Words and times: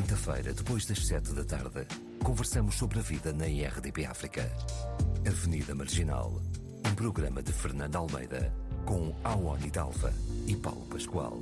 quinta-feira, 0.00 0.54
depois 0.54 0.86
das 0.86 1.06
sete 1.06 1.34
da 1.34 1.44
tarde, 1.44 1.86
conversamos 2.24 2.76
sobre 2.76 2.98
a 2.98 3.02
vida 3.02 3.34
na 3.34 3.46
IRDP 3.46 4.06
África. 4.06 4.50
Avenida 5.26 5.74
Marginal, 5.74 6.40
um 6.86 6.94
programa 6.94 7.42
de 7.42 7.52
Fernando 7.52 7.96
Almeida, 7.96 8.50
com 8.86 9.14
Awani 9.22 9.70
Dalva 9.70 10.10
e 10.46 10.56
Paulo 10.56 10.86
Pascoal. 10.86 11.38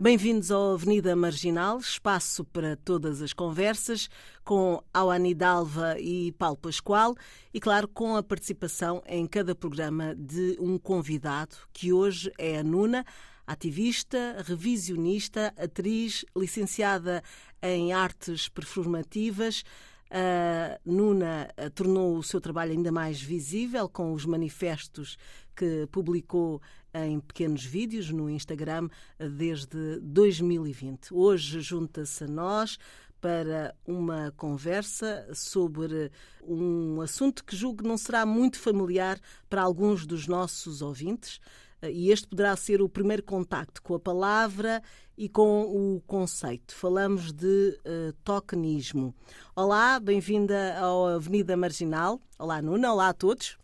Bem-vindos 0.00 0.50
ao 0.50 0.72
Avenida 0.72 1.14
Marginal, 1.14 1.78
espaço 1.78 2.42
para 2.42 2.74
todas 2.74 3.20
as 3.20 3.34
conversas, 3.34 4.08
com 4.42 4.82
Awani 4.94 5.34
Dalva 5.34 6.00
e 6.00 6.32
Paulo 6.32 6.56
Pascoal 6.56 7.14
e, 7.52 7.60
claro, 7.60 7.86
com 7.86 8.16
a 8.16 8.22
participação 8.22 9.02
em 9.06 9.26
cada 9.26 9.54
programa 9.54 10.14
de 10.14 10.56
um 10.58 10.78
convidado, 10.78 11.54
que 11.70 11.92
hoje 11.92 12.32
é 12.38 12.58
a 12.58 12.64
Nuna, 12.64 13.04
ativista, 13.48 14.44
revisionista, 14.46 15.52
atriz, 15.56 16.24
licenciada 16.36 17.22
em 17.62 17.92
artes 17.92 18.48
performativas. 18.48 19.64
A 20.10 20.78
Nuna 20.84 21.48
tornou 21.74 22.16
o 22.16 22.22
seu 22.22 22.40
trabalho 22.40 22.72
ainda 22.72 22.92
mais 22.92 23.20
visível 23.20 23.88
com 23.88 24.12
os 24.12 24.24
manifestos 24.24 25.16
que 25.56 25.88
publicou 25.90 26.62
em 26.94 27.20
pequenos 27.20 27.64
vídeos 27.64 28.10
no 28.10 28.30
Instagram 28.30 28.88
desde 29.18 29.98
2020. 30.00 31.12
Hoje 31.12 31.60
junta-se 31.60 32.24
a 32.24 32.28
nós 32.28 32.78
para 33.20 33.74
uma 33.86 34.32
conversa 34.36 35.28
sobre 35.34 36.10
um 36.42 37.00
assunto 37.00 37.44
que 37.44 37.56
julgo 37.56 37.86
não 37.86 37.98
será 37.98 38.24
muito 38.24 38.58
familiar 38.58 39.18
para 39.48 39.62
alguns 39.62 40.06
dos 40.06 40.26
nossos 40.26 40.82
ouvintes. 40.82 41.40
E 41.82 42.10
este 42.10 42.26
poderá 42.26 42.56
ser 42.56 42.82
o 42.82 42.88
primeiro 42.88 43.22
contacto 43.22 43.80
com 43.82 43.94
a 43.94 44.00
palavra 44.00 44.82
e 45.16 45.28
com 45.28 45.62
o 45.62 46.00
conceito. 46.06 46.74
Falamos 46.74 47.32
de 47.32 47.78
uh, 47.86 48.12
tokenismo. 48.24 49.14
Olá, 49.54 50.00
bem-vinda 50.00 50.76
ao 50.78 51.06
Avenida 51.06 51.56
Marginal. 51.56 52.20
Olá, 52.36 52.60
Nuna. 52.60 52.92
Olá 52.92 53.08
a 53.10 53.12
todos. 53.12 53.56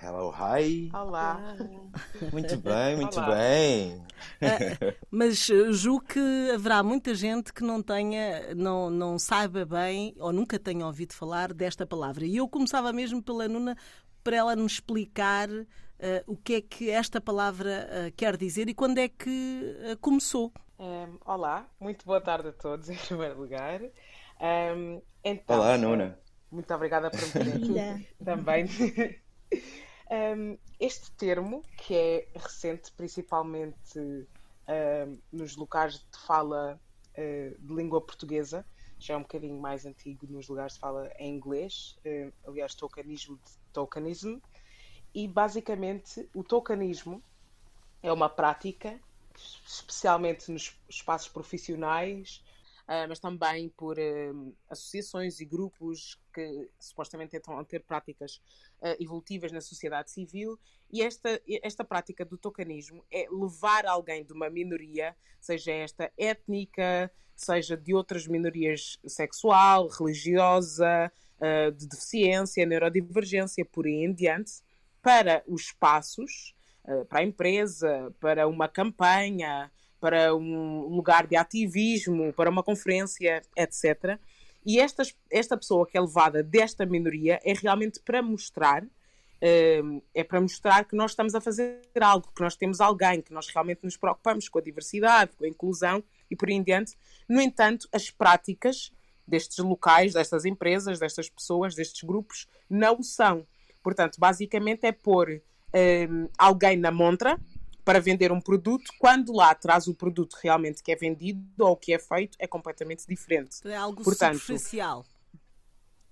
Hello, 0.00 0.32
hi. 0.32 0.90
Olá. 0.94 1.56
Muito 2.32 2.56
bem, 2.58 2.96
muito 2.96 3.18
Olá. 3.18 3.34
bem. 3.34 3.96
Uh, 3.96 4.94
mas 5.10 5.50
eh, 5.50 5.72
julgo 5.72 6.04
que 6.06 6.50
haverá 6.54 6.84
muita 6.84 7.14
gente 7.14 7.52
que 7.52 7.64
não 7.64 7.82
tenha, 7.82 8.54
não, 8.54 8.88
não 8.90 9.18
saiba 9.18 9.66
bem 9.66 10.14
ou 10.18 10.32
nunca 10.32 10.56
tenha 10.58 10.86
ouvido 10.86 11.14
falar 11.14 11.52
desta 11.52 11.84
palavra. 11.84 12.24
E 12.24 12.36
eu 12.36 12.48
começava 12.48 12.92
mesmo 12.92 13.20
pela 13.20 13.48
Nuna 13.48 13.76
para 14.22 14.36
ela 14.36 14.54
nos 14.54 14.74
explicar 14.74 15.48
uh, 16.00 16.32
o 16.32 16.36
que 16.36 16.54
é 16.54 16.60
que 16.60 16.90
esta 16.90 17.20
palavra 17.20 17.88
uh, 17.88 18.12
quer 18.16 18.36
dizer 18.36 18.68
e 18.68 18.74
quando 18.74 18.98
é 18.98 19.08
que 19.08 19.96
começou. 20.00 20.52
Um, 20.78 21.18
olá, 21.24 21.68
muito 21.80 22.06
boa 22.06 22.20
tarde 22.20 22.48
a 22.48 22.52
todos, 22.52 22.88
em 22.90 22.96
primeiro 22.96 23.40
lugar. 23.40 23.80
Um, 23.82 25.02
então, 25.24 25.56
olá, 25.56 25.76
Nuna. 25.76 26.18
Muito 26.50 26.72
obrigada 26.72 27.10
por 27.10 27.20
me 27.20 27.74
ter 27.74 28.16
também. 28.24 28.66
Um, 30.10 30.56
este 30.80 31.10
termo, 31.12 31.62
que 31.76 31.94
é 31.94 32.28
recente 32.34 32.90
principalmente 32.92 33.98
um, 33.98 35.18
nos 35.32 35.56
locais 35.56 35.94
de 35.94 36.18
fala 36.26 36.80
uh, 37.12 37.58
de 37.60 37.74
língua 37.74 38.00
portuguesa, 38.00 38.64
já 38.98 39.14
é 39.14 39.16
um 39.16 39.22
bocadinho 39.22 39.60
mais 39.60 39.84
antigo 39.84 40.26
nos 40.28 40.48
lugares 40.48 40.74
de 40.74 40.80
fala 40.80 41.10
em 41.18 41.34
inglês, 41.34 41.98
uh, 42.06 42.32
aliás, 42.48 42.74
tokenismo 42.74 43.36
de 43.36 43.52
tokenism, 43.72 44.38
e 45.14 45.26
basicamente 45.26 46.28
o 46.34 46.44
tokenismo 46.44 47.22
é 48.02 48.12
uma 48.12 48.28
prática, 48.28 48.98
especialmente 49.66 50.50
nos 50.50 50.76
espaços 50.88 51.28
profissionais, 51.28 52.42
uh, 52.88 53.08
mas 53.08 53.18
também 53.18 53.68
por 53.70 53.98
uh, 53.98 54.56
associações 54.68 55.40
e 55.40 55.44
grupos 55.44 56.18
que 56.32 56.68
supostamente 56.78 57.32
tentam 57.32 57.62
ter 57.64 57.82
práticas 57.82 58.36
uh, 58.80 58.96
evolutivas 59.00 59.52
na 59.52 59.60
sociedade 59.60 60.10
civil. 60.10 60.58
E 60.90 61.02
esta, 61.02 61.40
esta 61.62 61.84
prática 61.84 62.24
do 62.24 62.38
tocanismo 62.38 63.04
é 63.10 63.26
levar 63.30 63.86
alguém 63.86 64.24
de 64.24 64.32
uma 64.32 64.48
minoria, 64.48 65.14
seja 65.40 65.72
esta 65.72 66.10
étnica, 66.16 67.12
seja 67.36 67.76
de 67.76 67.94
outras 67.94 68.26
minorias 68.26 68.98
sexual, 69.06 69.86
religiosa, 69.88 71.12
de 71.76 71.86
deficiência, 71.86 72.66
neurodivergência, 72.66 73.64
por 73.64 73.86
aí 73.86 74.04
em 74.04 74.12
diante, 74.12 74.60
para 75.08 75.42
os 75.46 75.62
espaços, 75.62 76.54
para 77.08 77.20
a 77.20 77.24
empresa, 77.24 78.14
para 78.20 78.46
uma 78.46 78.68
campanha, 78.68 79.72
para 79.98 80.36
um 80.36 80.82
lugar 80.94 81.26
de 81.26 81.34
ativismo, 81.34 82.30
para 82.34 82.50
uma 82.50 82.62
conferência, 82.62 83.40
etc. 83.56 84.18
E 84.66 84.78
esta, 84.78 85.02
esta 85.30 85.56
pessoa 85.56 85.86
que 85.86 85.96
é 85.96 86.00
levada 86.02 86.42
desta 86.42 86.84
minoria 86.84 87.40
é 87.42 87.54
realmente 87.54 88.00
para 88.00 88.20
mostrar 88.20 88.84
eh, 89.40 89.80
é 90.12 90.22
para 90.22 90.42
mostrar 90.42 90.84
que 90.84 90.94
nós 90.94 91.12
estamos 91.12 91.34
a 91.34 91.40
fazer 91.40 91.80
algo, 92.02 92.30
que 92.36 92.42
nós 92.42 92.54
temos 92.54 92.78
alguém, 92.78 93.22
que 93.22 93.32
nós 93.32 93.48
realmente 93.48 93.80
nos 93.84 93.96
preocupamos 93.96 94.46
com 94.46 94.58
a 94.58 94.62
diversidade, 94.62 95.32
com 95.38 95.44
a 95.46 95.48
inclusão 95.48 96.04
e 96.30 96.36
por 96.36 96.50
aí 96.50 96.54
em 96.54 96.62
diante. 96.62 96.98
No 97.26 97.40
entanto, 97.40 97.88
as 97.94 98.10
práticas 98.10 98.92
destes 99.26 99.56
locais, 99.56 100.12
destas 100.12 100.44
empresas, 100.44 100.98
destas 100.98 101.30
pessoas, 101.30 101.74
destes 101.74 102.02
grupos, 102.02 102.46
não 102.68 103.02
são. 103.02 103.46
Portanto, 103.88 104.18
basicamente 104.18 104.84
é 104.84 104.92
pôr 104.92 105.30
um, 105.30 105.40
eh, 105.72 106.06
alguém 106.36 106.76
na 106.76 106.90
montra, 106.90 107.40
para 107.82 108.00
vender 108.00 108.30
um 108.30 108.38
produto, 108.38 108.92
quando 108.98 109.32
lá 109.32 109.54
traz 109.54 109.86
o 109.86 109.94
produto 109.94 110.36
realmente 110.42 110.82
que 110.82 110.92
é 110.92 110.94
vendido 110.94 111.40
ou 111.58 111.74
que 111.74 111.94
é 111.94 111.98
feito, 111.98 112.36
é 112.38 112.46
completamente 112.46 113.06
diferente. 113.08 113.66
É 113.66 113.74
algo 113.74 114.04
Portanto, 114.04 114.38
superficial. 114.38 115.06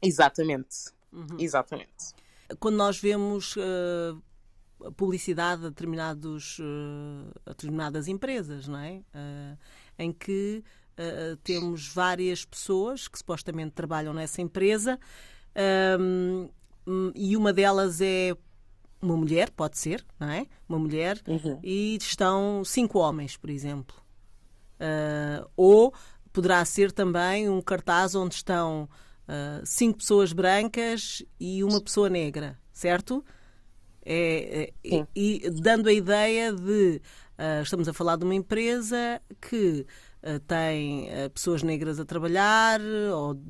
Exatamente. 0.01 0.91
Uhum. 1.13 1.37
Exatamente. 1.39 2.15
Quando 2.59 2.77
nós 2.77 2.99
vemos 2.99 3.57
uh, 3.57 4.23
publicidade 4.97 5.67
a, 5.67 5.69
determinados, 5.69 6.59
uh, 6.61 7.31
a 7.45 7.51
determinadas 7.51 8.09
empresas, 8.09 8.67
não 8.67 8.79
é? 8.79 9.03
Uh, 9.15 9.59
em 9.99 10.13
que 10.15 10.65
temos 11.45 11.89
várias 11.89 12.43
pessoas 12.43 13.07
que 13.07 13.19
supostamente 13.19 13.73
trabalham 13.73 14.15
nessa 14.15 14.41
empresa 14.41 14.99
um, 16.01 16.49
e 17.15 17.37
uma 17.37 17.53
delas 17.53 18.01
é 18.01 18.37
uma 19.01 19.17
mulher, 19.17 19.51
pode 19.51 19.79
ser, 19.79 20.05
não 20.19 20.29
é? 20.29 20.47
Uma 20.69 20.79
mulher, 20.79 21.21
uhum. 21.27 21.59
e 21.63 21.97
estão 21.97 22.65
cinco 22.65 22.99
homens, 22.99 23.37
por 23.37 23.51
exemplo. 23.51 23.97
Uh, 24.77 25.49
ou 25.57 25.95
poderá 26.33 26.65
ser 26.65 26.93
também 26.93 27.49
um 27.49 27.63
cartaz 27.63 28.15
onde 28.15 28.35
estão 28.35 28.89
uh, 29.29 29.65
cinco 29.65 29.99
pessoas 29.99 30.33
brancas 30.33 31.23
e 31.41 31.65
uma 31.65 31.81
pessoa 31.81 32.11
negra, 32.11 32.59
certo? 32.73 33.25
É, 34.05 34.73
é 34.85 35.07
e, 35.17 35.51
dando 35.51 35.89
a 35.89 35.93
ideia 35.93 36.53
de 36.53 37.01
uh, 37.39 37.63
estamos 37.63 37.89
a 37.89 37.93
falar 37.93 38.17
de 38.17 38.25
uma 38.25 38.35
empresa 38.35 39.21
que 39.41 39.87
tem 40.49 41.09
pessoas 41.33 41.63
negras 41.63 42.01
a 42.01 42.05
trabalhar 42.05 42.81
ou 43.15 43.41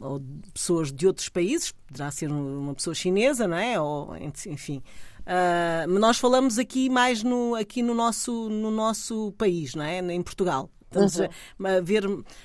ou 0.00 0.20
pessoas 0.52 0.92
de 0.92 1.06
outros 1.06 1.28
países, 1.28 1.72
poderá 1.86 2.10
ser 2.10 2.30
uma 2.30 2.74
pessoa 2.74 2.94
chinesa, 2.94 3.48
não 3.48 3.56
é? 3.56 3.80
Ou, 3.80 4.16
enfim. 4.46 4.82
Uh, 5.20 5.88
nós 5.98 6.18
falamos 6.18 6.58
aqui 6.58 6.90
mais 6.90 7.22
no, 7.22 7.54
aqui 7.54 7.82
no, 7.82 7.94
nosso, 7.94 8.50
no 8.50 8.70
nosso 8.70 9.32
país, 9.32 9.74
não 9.74 9.84
é? 9.84 9.98
Em 9.98 10.22
Portugal. 10.22 10.70
Estamos 10.82 11.18
uhum. 11.18 11.26
a, 11.66 11.80
ver, 11.80 12.04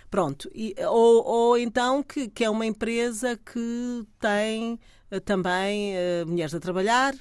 pronto. 0.09 0.49
E, 0.55 0.73
ou, 0.87 1.23
ou 1.23 1.57
então 1.57 2.01
que, 2.01 2.29
que 2.29 2.43
é 2.43 2.49
uma 2.49 2.65
empresa 2.65 3.37
que 3.37 4.07
tem 4.19 4.79
uh, 5.11 5.19
também 5.19 5.93
uh, 5.93 6.27
mulheres 6.27 6.53
a 6.55 6.59
trabalhar, 6.59 7.13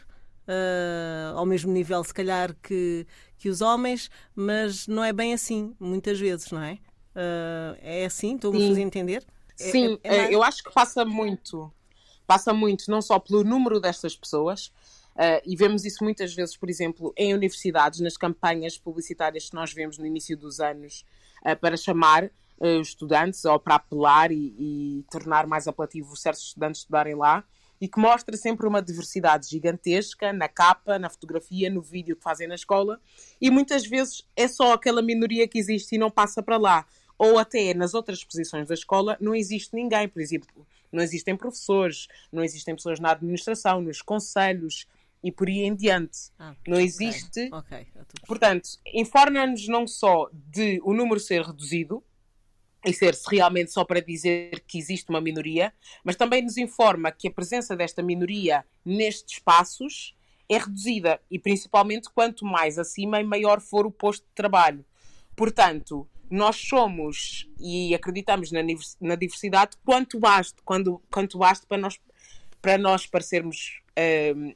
ao 1.34 1.44
mesmo 1.44 1.70
nível, 1.70 2.03
se 2.03 2.15
calhar, 2.15 2.56
que, 2.62 3.06
que 3.36 3.50
os 3.50 3.60
homens, 3.60 4.10
mas 4.34 4.86
não 4.86 5.04
é 5.04 5.12
bem 5.12 5.34
assim, 5.34 5.75
muitas 5.78 6.19
vezes, 6.19 6.50
não 6.50 6.62
é? 6.62 6.78
é 7.83 8.06
assim? 8.06 8.36
Estou-me 8.36 8.65
a 8.65 8.68
fazer 8.68 8.80
entender? 8.80 9.27
É, 9.59 9.71
Sim, 9.71 9.99
é, 10.03 10.16
é 10.16 10.19
mais... 10.19 10.33
eu 10.33 10.43
acho 10.43 10.63
que 10.63 10.72
passa 10.72 11.05
muito. 11.05 11.72
Passa 12.27 12.53
muito, 12.53 12.91
não 12.91 13.01
só 13.01 13.19
pelo 13.19 13.43
número 13.43 13.81
destas 13.81 14.15
pessoas, 14.15 14.66
uh, 15.16 15.41
e 15.47 15.57
vemos 15.57 15.84
isso 15.84 16.05
muitas 16.05 16.34
vezes, 16.34 16.57
por 16.57 16.69
exemplo, 16.69 17.13
em 17.16 17.33
universidades, 17.33 18.01
nas 18.01 18.16
campanhas 18.16 18.77
publicitárias 18.77 19.49
que 19.49 19.55
nós 19.55 19.72
vemos 19.72 19.97
no 19.97 20.05
início 20.05 20.37
dos 20.37 20.60
anos, 20.60 21.07
uh, 21.47 21.57
para 21.59 21.77
chamar 21.77 22.25
uh, 22.25 22.81
os 22.81 22.89
estudantes 22.89 23.45
ou 23.47 23.59
para 23.59 23.77
apelar 23.77 24.31
e, 24.31 24.55
e, 24.59 25.05
tornar 25.10 25.47
mais 25.47 25.66
apelativo 25.66 26.15
certos 26.16 26.43
estudantes 26.43 26.83
estudarem 26.83 27.15
lá, 27.15 27.43
e 27.81 27.89
que 27.89 27.99
mostra 27.99 28.37
sempre 28.37 28.66
uma 28.66 28.83
diversidade 28.83 29.49
gigantesca 29.49 30.33
na 30.33 30.49
capa, 30.49 30.99
na 30.99 31.09
fotografia, 31.09 31.71
no 31.71 31.81
vídeo 31.81 32.16
que 32.16 32.22
fazem 32.22 32.47
na 32.47 32.57
escola, 32.57 33.01
e 33.41 33.51
muitas 33.51 33.87
vezes 33.87 34.27
é 34.37 34.47
só 34.49 34.75
aquela 34.75 35.01
minoria 35.01 35.49
que 35.49 35.59
existe 35.59 35.95
e 35.95 35.99
não 35.99 36.11
passa 36.11 36.43
para 36.43 36.59
lá 36.59 36.87
ou 37.18 37.38
até 37.38 37.74
nas 37.74 37.94
outras 37.94 38.22
posições 38.24 38.68
da 38.68 38.74
escola 38.74 39.16
não 39.20 39.34
existe 39.34 39.74
ninguém, 39.74 40.09
por 40.09 40.22
exemplo, 40.22 40.66
não 40.92 41.03
existem 41.03 41.36
professores, 41.36 42.06
não 42.32 42.42
existem 42.42 42.74
pessoas 42.74 43.00
na 43.00 43.10
administração, 43.10 43.80
nos 43.80 44.00
conselhos 44.00 44.86
e 45.22 45.32
por 45.32 45.48
aí 45.48 45.62
em 45.62 45.74
diante. 45.74 46.30
Ah, 46.38 46.54
não 46.66 46.78
existe. 46.78 47.50
Okay. 47.53 47.80
Okay. 47.80 48.04
Portanto, 48.26 48.68
informa-nos 48.94 49.66
não 49.66 49.86
só 49.86 50.30
de 50.32 50.80
o 50.84 50.94
número 50.94 51.18
ser 51.18 51.42
reduzido, 51.42 52.03
e 52.84 52.92
ser-se 52.92 53.28
realmente 53.28 53.72
só 53.72 53.84
para 53.84 54.00
dizer 54.00 54.60
que 54.66 54.78
existe 54.78 55.10
uma 55.10 55.20
minoria, 55.20 55.72
mas 56.04 56.16
também 56.16 56.42
nos 56.42 56.56
informa 56.56 57.10
que 57.10 57.28
a 57.28 57.30
presença 57.30 57.76
desta 57.76 58.03
minoria 58.03 58.65
nestes 58.84 59.34
espaços 59.34 60.16
é 60.48 60.56
reduzida 60.59 61.20
e 61.30 61.38
principalmente 61.38 62.09
quanto 62.09 62.44
mais 62.44 62.78
acima 62.78 63.20
e 63.20 63.24
maior 63.24 63.60
for 63.60 63.84
o 63.84 63.91
posto 63.91 64.22
de 64.22 64.34
trabalho. 64.34 64.84
Portanto, 65.36 66.09
nós 66.30 66.57
somos 66.57 67.48
e 67.59 67.95
acreditamos 67.95 68.53
na, 68.53 68.60
na 69.01 69.15
diversidade 69.15 69.77
quanto 69.84 70.19
basta, 70.19 70.60
quando, 70.65 71.03
quanto 71.10 71.39
basta 71.39 71.66
para 71.66 71.78
nós, 71.78 71.98
para 72.60 72.78
nós 72.78 73.07
parecermos 73.07 73.80
uh, 73.98 74.54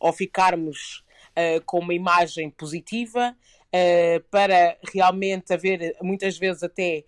ou 0.00 0.12
ficarmos 0.12 1.04
uh, 1.30 1.64
com 1.64 1.78
uma 1.78 1.94
imagem 1.94 2.50
positiva, 2.50 3.36
uh, 3.36 4.20
para 4.30 4.76
realmente 4.92 5.52
haver 5.52 5.96
muitas 6.02 6.36
vezes 6.38 6.62
até 6.62 7.04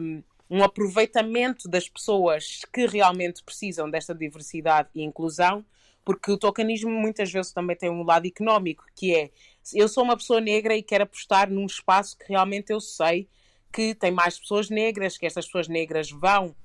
um, 0.00 0.22
um 0.50 0.62
aproveitamento 0.62 1.68
das 1.68 1.88
pessoas 1.88 2.60
que 2.72 2.86
realmente 2.86 3.42
precisam 3.42 3.90
desta 3.90 4.14
diversidade 4.14 4.88
e 4.94 5.02
inclusão, 5.02 5.64
porque 6.04 6.30
o 6.30 6.38
tokenismo 6.38 6.90
muitas 6.90 7.32
vezes 7.32 7.52
também 7.52 7.74
tem 7.74 7.90
um 7.90 8.04
lado 8.04 8.26
económico, 8.26 8.84
que 8.94 9.14
é 9.14 9.30
eu 9.74 9.88
sou 9.88 10.04
uma 10.04 10.16
pessoa 10.16 10.40
negra 10.40 10.76
e 10.76 10.82
quero 10.82 11.02
apostar 11.02 11.50
num 11.50 11.66
espaço 11.66 12.16
que 12.16 12.26
realmente 12.28 12.72
eu 12.72 12.80
sei 12.80 13.28
que 13.76 13.94
tem 13.94 14.10
mais 14.10 14.38
pessoas 14.38 14.70
negras, 14.70 15.18
que 15.18 15.26
estas 15.26 15.44
pessoas 15.44 15.68
negras 15.68 16.10
vão 16.10 16.56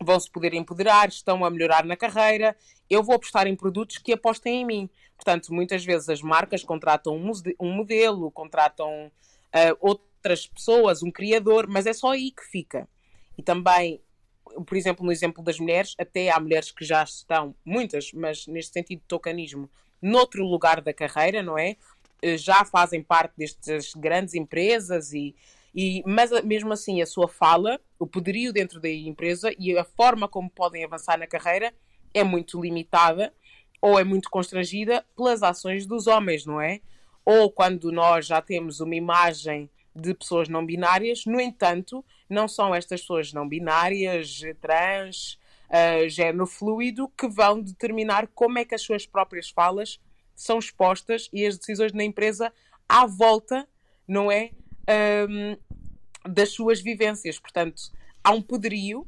vão 0.00 0.20
se 0.20 0.30
poder 0.30 0.54
empoderar, 0.54 1.08
estão 1.08 1.44
a 1.44 1.50
melhorar 1.50 1.84
na 1.84 1.96
carreira. 1.96 2.56
Eu 2.88 3.02
vou 3.02 3.16
apostar 3.16 3.48
em 3.48 3.56
produtos 3.56 3.98
que 3.98 4.12
apostem 4.12 4.60
em 4.60 4.64
mim. 4.64 4.90
Portanto, 5.16 5.52
muitas 5.52 5.84
vezes 5.84 6.08
as 6.08 6.22
marcas 6.22 6.62
contratam 6.62 7.16
um 7.60 7.72
modelo, 7.74 8.30
contratam 8.30 9.06
uh, 9.08 9.76
outras 9.80 10.46
pessoas, 10.46 11.02
um 11.02 11.10
criador, 11.10 11.66
mas 11.68 11.84
é 11.84 11.92
só 11.92 12.12
aí 12.12 12.30
que 12.30 12.44
fica. 12.44 12.88
E 13.36 13.42
também, 13.42 14.00
por 14.64 14.76
exemplo, 14.76 15.04
no 15.04 15.10
exemplo 15.10 15.42
das 15.42 15.58
mulheres, 15.58 15.96
até 15.98 16.30
há 16.30 16.38
mulheres 16.38 16.70
que 16.70 16.84
já 16.84 17.02
estão, 17.02 17.52
muitas, 17.64 18.12
mas 18.12 18.46
neste 18.46 18.72
sentido 18.72 19.02
tocanismo, 19.08 19.68
noutro 20.00 20.44
lugar 20.44 20.80
da 20.80 20.94
carreira, 20.94 21.42
não 21.42 21.58
é? 21.58 21.76
Eh, 22.22 22.36
já 22.36 22.64
fazem 22.64 23.02
parte 23.02 23.34
destas 23.36 23.92
grandes 23.94 24.34
empresas 24.34 25.12
e, 25.12 25.34
e 25.80 26.02
mas 26.04 26.32
mesmo 26.42 26.72
assim 26.72 27.00
a 27.00 27.06
sua 27.06 27.28
fala, 27.28 27.80
o 28.00 28.06
poderio 28.06 28.52
dentro 28.52 28.80
da 28.80 28.90
empresa 28.90 29.54
e 29.56 29.78
a 29.78 29.84
forma 29.84 30.26
como 30.26 30.50
podem 30.50 30.84
avançar 30.84 31.16
na 31.16 31.24
carreira 31.24 31.72
é 32.12 32.24
muito 32.24 32.60
limitada 32.60 33.32
ou 33.80 33.96
é 33.96 34.02
muito 34.02 34.28
constrangida 34.28 35.06
pelas 35.16 35.40
ações 35.40 35.86
dos 35.86 36.08
homens, 36.08 36.44
não 36.44 36.60
é? 36.60 36.80
Ou 37.24 37.48
quando 37.48 37.92
nós 37.92 38.26
já 38.26 38.42
temos 38.42 38.80
uma 38.80 38.96
imagem 38.96 39.70
de 39.94 40.14
pessoas 40.14 40.48
não 40.48 40.66
binárias, 40.66 41.24
no 41.24 41.40
entanto, 41.40 42.04
não 42.28 42.48
são 42.48 42.74
estas 42.74 43.02
pessoas 43.02 43.32
não 43.32 43.48
binárias, 43.48 44.40
trans, 44.60 45.38
uh, 45.70 46.08
género 46.08 46.48
fluido, 46.48 47.08
que 47.16 47.28
vão 47.28 47.62
determinar 47.62 48.26
como 48.34 48.58
é 48.58 48.64
que 48.64 48.74
as 48.74 48.82
suas 48.82 49.06
próprias 49.06 49.48
falas 49.48 50.00
são 50.34 50.58
expostas 50.58 51.28
e 51.32 51.46
as 51.46 51.56
decisões 51.56 51.92
na 51.92 52.02
empresa 52.02 52.52
à 52.88 53.06
volta, 53.06 53.68
não 54.08 54.28
é? 54.28 54.50
Um, 55.28 55.56
das 56.28 56.50
suas 56.50 56.80
vivências. 56.80 57.38
Portanto, 57.38 57.82
há 58.22 58.30
um 58.30 58.42
poderio 58.42 59.06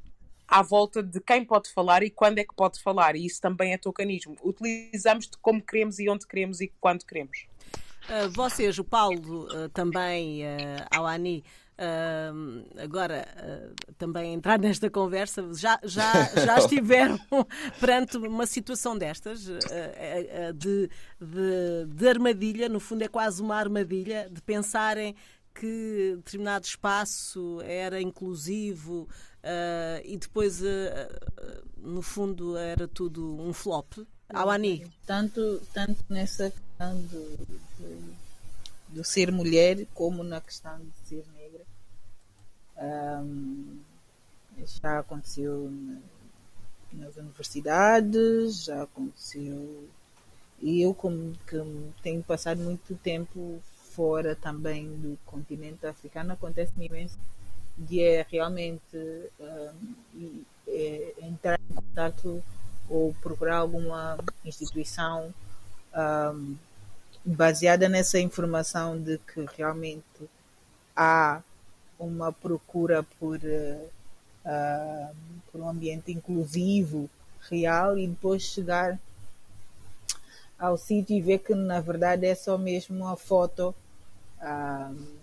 à 0.50 0.62
volta 0.62 1.02
de 1.02 1.20
quem 1.20 1.44
pode 1.44 1.70
falar 1.72 2.02
e 2.02 2.10
quando 2.10 2.38
é 2.38 2.44
que 2.44 2.54
pode 2.54 2.82
falar, 2.82 3.14
e 3.14 3.24
isso 3.24 3.40
também 3.40 3.72
é 3.72 3.78
tocanismo. 3.78 4.36
Utilizamos-te 4.42 5.38
como 5.40 5.62
queremos 5.62 6.00
e 6.00 6.08
onde 6.08 6.26
queremos 6.26 6.60
e 6.60 6.72
quando 6.80 7.04
queremos. 7.04 7.46
Uh, 8.08 8.28
vocês, 8.30 8.76
o 8.78 8.84
Paulo 8.84 9.44
uh, 9.44 9.68
também, 9.68 10.42
uh, 10.42 10.46
a 10.90 10.98
Ani, 11.08 11.44
uh, 11.78 12.82
agora 12.82 13.28
também 13.96 14.34
entrar 14.34 14.58
nesta 14.58 14.90
conversa, 14.90 15.46
já, 15.54 15.78
já, 15.84 16.24
já 16.34 16.58
estiveram 16.58 17.20
perante 17.78 18.16
uma 18.16 18.46
situação 18.46 18.98
destas 18.98 19.44
de, 19.44 20.90
de, 21.20 21.86
de 21.86 22.08
armadilha, 22.08 22.68
no 22.68 22.80
fundo 22.80 23.04
é 23.04 23.08
quase 23.08 23.40
uma 23.40 23.54
armadilha, 23.54 24.28
de 24.28 24.42
pensarem 24.42 25.14
que 25.54 26.14
determinado 26.16 26.64
espaço 26.64 27.60
era 27.62 28.00
inclusivo 28.00 29.08
uh, 29.42 30.00
e 30.04 30.16
depois, 30.16 30.60
uh, 30.62 30.66
no 31.76 32.02
fundo, 32.02 32.56
era 32.56 32.86
tudo 32.88 33.36
um 33.40 33.52
flop? 33.52 33.98
Awani? 34.32 34.86
Tanto, 35.06 35.60
tanto 35.72 36.04
nessa 36.08 36.50
questão 36.50 37.00
do, 37.02 37.36
do, 37.36 38.16
do, 38.90 39.04
ser 39.04 39.32
mulher 39.32 39.86
como 39.92 40.22
na 40.22 40.40
questão 40.40 40.78
de 40.78 41.08
ser 41.08 41.24
negra. 41.34 41.64
Um, 43.22 43.80
já 44.82 45.00
aconteceu 45.00 45.70
nas 46.92 47.16
universidades, 47.16 48.64
já 48.64 48.82
aconteceu. 48.82 49.88
E 50.60 50.82
eu, 50.82 50.94
como 50.94 51.32
que 51.46 51.56
tenho 52.02 52.22
passado 52.22 52.60
muito 52.62 52.94
tempo 52.96 53.60
fora 54.00 54.34
também 54.34 54.88
do 54.88 55.18
continente 55.26 55.86
africano, 55.86 56.32
acontece-me 56.32 56.86
imenso 56.86 57.18
de 57.76 58.00
é 58.00 58.26
realmente 58.30 58.96
um, 59.38 60.42
é, 60.66 61.12
entrar 61.20 61.60
em 61.60 61.74
contato 61.74 62.42
ou 62.88 63.14
procurar 63.20 63.58
alguma 63.58 64.16
instituição 64.42 65.34
um, 65.94 66.56
baseada 67.22 67.90
nessa 67.90 68.18
informação 68.18 68.98
de 68.98 69.18
que 69.18 69.44
realmente 69.54 70.30
há 70.96 71.42
uma 71.98 72.32
procura 72.32 73.02
por, 73.18 73.36
uh, 73.36 75.14
por 75.52 75.60
um 75.60 75.68
ambiente 75.68 76.10
inclusivo, 76.10 77.10
real, 77.50 77.98
e 77.98 78.06
depois 78.06 78.44
chegar 78.44 78.98
ao 80.58 80.78
sítio 80.78 81.14
e 81.14 81.20
ver 81.20 81.40
que 81.40 81.54
na 81.54 81.82
verdade 81.82 82.24
é 82.24 82.34
só 82.34 82.56
mesmo 82.56 82.96
uma 82.96 83.16
foto. 83.16 83.74
Um, 84.40 85.18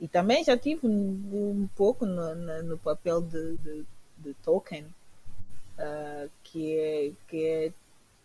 e 0.00 0.08
também 0.08 0.42
já 0.42 0.56
tive 0.56 0.86
um, 0.86 1.60
um 1.60 1.68
pouco 1.76 2.06
no, 2.06 2.34
no, 2.62 2.78
papel 2.78 3.20
de, 3.20 3.56
de, 3.58 3.84
de 4.18 4.34
Tolkien, 4.42 4.84
uh, 5.78 6.30
que 6.42 6.76
é, 6.76 7.12
que 7.28 7.44
é 7.44 7.72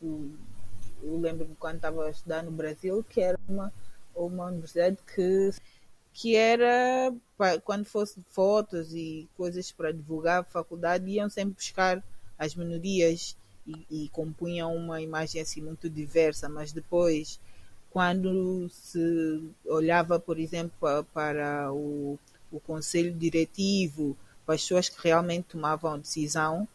eu 0.01 1.19
lembro-me 1.19 1.55
quando 1.55 1.75
estava 1.75 2.05
a 2.05 2.09
estudar 2.09 2.43
no 2.43 2.51
Brasil 2.51 3.03
que 3.03 3.21
era 3.21 3.39
uma, 3.47 3.71
uma 4.15 4.45
universidade 4.45 4.97
que, 5.13 5.51
que 6.13 6.35
era 6.35 7.13
quando 7.63 7.85
fosse 7.85 8.23
fotos 8.29 8.93
e 8.93 9.27
coisas 9.37 9.71
para 9.71 9.91
divulgar 9.91 10.41
a 10.41 10.43
faculdade 10.43 11.09
iam 11.09 11.29
sempre 11.29 11.55
buscar 11.55 12.03
as 12.37 12.55
minorias 12.55 13.35
e, 13.65 13.85
e 14.05 14.09
compunham 14.09 14.75
uma 14.75 15.01
imagem 15.01 15.41
assim 15.41 15.61
muito 15.61 15.89
diversa, 15.89 16.47
mas 16.47 16.71
depois 16.71 17.39
quando 17.91 18.69
se 18.69 19.49
olhava, 19.65 20.19
por 20.19 20.39
exemplo, 20.39 21.03
para 21.13 21.71
o, 21.71 22.19
o 22.51 22.59
conselho 22.59 23.13
diretivo, 23.13 24.15
para 24.45 24.55
as 24.55 24.61
pessoas 24.61 24.89
que 24.89 25.01
realmente 25.03 25.45
tomavam 25.45 25.99
decisão, 25.99 26.67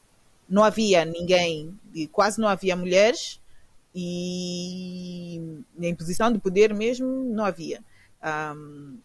não 0.49 0.64
havia 0.64 1.04
ninguém, 1.04 1.78
quase 2.11 2.40
não 2.40 2.49
havia 2.49 2.76
mulheres 2.76 3.40
e 3.95 5.64
em 5.78 5.95
posição 5.95 6.33
de 6.33 6.38
poder 6.38 6.75
mesmo 6.75 7.07
não 7.07 7.45
havia. 7.45 7.83
Um, 8.23 8.99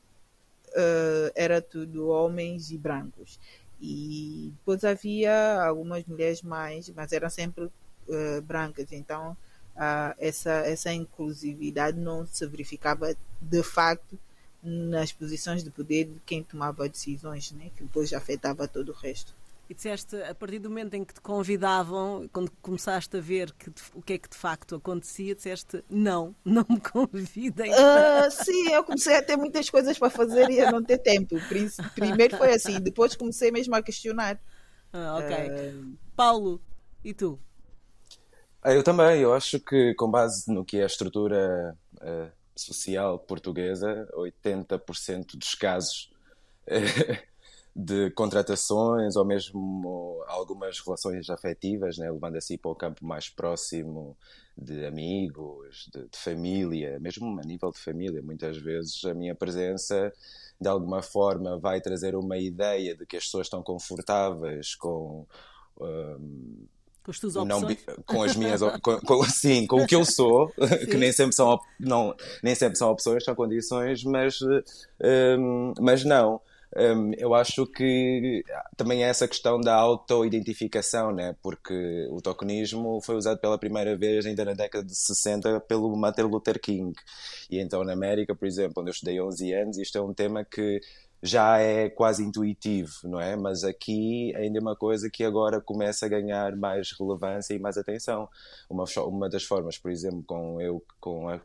uh, 0.70 1.32
era 1.36 1.62
tudo 1.62 2.10
homens 2.10 2.72
e 2.72 2.78
brancos. 2.78 3.40
E 3.82 4.52
depois 4.58 4.84
havia 4.84 5.64
algumas 5.64 6.04
mulheres 6.06 6.42
mais, 6.42 6.90
mas 6.90 7.12
eram 7.12 7.30
sempre 7.30 7.66
uh, 7.66 8.42
brancas. 8.44 8.92
Então 8.92 9.38
uh, 9.78 10.16
essa, 10.18 10.52
essa 10.52 10.92
inclusividade 10.92 11.98
não 11.98 12.26
se 12.26 12.46
verificava 12.46 13.16
de 13.42 13.64
facto 13.64 14.20
nas 14.62 15.12
posições 15.12 15.64
de 15.64 15.70
poder 15.70 16.06
de 16.06 16.20
quem 16.26 16.44
tomava 16.44 16.90
decisões, 16.90 17.52
né, 17.52 17.70
que 17.76 17.84
depois 17.84 18.12
afetava 18.12 18.68
todo 18.68 18.90
o 18.90 18.94
resto. 18.94 19.34
E 19.70 19.74
disseste, 19.74 20.16
a 20.24 20.34
partir 20.34 20.60
do 20.60 20.70
momento 20.70 20.94
em 20.94 21.04
que 21.04 21.14
te 21.14 21.20
convidavam, 21.20 22.30
quando 22.32 22.50
começaste 22.62 23.18
a 23.18 23.20
ver 23.20 23.52
que, 23.52 23.70
o 23.94 24.02
que 24.02 24.14
é 24.14 24.18
que 24.18 24.30
de 24.30 24.38
facto 24.38 24.76
acontecia, 24.76 25.36
disseste, 25.36 25.84
não, 25.90 26.34
não 26.44 26.66
me 26.70 26.80
convidem. 26.80 27.72
Uh, 27.74 28.32
sim, 28.32 28.70
eu 28.72 28.82
comecei 28.86 29.18
a 29.18 29.22
ter 29.22 29.36
muitas 29.36 29.70
coisas 29.70 30.00
para 30.00 30.10
fazer 30.10 30.50
e 30.50 30.62
a 30.62 30.72
não 30.72 30.82
ter 30.82 31.00
tempo. 31.00 31.36
Primeiro 31.94 32.38
foi 32.38 32.54
assim, 32.54 32.80
depois 32.80 33.14
comecei 33.14 33.52
mesmo 33.52 33.76
a 33.76 33.82
questionar. 33.82 34.40
Ah, 34.94 35.18
ok. 35.18 35.36
Uh... 35.50 35.98
Paulo, 36.16 36.62
e 37.04 37.14
tu? 37.14 37.38
Ah, 38.68 38.74
eu 38.74 38.84
também, 38.84 39.22
eu 39.22 39.34
acho 39.34 39.62
que 39.62 39.94
com 39.94 40.12
base 40.12 40.52
no 40.52 40.66
que 40.66 40.80
é 40.80 40.84
a 40.84 40.88
estrutura 40.88 41.74
uh, 42.02 42.30
social 42.54 43.18
portuguesa, 43.18 44.06
80% 44.14 45.38
dos 45.38 45.56
casos 45.56 46.12
de 47.74 48.12
contratações 48.12 49.16
ou 49.16 49.24
mesmo 49.24 50.22
algumas 50.28 50.82
relações 50.82 51.30
afetivas, 51.30 51.98
né? 51.98 52.12
levando 52.12 52.36
assim 52.36 52.58
para 52.58 52.70
o 52.70 52.76
campo 52.76 53.06
mais 53.06 53.30
próximo 53.30 54.18
de 54.58 54.86
amigos, 54.86 55.90
de, 55.94 56.02
de, 56.02 56.18
família, 56.18 57.00
mesmo 57.00 57.40
a 57.40 57.44
nível 57.44 57.72
de 57.72 57.80
família. 57.80 58.22
Muitas 58.22 58.58
vezes 58.58 59.02
a 59.06 59.14
minha 59.14 59.34
presença, 59.34 60.12
de 60.60 60.68
alguma 60.68 61.02
forma, 61.02 61.58
vai 61.58 61.80
trazer 61.80 62.18
uma 62.18 62.38
ideia 62.38 62.94
de 62.98 63.06
que 63.06 63.16
as 63.16 63.24
pessoas 63.24 63.48
estão 63.48 63.64
confortáveis 63.64 64.76
com. 64.76 65.26
Um, 65.80 66.68
com 67.08 67.12
as 67.12 67.20
tuas 67.20 67.36
opções? 67.38 67.78
Não, 67.88 68.04
com 68.06 68.22
as 68.22 68.36
minhas 68.36 68.62
com, 68.84 69.00
com, 69.00 69.24
sim, 69.24 69.66
com 69.66 69.82
o 69.82 69.88
que 69.88 69.96
eu 69.96 70.04
sou 70.04 70.52
que 70.90 70.98
nem 70.98 71.14
sempre 71.14 71.34
são 71.34 71.58
não 71.80 72.14
nem 72.44 72.54
sempre 72.54 72.78
são 72.78 72.92
opções 72.92 73.24
são 73.24 73.34
condições 73.34 74.04
mas 74.04 74.40
um, 75.02 75.74
mas 75.80 76.04
não 76.04 76.42
um, 76.76 77.14
eu 77.18 77.34
acho 77.34 77.66
que 77.66 78.44
também 78.76 79.04
é 79.04 79.08
essa 79.08 79.28
questão 79.28 79.60
da 79.60 79.74
auto-identificação, 79.74 81.14
né? 81.14 81.34
porque 81.42 82.08
o 82.12 82.22
tokenismo 82.22 83.00
foi 83.02 83.16
usado 83.16 83.40
pela 83.40 83.58
primeira 83.58 83.96
vez 83.96 84.26
ainda 84.26 84.44
na 84.44 84.54
década 84.54 84.86
de 84.86 84.94
60 84.94 85.62
pelo 85.62 85.96
Martin 85.96 86.24
Luther 86.24 86.60
King. 86.60 86.94
E 87.50 87.60
então 87.60 87.86
na 87.86 87.94
América, 87.94 88.36
por 88.36 88.46
exemplo, 88.46 88.82
onde 88.82 88.90
eu 88.90 88.94
estudei 88.94 89.22
11 89.22 89.54
anos, 89.54 89.78
isto 89.78 89.98
é 89.98 90.02
um 90.02 90.14
tema 90.14 90.44
que 90.44 90.82
já 91.22 91.60
é 91.60 91.90
quase 91.90 92.24
intuitivo, 92.24 92.92
não 93.04 93.20
é? 93.20 93.36
Mas 93.36 93.64
aqui 93.64 94.36
ainda 94.36 94.60
é 94.60 94.62
uma 94.62 94.76
coisa 94.76 95.10
que 95.10 95.24
agora 95.24 95.60
começa 95.60 96.06
a 96.06 96.10
ganhar 96.10 96.56
mais 96.56 96.92
relevância 96.98 97.54
e 97.54 97.60
mais 97.60 97.78
atenção. 97.78 98.30
Uma, 98.70 98.86
uma 99.06 99.30
das 99.30 99.44
formas, 99.44 99.78
por 99.78 99.92
exemplo, 99.92 100.24
com 100.26 100.62
eu 100.62 100.84
com 101.00 101.30
a, 101.30 101.40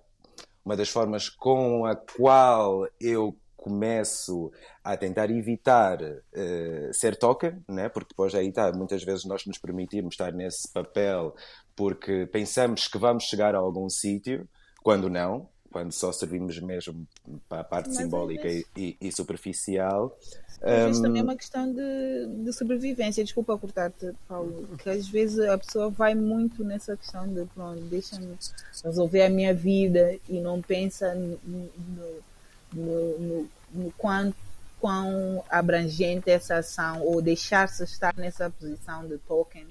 uma 0.64 0.76
das 0.76 0.88
formas 0.88 1.28
com 1.28 1.86
a 1.86 1.96
qual 1.96 2.86
eu 3.00 3.36
começo 3.62 4.50
a 4.82 4.96
tentar 4.96 5.30
evitar 5.30 6.02
uh, 6.02 6.92
ser 6.92 7.16
token, 7.16 7.62
né? 7.68 7.88
porque 7.88 8.08
depois 8.10 8.34
aí 8.34 8.48
está, 8.48 8.72
muitas 8.72 9.04
vezes 9.04 9.24
nós 9.24 9.46
nos 9.46 9.56
permitimos 9.56 10.14
estar 10.14 10.32
nesse 10.32 10.68
papel 10.72 11.32
porque 11.76 12.26
pensamos 12.26 12.88
que 12.88 12.98
vamos 12.98 13.24
chegar 13.24 13.54
a 13.54 13.58
algum 13.58 13.88
sítio, 13.88 14.48
quando 14.82 15.08
não, 15.08 15.48
quando 15.72 15.90
só 15.90 16.12
servimos 16.12 16.58
mesmo 16.60 17.06
para 17.48 17.62
a 17.62 17.64
parte 17.64 17.88
Mas 17.88 17.96
simbólica 17.96 18.46
e, 18.76 18.96
e, 19.00 19.10
superficial. 19.10 20.16
Às 20.60 20.84
vezes 20.84 21.00
um... 21.00 21.02
também 21.02 21.20
é 21.20 21.24
uma 21.24 21.36
questão 21.36 21.72
de, 21.72 22.44
de 22.44 22.52
sobrevivência. 22.52 23.24
Desculpa 23.24 23.58
cortar-te, 23.58 24.12
Paulo, 24.28 24.68
que 24.78 24.88
às 24.88 25.08
vezes 25.08 25.40
a 25.40 25.58
pessoa 25.58 25.90
vai 25.90 26.14
muito 26.14 26.62
nessa 26.62 26.96
questão 26.96 27.26
de 27.26 27.44
pronto, 27.46 27.80
deixa-me 27.82 28.36
resolver 28.84 29.22
a 29.22 29.30
minha 29.30 29.52
vida 29.52 30.16
e 30.28 30.38
não 30.40 30.62
pensa 30.62 31.14
no, 31.14 31.38
no 31.44 32.22
no, 32.72 33.18
no, 33.18 33.48
no 33.72 33.92
quanto 33.92 34.36
quão 34.80 35.44
abrangente 35.48 36.28
essa 36.28 36.56
ação 36.56 37.02
ou 37.02 37.22
deixar-se 37.22 37.84
estar 37.84 38.14
nessa 38.16 38.50
posição 38.50 39.06
de 39.06 39.16
token 39.18 39.66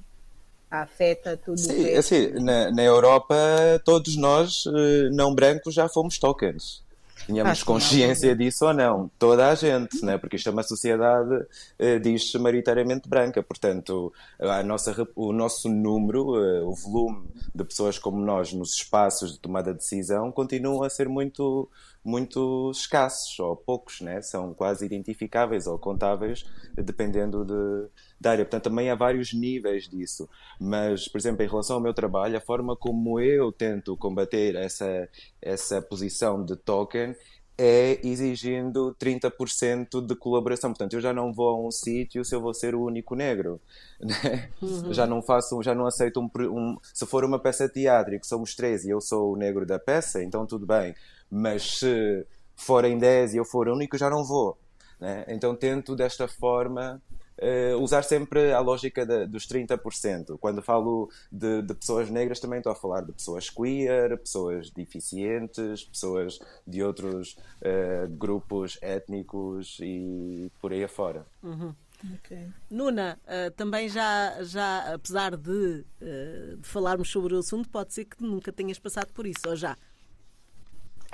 afeta 0.71 1.35
tudo 1.35 1.59
Sim, 1.59 1.93
assim, 1.95 2.29
na, 2.39 2.71
na 2.71 2.83
Europa 2.83 3.35
todos 3.83 4.15
nós 4.15 4.63
eh, 4.65 5.09
não 5.11 5.35
brancos 5.35 5.73
já 5.73 5.89
fomos 5.89 6.17
tokens. 6.17 6.81
Tínhamos 7.25 7.61
consciência 7.63 8.29
não, 8.29 8.37
disso 8.37 8.65
ou 8.65 8.73
não, 8.73 9.11
toda 9.19 9.49
a 9.49 9.55
gente, 9.55 10.03
né? 10.03 10.17
porque 10.17 10.37
isto 10.37 10.49
é 10.49 10.51
uma 10.51 10.63
sociedade, 10.63 11.45
eh, 11.77 11.99
diz-se, 11.99 12.37
maioritariamente 12.39 13.07
branca, 13.07 13.43
portanto, 13.43 14.11
a 14.39 14.63
nossa, 14.63 15.07
o 15.15 15.31
nosso 15.31 15.69
número, 15.69 16.43
eh, 16.43 16.61
o 16.61 16.73
volume 16.73 17.27
de 17.53 17.63
pessoas 17.63 17.99
como 17.99 18.19
nós 18.19 18.53
nos 18.53 18.73
espaços 18.73 19.33
de 19.33 19.39
tomada 19.39 19.71
de 19.71 19.79
decisão 19.79 20.31
continua 20.31 20.87
a 20.87 20.89
ser 20.89 21.07
muito, 21.07 21.69
muito 22.03 22.71
escassos 22.71 23.37
ou 23.39 23.55
poucos, 23.55 24.01
né? 24.01 24.21
são 24.21 24.53
quase 24.53 24.85
identificáveis 24.85 25.67
ou 25.67 25.77
contáveis, 25.77 26.45
dependendo 26.75 27.45
de, 27.45 27.89
da 28.19 28.31
área. 28.31 28.45
Portanto, 28.45 28.63
também 28.63 28.89
há 28.89 28.95
vários 28.95 29.33
níveis 29.33 29.87
disso. 29.87 30.27
Mas, 30.59 31.07
por 31.07 31.17
exemplo, 31.17 31.43
em 31.43 31.47
relação 31.47 31.75
ao 31.75 31.81
meu 31.81 31.93
trabalho, 31.93 32.37
a 32.37 32.41
forma 32.41 32.75
como 32.75 33.19
eu 33.19 33.51
tento 33.51 33.95
combater 33.97 34.55
essa, 34.55 35.07
essa 35.41 35.81
posição 35.81 36.43
de 36.43 36.55
token 36.55 37.15
é 37.63 37.99
exigindo 38.03 38.95
30% 38.99 40.03
de 40.03 40.15
colaboração. 40.15 40.71
Portanto, 40.71 40.93
eu 40.93 41.01
já 41.01 41.13
não 41.13 41.31
vou 41.31 41.49
a 41.49 41.67
um 41.67 41.69
sítio 41.69 42.25
se 42.25 42.33
eu 42.33 42.41
vou 42.41 42.55
ser 42.55 42.73
o 42.73 42.83
único 42.83 43.15
negro. 43.15 43.61
Né? 44.01 44.49
Uhum. 44.59 44.91
Já 44.91 45.05
não 45.05 45.21
faço, 45.21 45.61
já 45.61 45.75
não 45.75 45.85
aceito 45.85 46.19
um, 46.19 46.27
um, 46.49 46.75
Se 46.91 47.05
for 47.05 47.23
uma 47.23 47.37
peça 47.37 47.69
teatro 47.69 48.15
e 48.15 48.19
que 48.19 48.25
somos 48.25 48.55
três 48.55 48.83
e 48.83 48.89
eu 48.89 48.99
sou 48.99 49.33
o 49.33 49.37
negro 49.37 49.63
da 49.63 49.77
peça, 49.77 50.23
então 50.23 50.43
tudo 50.43 50.65
bem. 50.65 50.95
Mas 51.31 51.79
se 51.79 52.25
forem 52.55 52.97
10 52.97 53.33
e 53.33 53.37
eu 53.37 53.45
for 53.45 53.67
o 53.67 53.73
único, 53.73 53.97
já 53.97 54.09
não 54.09 54.23
vou. 54.23 54.57
Né? 54.99 55.25
Então 55.27 55.55
tento 55.55 55.95
desta 55.95 56.27
forma 56.27 57.01
Uh, 57.41 57.75
usar 57.81 58.03
sempre 58.03 58.53
a 58.53 58.59
lógica 58.59 59.03
de, 59.03 59.25
dos 59.25 59.47
30%. 59.47 60.37
Quando 60.39 60.61
falo 60.61 61.09
de, 61.31 61.63
de, 61.63 61.73
pessoas 61.73 62.07
negras, 62.07 62.39
também 62.39 62.59
estou 62.59 62.71
a 62.71 62.75
falar 62.75 63.01
de 63.01 63.11
pessoas 63.11 63.49
queer, 63.49 64.15
pessoas 64.19 64.69
deficientes, 64.69 65.83
pessoas 65.83 66.39
de 66.67 66.83
outros 66.83 67.35
uh, 67.63 68.07
grupos 68.09 68.77
étnicos 68.79 69.79
e 69.81 70.51
por 70.61 70.71
aí 70.71 70.83
afora. 70.83 71.25
Uhum. 71.41 71.73
Okay. 72.19 72.47
Nuna, 72.69 73.19
uh, 73.25 73.49
também 73.51 73.89
já, 73.89 74.43
já 74.43 74.93
apesar 74.93 75.35
de, 75.35 75.83
de, 75.99 76.57
falarmos 76.61 77.09
sobre 77.09 77.33
o 77.33 77.39
assunto, 77.39 77.67
pode 77.69 77.91
ser 77.91 78.05
que 78.05 78.21
nunca 78.21 78.51
tenhas 78.51 78.77
passado 78.77 79.11
por 79.13 79.25
isso, 79.25 79.41
ou 79.47 79.55
já? 79.55 79.75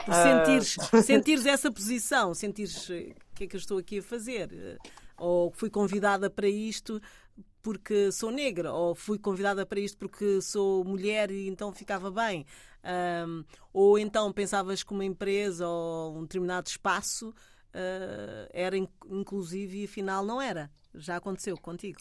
Sentires, 0.05 0.77
sentires 1.05 1.45
essa 1.45 1.71
posição, 1.71 2.33
sentires 2.33 2.89
o 2.89 3.35
que 3.35 3.43
é 3.43 3.47
que 3.47 3.55
eu 3.55 3.59
estou 3.59 3.77
aqui 3.77 3.99
a 3.99 4.03
fazer? 4.03 4.79
ou 5.17 5.51
fui 5.51 5.69
convidada 5.69 6.29
para 6.29 6.47
isto 6.47 7.01
porque 7.61 8.11
sou 8.11 8.31
negra, 8.31 8.71
ou 8.71 8.95
fui 8.95 9.19
convidada 9.19 9.65
para 9.65 9.79
isto 9.79 9.97
porque 9.97 10.41
sou 10.41 10.85
mulher 10.85 11.31
e 11.31 11.49
então 11.49 11.73
ficava 11.73 12.09
bem. 12.09 12.45
Um, 13.27 13.43
ou 13.73 13.99
então 13.99 14.31
pensavas 14.31 14.83
que 14.83 14.93
uma 14.93 15.03
empresa 15.03 15.67
ou 15.67 16.17
um 16.17 16.21
determinado 16.21 16.69
espaço 16.69 17.29
uh, 17.29 18.47
era 18.53 18.77
inclusive 18.77 19.81
e 19.81 19.85
afinal 19.85 20.23
não 20.23 20.41
era. 20.41 20.71
Já 20.95 21.17
aconteceu 21.17 21.57
contigo? 21.57 21.99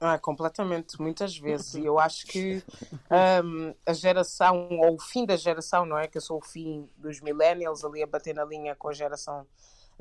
Ah, 0.00 0.18
completamente, 0.18 1.00
muitas 1.00 1.36
vezes. 1.36 1.74
E 1.74 1.84
eu 1.84 1.98
acho 1.98 2.26
que 2.26 2.62
um, 3.44 3.74
a 3.84 3.92
geração, 3.92 4.68
ou 4.70 4.94
o 4.94 5.00
fim 5.00 5.24
da 5.24 5.36
geração, 5.36 5.86
não 5.86 5.98
é? 5.98 6.06
Que 6.06 6.18
eu 6.18 6.22
sou 6.22 6.38
o 6.38 6.44
fim 6.44 6.88
dos 6.96 7.20
millennials, 7.20 7.84
ali 7.84 8.02
a 8.02 8.06
bater 8.06 8.34
na 8.34 8.44
linha 8.44 8.74
com 8.74 8.88
a 8.88 8.92
geração 8.92 9.46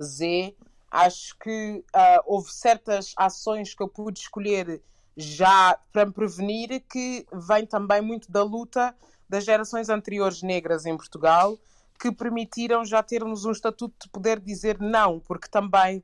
Z, 0.01 0.55
Acho 0.95 1.37
que 1.39 1.83
uh, 1.93 2.21
houve 2.25 2.49
certas 2.53 3.13
ações 3.17 3.73
que 3.73 3.83
eu 3.83 3.87
pude 3.87 4.19
escolher 4.19 4.81
já 5.17 5.77
para 5.91 6.05
me 6.05 6.13
prevenir 6.13 6.81
que 6.89 7.25
vem 7.33 7.65
também 7.65 8.01
muito 8.01 8.31
da 8.31 8.41
luta 8.41 8.95
das 9.27 9.43
gerações 9.43 9.89
anteriores 9.89 10.41
negras 10.41 10.85
em 10.85 10.95
Portugal 10.95 11.57
que 11.99 12.13
permitiram 12.13 12.85
já 12.85 13.03
termos 13.03 13.43
um 13.43 13.51
estatuto 13.51 13.95
de 14.05 14.09
poder 14.09 14.39
dizer 14.39 14.79
não, 14.79 15.19
porque 15.19 15.49
também 15.49 16.01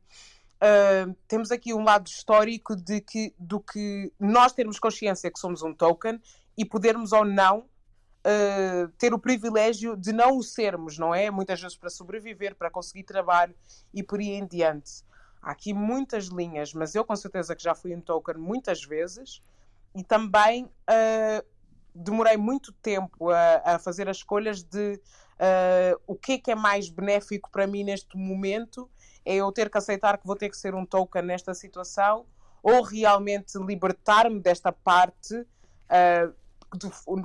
uh, 0.62 1.15
temos 1.27 1.51
aqui 1.51 1.74
um 1.74 1.84
lado 1.84 2.08
histórico 2.08 2.75
de 2.75 3.01
que, 3.01 3.34
do 3.38 3.60
que 3.60 4.12
nós 4.20 4.53
termos 4.53 4.80
consciência 4.80 5.32
que 5.32 5.39
somos 5.39 5.62
um 5.63 5.74
token 5.74 6.22
e 6.58 6.63
podermos 6.63 7.12
ou 7.12 7.25
não 7.25 7.60
uh, 7.60 8.88
ter 8.98 9.13
o 9.13 9.20
privilégio 9.20 9.98
de 9.98 10.13
não 10.13 10.38
o 10.38 10.44
sermos, 10.44 10.98
não 10.98 11.13
é? 11.13 11.32
Muitas 11.32 11.60
vezes 11.60 11.75
para 11.75 11.89
sobreviver, 11.89 12.56
para 12.56 12.70
conseguir 12.70 13.03
trabalho 13.03 13.56
e 13.94 14.03
por 14.03 14.20
aí 14.20 14.32
em 14.32 14.46
diante. 14.46 15.03
Há 15.41 15.51
aqui 15.51 15.74
muitas 15.74 16.27
linhas, 16.27 16.74
mas 16.74 16.94
eu 16.94 17.03
com 17.03 17.15
certeza 17.15 17.56
que 17.56 17.63
já 17.63 17.74
fui 17.74 17.96
um 17.96 18.01
token 18.01 18.36
muitas 18.36 18.84
vezes 18.84 19.41
e 19.96 20.03
também 20.03 20.65
uh, 20.65 21.46
demorei 21.96 22.38
muito 22.38 22.72
tempo 22.74 23.32
a, 23.32 23.75
a, 23.75 23.80
fazer 23.80 24.08
as 24.08 24.18
escolhas 24.18 24.63
de 24.63 25.01
o 26.06 26.13
que 26.13 26.34
é 26.34 26.38
que 26.38 26.51
é 26.51 26.56
mais 26.56 26.88
benéfico 26.88 27.50
para 27.50 27.65
mim 27.65 27.84
neste 27.84 28.15
momento 28.15 28.88
é 29.25 29.35
eu 29.35 29.51
ter 29.51 29.69
que 29.69 29.77
aceitar 29.77 30.17
que 30.17 30.25
vou 30.25 30.35
ter 30.35 30.49
que 30.49 30.57
ser 30.57 30.73
um 30.73 30.85
token 30.85 31.21
nesta 31.21 31.53
situação 31.53 32.25
ou 32.63 32.81
realmente 32.81 33.57
libertar-me 33.57 34.39
desta 34.39 34.71
parte 34.71 35.35
uh, 35.35 36.33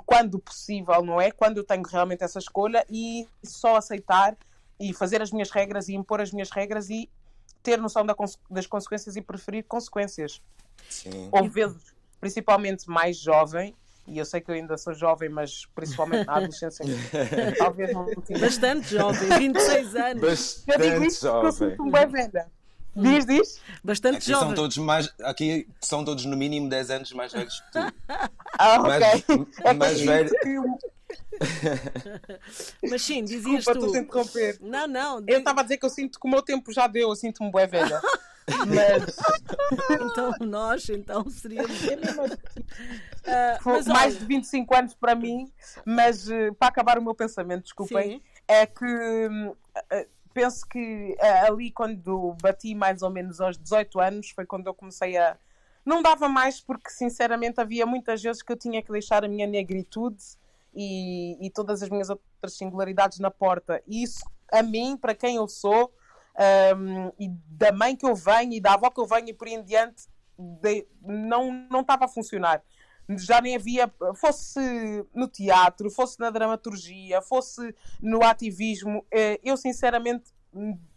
quando 0.04 0.38
possível, 0.38 1.04
não 1.04 1.20
é? 1.20 1.30
Quando 1.30 1.58
eu 1.58 1.64
tenho 1.64 1.82
realmente 1.82 2.24
essa 2.24 2.38
escolha 2.38 2.84
e 2.90 3.28
só 3.44 3.76
aceitar 3.76 4.36
e 4.78 4.92
fazer 4.92 5.22
as 5.22 5.30
minhas 5.30 5.50
regras 5.50 5.88
e 5.88 5.94
impor 5.94 6.20
as 6.20 6.32
minhas 6.32 6.50
regras 6.50 6.90
e 6.90 7.08
ter 7.62 7.78
noção 7.78 8.04
das 8.50 8.66
consequências 8.66 9.16
e 9.16 9.22
preferir 9.22 9.64
consequências. 9.64 10.42
Sim. 10.88 11.28
Ou 11.32 11.48
vezes, 11.48 11.94
principalmente 12.20 12.88
mais 12.88 13.16
jovem, 13.18 13.74
e 14.08 14.18
eu 14.18 14.24
sei 14.24 14.40
que 14.40 14.50
eu 14.50 14.54
ainda 14.54 14.76
sou 14.78 14.94
jovem, 14.94 15.28
mas 15.28 15.66
principalmente 15.74 16.26
na 16.26 16.36
adolescência, 16.36 16.84
talvez 17.58 17.92
não 17.92 18.06
Bastante 18.40 18.88
jovem, 18.96 19.28
26 19.38 19.94
anos. 19.96 20.20
Bastante 20.22 20.70
eu 20.70 20.90
digo 20.90 21.04
isso 21.04 21.26
jovem. 21.26 21.40
porque 21.50 21.64
eu 21.64 21.70
sinto-me 21.70 21.90
bem 21.92 22.06
velha. 22.06 22.46
Diz, 22.98 23.26
diz. 23.26 23.60
Bastante 23.84 24.16
aqui 24.16 24.30
jovem. 24.30 24.46
São 24.46 24.54
todos 24.54 24.76
mais, 24.78 25.12
aqui 25.22 25.68
são 25.82 26.02
todos 26.04 26.24
no 26.24 26.34
mínimo 26.36 26.68
10 26.68 26.90
anos 26.90 27.12
mais 27.12 27.32
velhos 27.32 27.60
que 27.60 27.72
tu. 27.72 27.78
Ah, 28.58 28.80
ok. 28.80 28.88
Mais, 28.88 29.24
é 29.64 29.72
mais 29.74 30.00
velho. 30.00 30.30
Mas 32.88 33.02
sim, 33.02 33.22
dizias 33.22 33.64
Desculpa, 33.64 33.80
tu. 33.80 33.86
estou 33.86 34.00
a 34.00 34.02
interromper. 34.02 34.58
Não, 34.62 34.86
não. 34.86 35.22
Eu 35.26 35.38
estava 35.40 35.60
a 35.60 35.62
dizer 35.62 35.76
que 35.76 35.84
eu 35.84 35.90
sinto 35.90 36.18
que 36.18 36.26
o 36.26 36.30
meu 36.30 36.40
tempo 36.40 36.72
já 36.72 36.86
deu, 36.86 37.10
eu 37.10 37.16
sinto-me 37.16 37.50
bué 37.50 37.66
velha. 37.66 38.00
Mas. 38.66 39.16
então 39.90 40.32
nós, 40.46 40.88
então, 40.88 41.28
seríamos. 41.28 41.82
Uh, 41.82 43.88
mais 43.88 43.88
olha... 43.88 44.12
de 44.12 44.24
25 44.24 44.74
anos 44.74 44.94
para 44.94 45.14
mim, 45.14 45.52
mas 45.84 46.28
uh, 46.28 46.54
para 46.58 46.68
acabar 46.68 46.98
o 46.98 47.02
meu 47.02 47.14
pensamento, 47.14 47.64
desculpem, 47.64 48.18
Sim. 48.18 48.22
é 48.46 48.66
que 48.66 48.84
uh, 48.84 49.56
penso 50.32 50.66
que 50.68 51.16
ali 51.46 51.70
quando 51.70 52.36
bati 52.40 52.74
mais 52.74 53.02
ou 53.02 53.10
menos 53.10 53.40
aos 53.40 53.58
18 53.58 54.00
anos 54.00 54.30
foi 54.30 54.46
quando 54.46 54.66
eu 54.66 54.74
comecei 54.74 55.16
a. 55.16 55.36
Não 55.84 56.02
dava 56.02 56.28
mais 56.28 56.60
porque, 56.60 56.90
sinceramente, 56.90 57.60
havia 57.60 57.86
muitas 57.86 58.20
vezes 58.20 58.42
que 58.42 58.52
eu 58.52 58.56
tinha 58.56 58.82
que 58.82 58.90
deixar 58.90 59.24
a 59.24 59.28
minha 59.28 59.46
negritude 59.46 60.20
e, 60.74 61.38
e 61.40 61.48
todas 61.50 61.80
as 61.80 61.88
minhas 61.88 62.10
outras 62.10 62.56
singularidades 62.56 63.20
na 63.20 63.30
porta. 63.30 63.80
E 63.86 64.02
isso, 64.02 64.18
a 64.52 64.64
mim, 64.64 64.96
para 64.96 65.14
quem 65.14 65.36
eu 65.36 65.46
sou, 65.46 65.92
um, 66.76 67.12
e 67.18 67.28
da 67.48 67.72
mãe 67.72 67.96
que 67.96 68.06
eu 68.06 68.14
venho 68.14 68.52
e 68.52 68.60
da 68.60 68.74
avó 68.74 68.90
que 68.90 69.00
eu 69.00 69.06
venho 69.06 69.28
e 69.28 69.34
por 69.34 69.48
aí 69.48 69.54
em 69.54 69.62
diante, 69.62 70.04
de, 70.38 70.86
não, 71.02 71.50
não 71.70 71.80
estava 71.80 72.04
a 72.04 72.08
funcionar. 72.08 72.62
Já 73.18 73.40
nem 73.40 73.54
havia, 73.54 73.92
fosse 74.16 74.60
no 75.14 75.28
teatro, 75.28 75.90
fosse 75.90 76.18
na 76.18 76.28
dramaturgia, 76.28 77.22
fosse 77.22 77.74
no 78.00 78.22
ativismo, 78.24 79.06
eh, 79.12 79.40
eu 79.44 79.56
sinceramente 79.56 80.34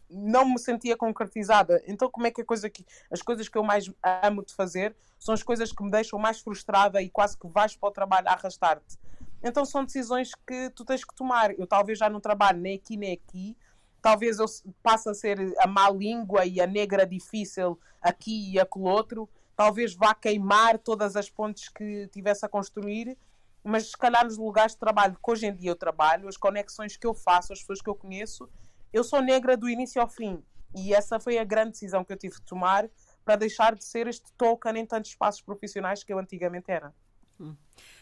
não 0.09 0.49
me 0.49 0.59
sentia 0.59 0.97
concretizada. 0.97 1.81
Então, 1.85 2.09
como 2.09 2.25
é 2.25 2.31
que 2.31 2.41
a 2.41 2.45
coisa 2.45 2.69
que 2.69 2.83
as 3.11 3.21
coisas 3.21 3.47
que 3.47 3.57
eu 3.57 3.63
mais 3.63 3.91
amo 4.23 4.43
de 4.43 4.53
fazer 4.55 4.95
são 5.19 5.33
as 5.33 5.43
coisas 5.43 5.71
que 5.71 5.83
me 5.83 5.91
deixam 5.91 6.17
mais 6.17 6.39
frustrada 6.39 7.01
e 7.01 7.09
quase 7.09 7.37
que 7.37 7.47
vais 7.47 7.75
para 7.75 7.89
o 7.89 7.91
trabalho 7.91 8.27
a 8.27 8.33
arrastar-te. 8.33 8.97
Então, 9.43 9.63
são 9.63 9.85
decisões 9.85 10.31
que 10.47 10.69
tu 10.71 10.83
tens 10.83 11.05
que 11.05 11.15
tomar. 11.15 11.57
Eu 11.57 11.67
talvez 11.67 11.99
já 11.99 12.09
não 12.09 12.19
trabalho 12.19 12.59
nem 12.59 12.75
aqui 12.75 12.97
nem 12.97 13.13
aqui, 13.13 13.55
talvez 14.01 14.39
eu 14.39 14.45
passe 14.81 15.09
a 15.09 15.13
ser 15.13 15.53
a 15.59 15.67
má 15.67 15.89
língua 15.89 16.45
e 16.45 16.59
a 16.61 16.67
negra 16.67 17.05
difícil 17.05 17.79
aqui 18.01 18.53
e 18.53 18.59
aquele 18.59 18.85
outro, 18.85 19.29
talvez 19.55 19.93
vá 19.93 20.13
queimar 20.13 20.77
todas 20.77 21.15
as 21.15 21.29
pontes 21.29 21.69
que 21.69 22.07
tivesse 22.07 22.45
a 22.45 22.49
construir, 22.49 23.17
mas 23.63 23.91
se 23.91 23.97
calhar 23.97 24.23
nos 24.23 24.37
lugares 24.37 24.73
de 24.73 24.79
trabalho 24.79 25.17
que 25.21 25.31
hoje 25.31 25.47
em 25.47 25.55
dia 25.55 25.71
eu 25.71 25.75
trabalho, 25.75 26.27
as 26.27 26.37
conexões 26.37 26.95
que 26.95 27.05
eu 27.05 27.13
faço, 27.13 27.51
as 27.51 27.59
pessoas 27.59 27.81
que 27.81 27.89
eu 27.89 27.95
conheço, 27.95 28.49
eu 28.91 29.03
sou 29.03 29.21
negra 29.21 29.57
do 29.57 29.69
início 29.69 30.01
ao 30.01 30.07
fim. 30.07 30.41
E 30.75 30.93
essa 30.93 31.19
foi 31.19 31.37
a 31.37 31.43
grande 31.43 31.71
decisão 31.71 32.03
que 32.03 32.13
eu 32.13 32.17
tive 32.17 32.35
de 32.35 32.41
tomar 32.43 32.89
para 33.25 33.35
deixar 33.35 33.75
de 33.75 33.83
ser 33.83 34.07
este 34.07 34.31
token 34.33 34.77
em 34.77 34.85
tantos 34.85 35.11
espaços 35.11 35.41
profissionais 35.41 36.03
que 36.03 36.13
eu 36.13 36.19
antigamente 36.19 36.71
era. 36.71 36.93
Hum. 37.39 37.55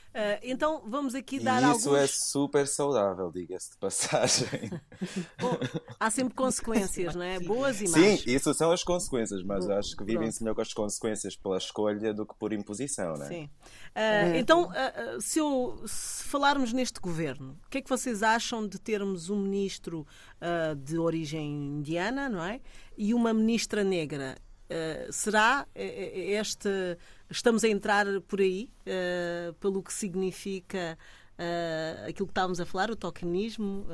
Uh, 0.09 0.39
então 0.41 0.81
vamos 0.87 1.13
aqui 1.13 1.39
dar 1.39 1.61
e 1.61 1.65
alguns... 1.65 1.81
isso 1.81 1.95
é 1.95 2.07
super 2.07 2.67
saudável, 2.67 3.31
diga-se 3.31 3.71
de 3.71 3.77
passagem. 3.77 4.71
Bom, 5.39 5.57
há 5.99 6.09
sempre 6.09 6.33
consequências, 6.33 7.13
não 7.13 7.23
é? 7.23 7.39
Boas 7.39 7.81
e 7.81 7.83
más. 7.83 7.93
Sim, 7.93 8.23
isso 8.25 8.53
são 8.53 8.71
as 8.71 8.83
consequências, 8.83 9.43
mas 9.43 9.69
acho 9.69 9.95
que 9.95 10.03
vivem-se 10.03 10.41
melhor 10.41 10.55
com 10.55 10.61
as 10.61 10.73
consequências 10.73 11.35
pela 11.35 11.57
escolha 11.57 12.13
do 12.13 12.25
que 12.25 12.33
por 12.35 12.51
imposição, 12.51 13.13
não 13.13 13.25
é? 13.25 13.27
Sim. 13.27 13.43
Uh, 13.43 14.35
então, 14.35 14.69
uh, 14.69 15.21
se, 15.21 15.39
eu, 15.39 15.83
se, 15.85 16.23
falarmos 16.23 16.73
neste 16.73 16.99
governo, 16.99 17.57
o 17.65 17.69
que 17.69 17.77
é 17.77 17.81
que 17.81 17.89
vocês 17.89 18.23
acham 18.23 18.67
de 18.67 18.79
termos 18.79 19.29
um 19.29 19.37
ministro 19.37 20.05
de 20.83 20.99
origem 20.99 21.79
indiana, 21.79 22.29
não 22.29 22.43
é? 22.43 22.61
E 22.95 23.13
uma 23.13 23.33
ministra 23.33 23.83
negra? 23.83 24.35
Será 25.11 25.67
este 25.75 26.97
estamos 27.29 27.63
a 27.63 27.67
entrar 27.67 28.05
por 28.21 28.39
aí, 28.39 28.69
uh, 28.85 29.53
pelo 29.55 29.83
que 29.83 29.93
significa 29.93 30.97
uh, 31.37 32.07
aquilo 32.07 32.27
que 32.27 32.31
estávamos 32.31 32.59
a 32.59 32.65
falar, 32.65 32.89
o 32.91 32.95
tokenismo. 32.95 33.85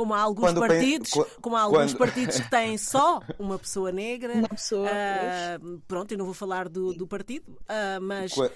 Como 0.00 0.14
há 0.14 0.20
alguns 0.22 0.46
quando 0.46 0.60
partidos, 0.60 1.10
bem, 1.10 1.26
como 1.42 1.56
há 1.56 1.60
alguns 1.60 1.92
quando... 1.92 1.98
partidos 1.98 2.40
que 2.40 2.50
têm 2.50 2.78
só 2.80 3.20
uma 3.38 3.58
pessoa 3.58 3.92
negra. 3.92 4.32
Uma 4.32 4.48
pessoa. 4.48 4.88
Uh, 4.88 5.78
pronto, 5.86 6.10
eu 6.12 6.16
não 6.16 6.24
vou 6.24 6.32
falar 6.32 6.70
do, 6.70 6.94
do 6.94 7.06
partido, 7.06 7.50
uh, 7.50 8.00
mas. 8.00 8.34
Uh, 8.34 8.48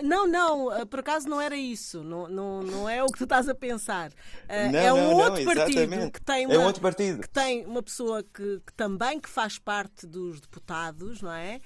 não, 0.00 0.28
não, 0.28 0.86
por 0.86 1.00
acaso 1.00 1.28
não 1.28 1.40
era 1.40 1.56
isso. 1.56 2.04
Não, 2.04 2.28
não, 2.28 2.62
não 2.62 2.88
é 2.88 3.02
o 3.02 3.06
que 3.06 3.18
tu 3.18 3.24
estás 3.24 3.48
a 3.48 3.54
pensar. 3.54 4.12
Não, 4.70 4.78
é 4.78 4.92
um 4.92 4.96
não, 4.96 5.16
outro 5.16 5.44
não, 5.44 5.54
partido 5.54 6.10
que 6.12 6.20
tem 6.22 6.46
uma, 6.46 6.54
é 6.54 6.58
um 6.60 6.64
outro 6.64 6.80
partido. 6.80 7.20
que 7.20 7.28
tem 7.28 7.66
uma 7.66 7.82
pessoa 7.82 8.22
que, 8.22 8.60
que 8.64 8.72
também 8.74 9.18
que 9.18 9.28
faz 9.28 9.58
parte 9.58 10.06
dos 10.06 10.40
deputados, 10.40 11.20
não 11.20 11.32
é? 11.32 11.58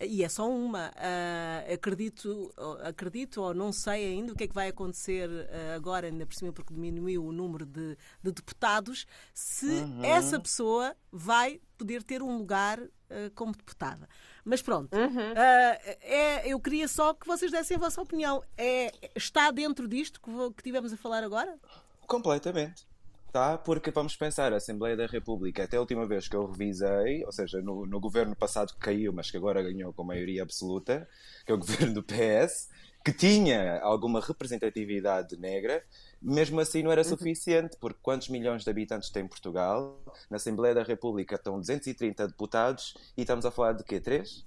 E 0.00 0.24
é 0.24 0.28
só 0.28 0.48
uma. 0.48 0.88
Uh, 0.88 1.74
acredito, 1.74 2.54
acredito 2.82 3.42
ou 3.42 3.52
não 3.52 3.70
sei 3.70 4.06
ainda 4.06 4.32
o 4.32 4.36
que 4.36 4.44
é 4.44 4.48
que 4.48 4.54
vai 4.54 4.68
acontecer 4.68 5.28
uh, 5.28 5.76
agora, 5.76 6.06
ainda 6.06 6.24
por 6.24 6.34
cima, 6.34 6.52
porque 6.52 6.72
diminuiu 6.72 7.24
o 7.24 7.32
número 7.32 7.66
de, 7.66 7.98
de 8.22 8.32
deputados, 8.32 9.06
se 9.34 9.66
uhum. 9.66 10.02
essa 10.04 10.40
pessoa 10.40 10.96
vai 11.12 11.60
poder 11.76 12.02
ter 12.02 12.22
um 12.22 12.38
lugar 12.38 12.80
uh, 12.80 12.90
como 13.34 13.52
deputada. 13.52 14.08
Mas 14.42 14.62
pronto, 14.62 14.96
uhum. 14.96 15.32
é, 15.36 16.50
eu 16.50 16.58
queria 16.58 16.88
só 16.88 17.12
que 17.12 17.26
vocês 17.26 17.52
dessem 17.52 17.76
a 17.76 17.80
vossa 17.80 18.00
opinião. 18.00 18.42
É, 18.56 18.92
está 19.14 19.50
dentro 19.50 19.86
disto 19.86 20.18
que, 20.20 20.30
que 20.56 20.62
tivemos 20.62 20.92
a 20.94 20.96
falar 20.96 21.22
agora? 21.22 21.58
Completamente. 22.06 22.89
Tá, 23.32 23.56
porque 23.56 23.92
vamos 23.92 24.16
pensar, 24.16 24.52
a 24.52 24.56
Assembleia 24.56 24.96
da 24.96 25.06
República, 25.06 25.62
até 25.62 25.76
a 25.76 25.80
última 25.80 26.04
vez 26.04 26.26
que 26.26 26.34
eu 26.34 26.50
revisei, 26.50 27.24
ou 27.24 27.30
seja, 27.30 27.62
no, 27.62 27.86
no 27.86 28.00
governo 28.00 28.34
passado 28.34 28.72
que 28.72 28.80
caiu, 28.80 29.12
mas 29.12 29.30
que 29.30 29.36
agora 29.36 29.62
ganhou 29.62 29.92
com 29.92 30.02
maioria 30.02 30.42
absoluta, 30.42 31.08
que 31.46 31.52
é 31.52 31.54
o 31.54 31.58
governo 31.58 31.94
do 31.94 32.02
PS, 32.02 32.68
que 33.04 33.12
tinha 33.12 33.80
alguma 33.82 34.20
representatividade 34.20 35.36
negra, 35.38 35.82
mesmo 36.20 36.58
assim 36.60 36.82
não 36.82 36.90
era 36.90 37.02
uhum. 37.02 37.08
suficiente, 37.08 37.76
porque 37.80 38.00
quantos 38.02 38.28
milhões 38.28 38.64
de 38.64 38.70
habitantes 38.70 39.10
tem 39.10 39.26
Portugal? 39.26 40.02
Na 40.28 40.36
Assembleia 40.36 40.74
da 40.74 40.82
República 40.82 41.36
estão 41.36 41.58
230 41.58 42.26
deputados 42.26 42.94
e 43.16 43.22
estamos 43.22 43.46
a 43.46 43.50
falar 43.50 43.74
de 43.74 43.84
quê? 43.84 44.00
Três? 44.00 44.44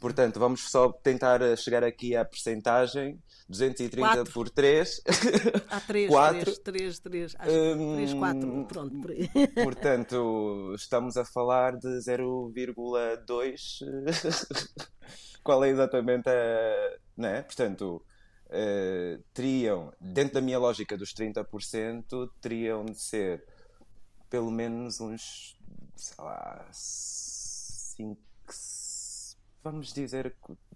Portanto, 0.00 0.38
vamos 0.38 0.70
só 0.70 0.92
tentar 0.92 1.40
chegar 1.56 1.82
aqui 1.82 2.14
à 2.14 2.24
percentagem 2.24 3.20
230 3.48 3.98
quatro. 3.98 4.32
por 4.32 4.50
3. 4.50 5.02
Há 5.70 5.80
3, 5.80 6.08
4. 6.08 6.44
3, 6.44 6.58
3, 6.58 6.98
3, 6.98 7.36
acho 7.38 7.50
um, 7.50 7.96
3, 7.96 8.14
4, 8.14 8.66
pronto, 8.66 9.00
por 9.00 9.10
aí. 9.10 9.28
Portanto, 9.64 10.74
estamos 10.76 11.16
a 11.16 11.24
falar 11.24 11.76
de 11.76 11.88
0,2. 11.88 13.78
Qual 15.42 15.64
é 15.64 15.70
exatamente 15.70 16.28
a. 16.28 16.98
Não 17.16 17.28
é? 17.28 17.42
Portanto, 17.42 18.04
uh, 18.46 19.22
teriam, 19.32 19.92
dentro 20.00 20.34
da 20.34 20.40
minha 20.42 20.58
lógica 20.58 20.96
dos 20.96 21.14
30%, 21.14 22.30
teriam 22.40 22.84
de 22.84 23.00
ser 23.00 23.42
pelo 24.28 24.50
menos 24.50 25.00
uns, 25.00 25.58
sei 25.96 26.24
lá, 26.24 26.68
5, 26.70 28.20
vamos 29.70 29.92
dizer 29.92 30.34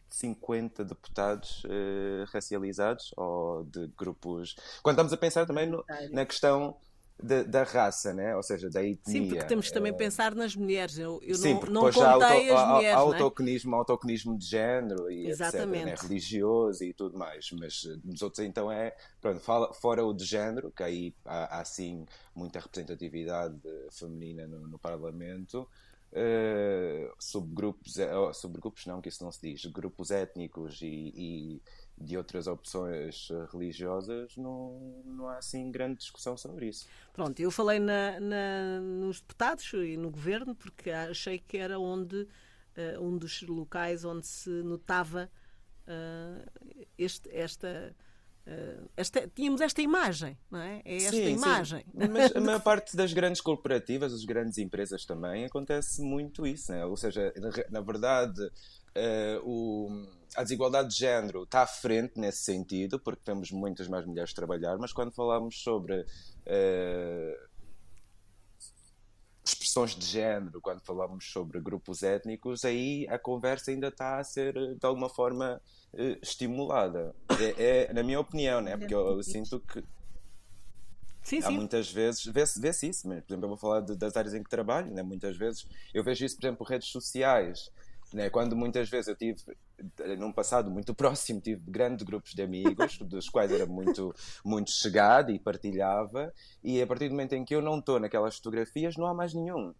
50 0.08 0.84
deputados 0.84 1.64
uh, 1.64 2.24
racializados 2.32 3.12
ou 3.16 3.64
de 3.64 3.86
grupos. 3.96 4.56
Quando 4.82 4.94
estamos 4.94 5.12
a 5.12 5.16
pensar 5.16 5.46
também 5.46 5.66
no, 5.66 5.84
na 6.10 6.26
questão 6.26 6.76
de, 7.22 7.44
da 7.44 7.62
raça, 7.62 8.12
né? 8.12 8.34
ou 8.36 8.42
seja, 8.42 8.68
da 8.68 8.82
etnia. 8.82 9.22
Sim, 9.22 9.28
porque 9.28 9.44
temos 9.44 9.68
que 9.68 9.72
também 9.72 9.92
uh, 9.92 9.96
pensar 9.96 10.34
nas 10.34 10.56
mulheres. 10.56 10.98
Eu, 10.98 11.20
eu 11.22 11.36
Sim, 11.36 11.54
não, 11.54 11.60
não 11.62 11.82
contei 11.82 12.02
auto, 12.02 12.24
as 12.24 12.68
mulheres. 12.68 12.96
Há, 12.96 13.00
autoconismo, 13.00 13.74
é? 13.74 13.78
autoconismo 13.78 14.38
de 14.38 14.46
género 14.46 15.10
e 15.10 15.28
Exatamente. 15.28 15.88
etc. 15.88 16.02
Né? 16.02 16.08
Religioso 16.08 16.84
e 16.84 16.92
tudo 16.92 17.16
mais. 17.16 17.50
Mas 17.52 17.84
eh, 17.86 17.96
nos 18.04 18.22
outros 18.22 18.44
então 18.44 18.70
é. 18.70 18.94
Pronto, 19.20 19.40
fala, 19.40 19.72
fora 19.72 20.04
o 20.04 20.12
de 20.12 20.24
género, 20.24 20.70
que 20.70 20.82
aí 20.82 21.14
há, 21.24 21.60
há 21.60 21.64
sim 21.64 22.04
muita 22.34 22.58
representatividade 22.58 23.60
feminina 23.90 24.46
no, 24.46 24.66
no 24.66 24.78
Parlamento. 24.78 25.68
Uh, 26.12 27.10
subgrupos, 27.18 27.96
uh, 27.96 28.34
subgrupos 28.34 28.84
não, 28.84 29.00
que 29.00 29.08
isso 29.08 29.24
não 29.24 29.32
se 29.32 29.40
diz, 29.40 29.64
grupos 29.64 30.10
étnicos 30.10 30.82
e, 30.82 31.10
e, 31.16 31.62
de 31.96 32.18
outras 32.18 32.46
opções 32.46 33.30
religiosas, 33.50 34.36
não, 34.36 35.02
não 35.06 35.28
há 35.28 35.38
assim 35.38 35.70
grande 35.70 36.00
discussão 36.00 36.36
sobre 36.36 36.68
isso. 36.68 36.86
Pronto, 37.14 37.40
eu 37.40 37.50
falei 37.50 37.78
na, 37.78 38.20
na, 38.20 38.80
nos 38.80 39.22
deputados 39.22 39.72
e 39.72 39.96
no 39.96 40.10
governo 40.10 40.54
porque 40.54 40.90
achei 40.90 41.38
que 41.38 41.56
era 41.56 41.78
onde 41.78 42.16
uh, 42.16 43.00
um 43.00 43.16
dos 43.16 43.40
locais 43.40 44.04
onde 44.04 44.26
se 44.26 44.50
notava 44.50 45.30
este, 46.96 47.28
esta 47.34 47.94
esta, 48.96 49.28
tínhamos 49.28 49.60
esta 49.60 49.80
imagem, 49.80 50.36
não 50.50 50.60
é? 50.60 50.82
É 50.84 50.96
esta 50.96 51.10
sim, 51.10 51.34
imagem. 51.34 51.80
Sim. 51.80 52.08
Mas 52.10 52.34
a 52.36 52.40
maior 52.40 52.60
parte 52.60 52.96
das 52.96 53.12
grandes 53.12 53.40
corporativas, 53.40 54.12
as 54.12 54.24
grandes 54.24 54.58
empresas 54.58 55.04
também, 55.04 55.44
acontece 55.44 56.02
muito 56.02 56.46
isso, 56.46 56.72
né? 56.72 56.84
Ou 56.84 56.96
seja, 56.96 57.32
na, 57.36 57.50
na 57.70 57.80
verdade, 57.80 58.42
uh, 58.42 59.40
o, 59.44 60.06
a 60.36 60.42
desigualdade 60.42 60.90
de 60.90 60.96
género 60.96 61.44
está 61.44 61.62
à 61.62 61.66
frente 61.66 62.18
nesse 62.18 62.42
sentido, 62.42 62.98
porque 62.98 63.22
temos 63.24 63.50
muitas 63.52 63.86
mais 63.86 64.04
mulheres 64.04 64.32
a 64.32 64.34
trabalhar, 64.34 64.76
mas 64.76 64.92
quando 64.92 65.12
falamos 65.12 65.62
sobre 65.62 66.00
uh, 66.00 67.51
expressões 69.44 69.94
de 69.94 70.06
género, 70.06 70.60
quando 70.60 70.80
falamos 70.80 71.30
sobre 71.30 71.60
grupos 71.60 72.02
étnicos, 72.02 72.64
aí 72.64 73.06
a 73.08 73.18
conversa 73.18 73.70
ainda 73.70 73.88
está 73.88 74.18
a 74.18 74.24
ser, 74.24 74.54
de 74.54 74.86
alguma 74.86 75.08
forma, 75.08 75.60
eh, 75.94 76.18
estimulada. 76.22 77.14
É, 77.40 77.88
é, 77.88 77.92
na 77.92 78.02
minha 78.02 78.20
opinião, 78.20 78.60
né? 78.60 78.76
porque 78.76 78.94
eu, 78.94 79.16
eu 79.16 79.22
sinto 79.22 79.58
que. 79.60 79.82
Sim, 81.22 81.38
Há 81.38 81.42
sim. 81.42 81.52
muitas 81.54 81.90
vezes, 81.90 82.24
vê-se 82.24 82.60
vê 82.60 82.70
isso, 82.70 83.06
mas, 83.06 83.22
por 83.22 83.32
exemplo, 83.32 83.44
eu 83.44 83.48
vou 83.48 83.56
falar 83.56 83.80
de, 83.80 83.96
das 83.96 84.16
áreas 84.16 84.34
em 84.34 84.42
que 84.42 84.50
trabalho, 84.50 84.92
né? 84.92 85.02
muitas 85.02 85.36
vezes 85.36 85.66
eu 85.94 86.02
vejo 86.02 86.24
isso, 86.24 86.36
por 86.36 86.46
exemplo, 86.46 86.66
redes 86.66 86.88
sociais, 86.88 87.70
né? 88.12 88.30
quando 88.30 88.56
muitas 88.56 88.88
vezes 88.88 89.08
eu 89.08 89.16
tive, 89.16 89.40
num 90.18 90.32
passado 90.32 90.70
muito 90.70 90.94
próximo, 90.96 91.40
tive 91.40 91.62
grandes 91.66 92.04
grupos 92.04 92.34
de 92.34 92.42
amigos, 92.42 92.98
dos 92.98 93.28
quais 93.28 93.50
era 93.50 93.66
muito, 93.66 94.14
muito 94.44 94.70
chegado 94.70 95.30
e 95.30 95.38
partilhava, 95.38 96.32
e 96.62 96.80
a 96.80 96.86
partir 96.86 97.08
do 97.08 97.12
momento 97.12 97.34
em 97.34 97.44
que 97.44 97.54
eu 97.54 97.62
não 97.62 97.78
estou 97.78 97.98
naquelas 97.98 98.36
fotografias, 98.36 98.96
não 98.96 99.06
há 99.06 99.14
mais 99.14 99.34
nenhum. 99.34 99.74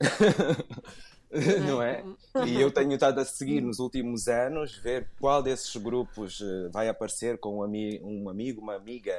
não 1.66 1.82
é? 1.82 2.04
E 2.46 2.60
eu 2.60 2.70
tenho 2.70 2.92
estado 2.92 3.18
a 3.20 3.24
seguir 3.24 3.60
nos 3.62 3.78
últimos 3.78 4.28
anos, 4.28 4.76
ver 4.76 5.08
qual 5.18 5.42
desses 5.42 5.74
grupos 5.76 6.40
uh, 6.40 6.70
vai 6.70 6.88
aparecer 6.88 7.38
com 7.38 7.58
um, 7.58 7.62
ami 7.62 8.00
um 8.02 8.28
amigo, 8.28 8.60
uma 8.60 8.74
amiga 8.74 9.14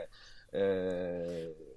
uh, 0.50 1.73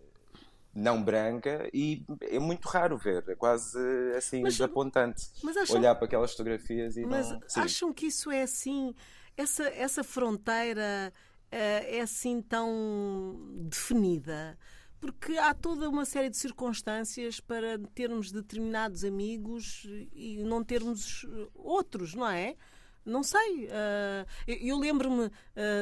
não 0.77 1.03
branca, 1.03 1.69
e 1.73 2.05
é 2.21 2.39
muito 2.39 2.69
raro 2.69 2.99
ver, 2.99 3.25
é 3.29 3.35
quase 3.35 3.79
assim 4.17 4.43
mas, 4.43 4.55
desapontante 4.55 5.31
mas 5.43 5.57
acham, 5.57 5.77
olhar 5.77 5.95
para 5.95 6.05
aquelas 6.05 6.33
fotografias 6.33 6.97
e 6.97 7.07
mas 7.07 7.31
não. 7.31 7.41
Mas 7.41 7.57
acham 7.57 7.93
que 7.93 8.07
isso 8.07 8.31
é 8.31 8.43
assim? 8.43 8.95
Essa, 9.37 9.65
essa 9.69 10.05
fronteira 10.05 11.12
uh, 11.12 11.49
é 11.51 12.01
assim 12.01 12.43
tão 12.43 13.39
definida? 13.69 14.59
porque 14.99 15.37
há 15.37 15.55
toda 15.55 15.89
uma 15.89 16.05
série 16.05 16.31
de 16.31 16.37
circunstâncias 16.37 17.39
para 17.39 17.79
termos 17.95 18.33
determinados 18.33 19.05
amigos 19.05 19.87
e 20.12 20.43
não 20.43 20.65
termos 20.65 21.25
outros, 21.55 22.15
não 22.15 22.27
é? 22.27 22.57
Não 23.05 23.23
sei. 23.23 23.67
Uh, 23.67 24.27
eu 24.47 24.77
lembro-me 24.77 25.27
uh, 25.27 25.31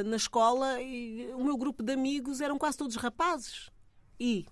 na 0.05 0.17
escola 0.17 0.83
e 0.83 1.33
o 1.33 1.43
meu 1.43 1.57
grupo 1.57 1.83
de 1.83 1.93
amigos 1.93 2.41
eram 2.43 2.59
quase 2.59 2.77
todos 2.77 2.97
rapazes. 2.97 3.71
E 4.21 4.47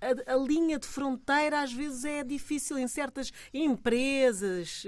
a, 0.00 0.34
a, 0.34 0.36
linha 0.36 0.78
de 0.78 0.86
fronteira 0.86 1.62
às 1.62 1.72
vezes 1.72 2.04
é 2.04 2.22
difícil 2.22 2.78
em 2.78 2.86
certas 2.86 3.32
empresas, 3.52 4.84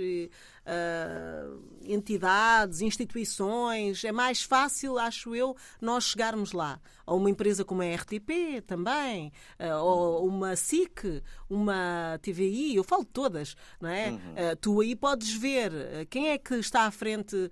uh, 0.69 1.61
entidades, 1.83 2.83
instituições. 2.83 4.05
É 4.05 4.13
mais 4.13 4.43
fácil, 4.43 4.99
acho 4.99 5.35
eu, 5.35 5.57
nós 5.81 6.05
chegarmos 6.05 6.53
lá. 6.53 6.81
Ou 7.07 7.17
uma 7.17 7.31
empresa 7.31 7.65
como 7.65 7.81
a 7.81 7.95
RTP 7.95 8.61
também, 8.67 9.33
uh, 9.59 9.83
ou 9.83 10.29
uma 10.29 10.55
SIC, 10.55 11.23
uma 11.49 12.19
TVI, 12.21 12.77
eu 12.77 12.85
falo 12.85 13.03
de 13.03 13.11
todas, 13.11 13.57
não 13.81 13.89
é? 13.89 14.11
Uhum. 14.11 14.17
Uh, 14.17 14.57
tu 14.61 14.81
aí 14.81 14.95
podes 14.95 15.33
ver 15.33 16.07
quem 16.11 16.29
é 16.29 16.39
que 16.39 16.55
está 16.57 16.83
à 16.83 16.91
frente 16.91 17.51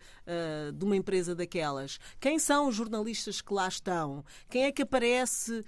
de 0.74 0.84
uma 0.84 0.96
empresa 0.96 1.34
daquelas, 1.34 1.98
quem 2.20 2.38
são 2.38 2.68
os 2.68 2.74
jornalistas 2.74 3.40
que 3.40 3.54
lá 3.54 3.68
estão, 3.68 4.24
quem 4.50 4.64
é 4.64 4.72
que 4.72 4.82
aparece 4.82 5.64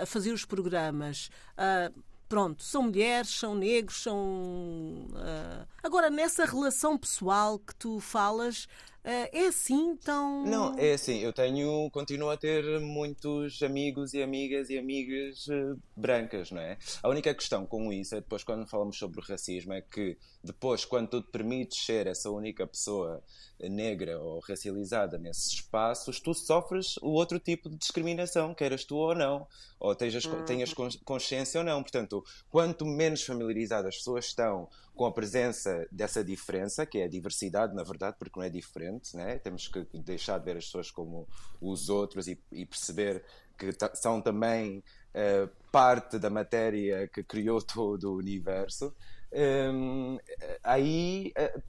a 0.00 0.04
fazer 0.04 0.32
os 0.32 0.44
programas. 0.44 1.30
Uh, 1.56 2.07
pronto, 2.28 2.62
são 2.62 2.82
mulheres, 2.82 3.30
são 3.30 3.54
negros, 3.54 4.02
são. 4.02 4.18
Uh... 4.18 5.66
Agora, 5.82 6.10
nessa 6.10 6.44
relação 6.44 6.98
pessoal 6.98 7.58
que 7.58 7.74
tu 7.74 8.00
falas, 8.00 8.68
é 9.10 9.46
assim 9.46 9.96
tão. 9.96 10.44
Não, 10.44 10.78
é 10.78 10.92
assim, 10.92 11.18
eu 11.18 11.32
tenho. 11.32 11.90
continuo 11.90 12.30
a 12.30 12.36
ter 12.36 12.80
muitos 12.80 13.62
amigos 13.62 14.12
e 14.14 14.22
amigas 14.22 14.68
e 14.70 14.78
amigas 14.78 15.46
uh, 15.48 15.80
brancas, 15.96 16.50
não 16.50 16.60
é? 16.60 16.76
A 17.02 17.08
única 17.08 17.34
questão 17.34 17.64
com 17.64 17.92
isso 17.92 18.14
é 18.14 18.20
depois, 18.20 18.44
quando 18.44 18.66
falamos 18.66 18.98
sobre 18.98 19.20
o 19.20 19.22
racismo, 19.22 19.72
é 19.72 19.80
que 19.80 20.16
depois, 20.42 20.84
quando 20.84 21.08
tu 21.08 21.22
te 21.22 21.30
permites 21.30 21.84
ser 21.84 22.06
essa 22.06 22.30
única 22.30 22.66
pessoa 22.66 23.22
negra 23.60 24.20
ou 24.20 24.40
racializada 24.40 25.18
nesses 25.18 25.54
espaços, 25.54 26.20
tu 26.20 26.32
sofres 26.32 26.96
o 26.98 27.08
outro 27.08 27.40
tipo 27.40 27.68
de 27.68 27.76
discriminação, 27.76 28.54
queiras 28.54 28.84
tu 28.84 28.96
ou 28.96 29.14
não, 29.14 29.46
ou 29.80 29.94
tenhas, 29.94 30.24
uhum. 30.24 30.44
tenhas 30.44 30.72
consciência 31.04 31.58
ou 31.58 31.64
não. 31.64 31.82
Portanto, 31.82 32.24
quanto 32.50 32.84
menos 32.84 33.22
familiarizadas 33.22 33.88
as 33.88 33.96
pessoas 33.96 34.26
estão 34.26 34.68
com 34.98 35.06
a 35.06 35.12
presença 35.12 35.86
dessa 35.92 36.24
diferença, 36.24 36.84
que 36.84 36.98
é 36.98 37.04
a 37.04 37.08
diversidade, 37.08 37.72
na 37.72 37.84
verdade, 37.84 38.16
porque 38.18 38.36
não 38.36 38.44
é 38.44 38.50
diferente, 38.50 39.16
né? 39.16 39.38
temos 39.38 39.68
que 39.68 39.86
deixar 39.94 40.38
de 40.38 40.44
ver 40.44 40.56
as 40.56 40.64
pessoas 40.64 40.90
como 40.90 41.28
os 41.60 41.88
outros 41.88 42.26
e, 42.26 42.36
e 42.50 42.66
perceber 42.66 43.24
que 43.56 43.70
são 43.94 44.20
também 44.20 44.82
uh, 45.14 45.48
parte 45.70 46.18
da 46.18 46.28
matéria 46.28 47.06
que 47.06 47.22
criou 47.22 47.62
todo 47.62 48.10
o 48.10 48.16
universo. 48.16 48.92
Um, 49.32 50.18
aí 50.64 51.32
uh, 51.38 51.62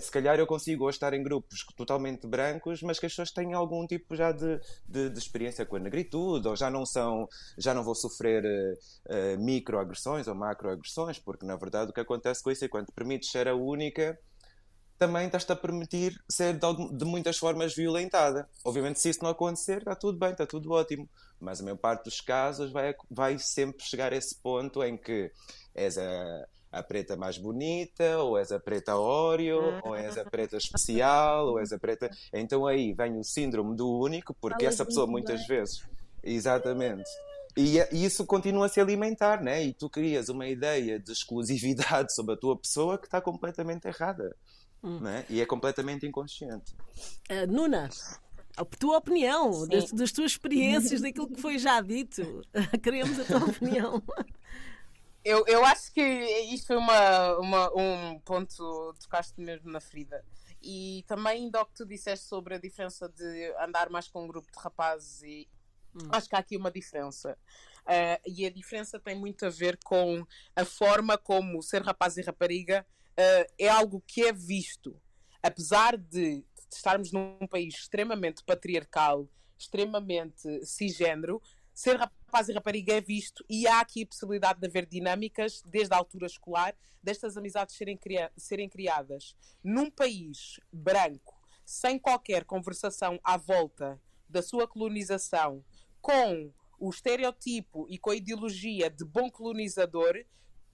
se 0.00 0.10
calhar 0.10 0.38
eu 0.38 0.46
consigo 0.46 0.84
hoje 0.84 0.96
estar 0.96 1.12
em 1.14 1.22
grupos 1.22 1.64
totalmente 1.76 2.26
brancos, 2.26 2.82
mas 2.82 2.98
que 2.98 3.06
as 3.06 3.12
pessoas 3.12 3.30
têm 3.30 3.52
algum 3.52 3.86
tipo 3.86 4.16
já 4.16 4.32
de, 4.32 4.60
de, 4.88 5.10
de 5.10 5.18
experiência 5.18 5.64
com 5.66 5.76
a 5.76 5.78
negritude, 5.78 6.48
ou 6.48 6.56
já 6.56 6.70
não 6.70 6.84
são, 6.84 7.28
já 7.56 7.72
não 7.74 7.84
vou 7.84 7.94
sofrer 7.94 8.44
uh, 8.44 9.38
microagressões 9.38 10.26
ou 10.26 10.34
macroagressões, 10.34 11.18
porque 11.18 11.46
na 11.46 11.56
verdade 11.56 11.90
o 11.90 11.94
que 11.94 12.00
acontece 12.00 12.42
com 12.42 12.50
isso 12.50 12.64
é 12.64 12.68
quando 12.68 12.92
permites 12.92 13.30
ser 13.30 13.48
a 13.48 13.54
única, 13.54 14.18
também 15.00 15.24
estás-te 15.24 15.50
a 15.50 15.56
permitir 15.56 16.22
ser 16.28 16.58
de, 16.58 16.98
de, 16.98 17.04
muitas 17.06 17.38
formas 17.38 17.74
violentada. 17.74 18.46
Obviamente, 18.62 19.00
se 19.00 19.08
isso 19.08 19.22
não 19.22 19.30
acontecer, 19.30 19.78
está 19.78 19.94
tudo 19.94 20.18
bem, 20.18 20.32
está 20.32 20.46
tudo 20.46 20.72
ótimo. 20.72 21.08
Mas 21.40 21.58
a 21.58 21.64
maior 21.64 21.78
parte 21.78 22.04
dos 22.04 22.20
casos 22.20 22.70
vai, 22.70 22.94
vai 23.10 23.38
sempre 23.38 23.82
chegar 23.82 24.12
a 24.12 24.16
esse 24.16 24.34
ponto 24.34 24.84
em 24.84 24.98
que 24.98 25.32
és 25.74 25.96
a 25.96 26.46
a 26.70 26.82
preta 26.82 27.16
mais 27.16 27.36
bonita, 27.36 28.18
ou 28.18 28.38
és 28.38 28.52
a 28.52 28.60
preta 28.60 28.96
Oreo, 28.96 29.60
uhum. 29.60 29.80
ou 29.84 29.96
és 29.96 30.16
a 30.16 30.24
preta 30.24 30.56
especial, 30.56 31.48
ou 31.48 31.58
és 31.58 31.72
a 31.72 31.78
preta. 31.78 32.10
Então 32.32 32.66
aí 32.66 32.92
vem 32.92 33.18
o 33.18 33.24
síndrome 33.24 33.76
do 33.76 33.90
único, 33.90 34.34
porque 34.40 34.66
essa 34.66 34.84
pessoa 34.84 35.06
muitas 35.06 35.46
vezes. 35.46 35.82
Exatamente. 36.22 37.08
E, 37.56 37.78
e, 37.78 38.04
isso 38.04 38.24
continua 38.24 38.66
a 38.66 38.68
se 38.68 38.80
alimentar, 38.80 39.42
né? 39.42 39.64
E 39.64 39.72
tu 39.72 39.90
crias 39.90 40.28
uma 40.28 40.46
ideia 40.46 41.00
de 41.00 41.10
exclusividade 41.10 42.12
sobre 42.14 42.34
a 42.34 42.36
tua 42.36 42.56
pessoa 42.56 42.96
que 42.96 43.06
está 43.06 43.20
completamente 43.20 43.86
errada. 43.86 44.36
Hum. 44.82 45.00
Né? 45.00 45.24
E 45.28 45.40
é 45.40 45.46
completamente 45.46 46.06
inconsciente. 46.06 46.74
Uh, 47.30 47.46
Nuna, 47.50 47.90
a 48.56 48.64
tua 48.64 48.98
opinião, 48.98 49.66
das, 49.66 49.90
das, 49.90 50.12
tuas 50.12 50.32
experiências, 50.32 51.00
daquilo 51.00 51.28
que 51.28 51.40
foi 51.40 51.58
já 51.58 51.80
dito. 51.80 52.22
Queremos 52.82 53.18
a 53.18 53.24
tua 53.24 53.44
opinião. 53.44 54.02
Eu, 55.24 55.44
eu 55.46 55.64
acho 55.64 55.92
que 55.92 56.00
isto 56.00 56.68
foi 56.68 56.76
uma, 56.76 57.38
uma, 57.38 57.76
um 57.76 58.18
ponto, 58.20 58.94
tocaste 59.00 59.40
mesmo 59.40 59.70
na 59.70 59.80
ferida. 59.80 60.24
E 60.62 61.04
também 61.06 61.44
ainda 61.44 61.60
o 61.60 61.66
que 61.66 61.74
tu 61.74 61.86
disseste 61.86 62.26
sobre 62.26 62.54
a 62.54 62.58
diferença 62.58 63.08
de 63.08 63.54
andar 63.60 63.90
mais 63.90 64.08
com 64.08 64.24
um 64.24 64.28
grupo 64.28 64.50
de 64.50 64.58
rapazes 64.58 65.22
e 65.22 65.48
hum. 65.94 66.08
acho 66.10 66.28
que 66.28 66.36
há 66.36 66.38
aqui 66.38 66.56
uma 66.56 66.70
diferença. 66.70 67.36
Uh, 67.80 68.20
e 68.26 68.46
a 68.46 68.50
diferença 68.50 68.98
tem 68.98 69.14
muito 69.14 69.44
a 69.44 69.50
ver 69.50 69.78
com 69.84 70.26
a 70.54 70.64
forma 70.64 71.16
como 71.16 71.62
ser 71.62 71.82
rapaz 71.82 72.16
e 72.16 72.22
rapariga 72.22 72.86
uh, 73.12 73.52
é 73.58 73.68
algo 73.68 74.02
que 74.06 74.22
é 74.22 74.32
visto. 74.32 75.00
Apesar 75.42 75.96
de 75.96 76.44
estarmos 76.70 77.10
num 77.12 77.46
país 77.48 77.74
extremamente 77.74 78.44
patriarcal, 78.44 79.28
extremamente 79.58 80.64
cisgênero, 80.64 81.42
ser 81.80 81.96
rapaz 81.96 82.46
e 82.46 82.52
rapariga 82.52 82.92
é 82.92 83.00
visto 83.00 83.42
e 83.48 83.66
há 83.66 83.80
aqui 83.80 84.02
a 84.02 84.06
possibilidade 84.06 84.60
de 84.60 84.66
haver 84.66 84.84
dinâmicas 84.84 85.62
desde 85.62 85.94
a 85.94 85.96
altura 85.96 86.26
escolar 86.26 86.76
destas 87.02 87.38
amizades 87.38 87.74
serem, 87.74 87.98
serem 88.36 88.68
criadas. 88.68 89.34
Num 89.64 89.90
país 89.90 90.60
branco, 90.70 91.40
sem 91.64 91.98
qualquer 91.98 92.44
conversação 92.44 93.18
à 93.24 93.38
volta 93.38 93.98
da 94.28 94.42
sua 94.42 94.68
colonização, 94.68 95.64
com 96.02 96.52
o 96.78 96.90
estereotipo 96.90 97.86
e 97.88 97.96
com 97.96 98.10
a 98.10 98.16
ideologia 98.16 98.90
de 98.90 99.02
bom 99.02 99.30
colonizador, 99.30 100.22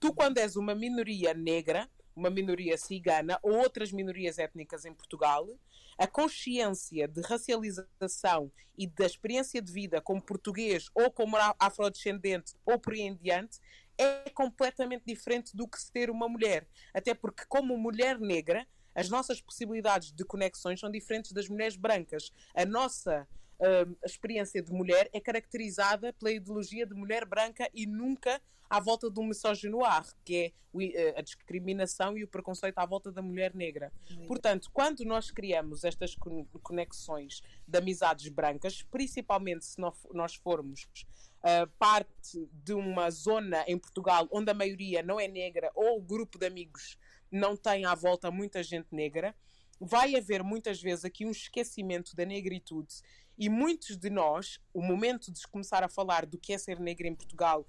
tu, 0.01 0.13
quando 0.13 0.39
és 0.39 0.57
uma 0.57 0.75
minoria 0.75 1.33
negra, 1.33 1.89
uma 2.17 2.31
minoria 2.31 2.77
cigana 2.77 3.39
ou 3.43 3.53
outras 3.53 3.91
minorias 3.91 4.39
étnicas 4.39 4.85
em 4.85 4.93
Portugal, 4.93 5.47
a 5.97 6.07
consciência 6.07 7.07
de 7.07 7.21
racialização 7.21 8.51
e 8.75 8.87
da 8.87 9.05
experiência 9.05 9.61
de 9.61 9.71
vida 9.71 10.01
como 10.01 10.21
português 10.21 10.89
ou 10.95 11.11
como 11.11 11.37
afrodescendente 11.59 12.53
ou 12.65 12.79
por 12.79 12.93
aí 12.93 13.01
em 13.01 13.15
diante 13.15 13.59
é 13.97 14.29
completamente 14.31 15.03
diferente 15.05 15.55
do 15.55 15.67
que 15.67 15.79
ser 15.79 16.09
uma 16.09 16.27
mulher. 16.27 16.67
Até 16.93 17.13
porque, 17.13 17.45
como 17.47 17.77
mulher 17.77 18.19
negra, 18.19 18.67
as 18.93 19.09
nossas 19.09 19.39
possibilidades 19.39 20.11
de 20.11 20.25
conexões 20.25 20.79
são 20.79 20.89
diferentes 20.89 21.31
das 21.31 21.47
mulheres 21.47 21.75
brancas. 21.75 22.31
A 22.55 22.65
nossa 22.65 23.27
uh, 23.59 23.97
experiência 24.05 24.61
de 24.61 24.71
mulher 24.71 25.09
é 25.13 25.19
caracterizada 25.19 26.13
pela 26.13 26.31
ideologia 26.31 26.85
de 26.85 26.93
mulher 26.93 27.25
branca 27.25 27.69
e 27.73 27.85
nunca 27.85 28.41
à 28.69 28.79
volta 28.79 29.09
do 29.09 29.23
misogynoir, 29.23 30.05
que 30.25 30.53
é 30.53 31.13
a 31.17 31.21
discriminação 31.21 32.17
e 32.17 32.23
o 32.23 32.27
preconceito 32.27 32.77
à 32.77 32.85
volta 32.85 33.11
da 33.11 33.21
mulher 33.21 33.55
negra. 33.55 33.91
Portanto, 34.27 34.69
quando 34.71 35.03
nós 35.05 35.31
criamos 35.31 35.83
estas 35.83 36.15
conexões 36.61 37.41
de 37.67 37.77
amizades 37.77 38.27
brancas, 38.27 38.83
principalmente 38.83 39.65
se 39.65 39.81
nós 40.13 40.35
formos 40.35 40.87
uh, 41.39 41.67
parte 41.79 42.47
de 42.51 42.73
uma 42.73 43.09
zona 43.09 43.63
em 43.67 43.77
Portugal 43.77 44.27
onde 44.31 44.51
a 44.51 44.53
maioria 44.53 45.01
não 45.01 45.19
é 45.19 45.27
negra 45.27 45.71
ou 45.73 45.97
o 45.97 46.01
grupo 46.01 46.37
de 46.37 46.45
amigos 46.45 46.97
não 47.31 47.55
tem 47.57 47.85
à 47.85 47.95
volta 47.95 48.29
muita 48.29 48.61
gente 48.61 48.87
negra, 48.91 49.35
vai 49.79 50.15
haver 50.15 50.43
muitas 50.43 50.81
vezes 50.81 51.05
aqui 51.05 51.25
um 51.25 51.31
esquecimento 51.31 52.15
da 52.15 52.25
negritude 52.25 52.95
e 53.37 53.49
muitos 53.49 53.95
de 53.97 54.09
nós, 54.09 54.59
o 54.73 54.81
momento 54.81 55.31
de 55.31 55.47
começar 55.47 55.83
a 55.83 55.89
falar 55.89 56.25
do 56.25 56.37
que 56.37 56.53
é 56.53 56.57
ser 56.57 56.79
negro 56.79 57.05
em 57.05 57.13
Portugal 57.13 57.65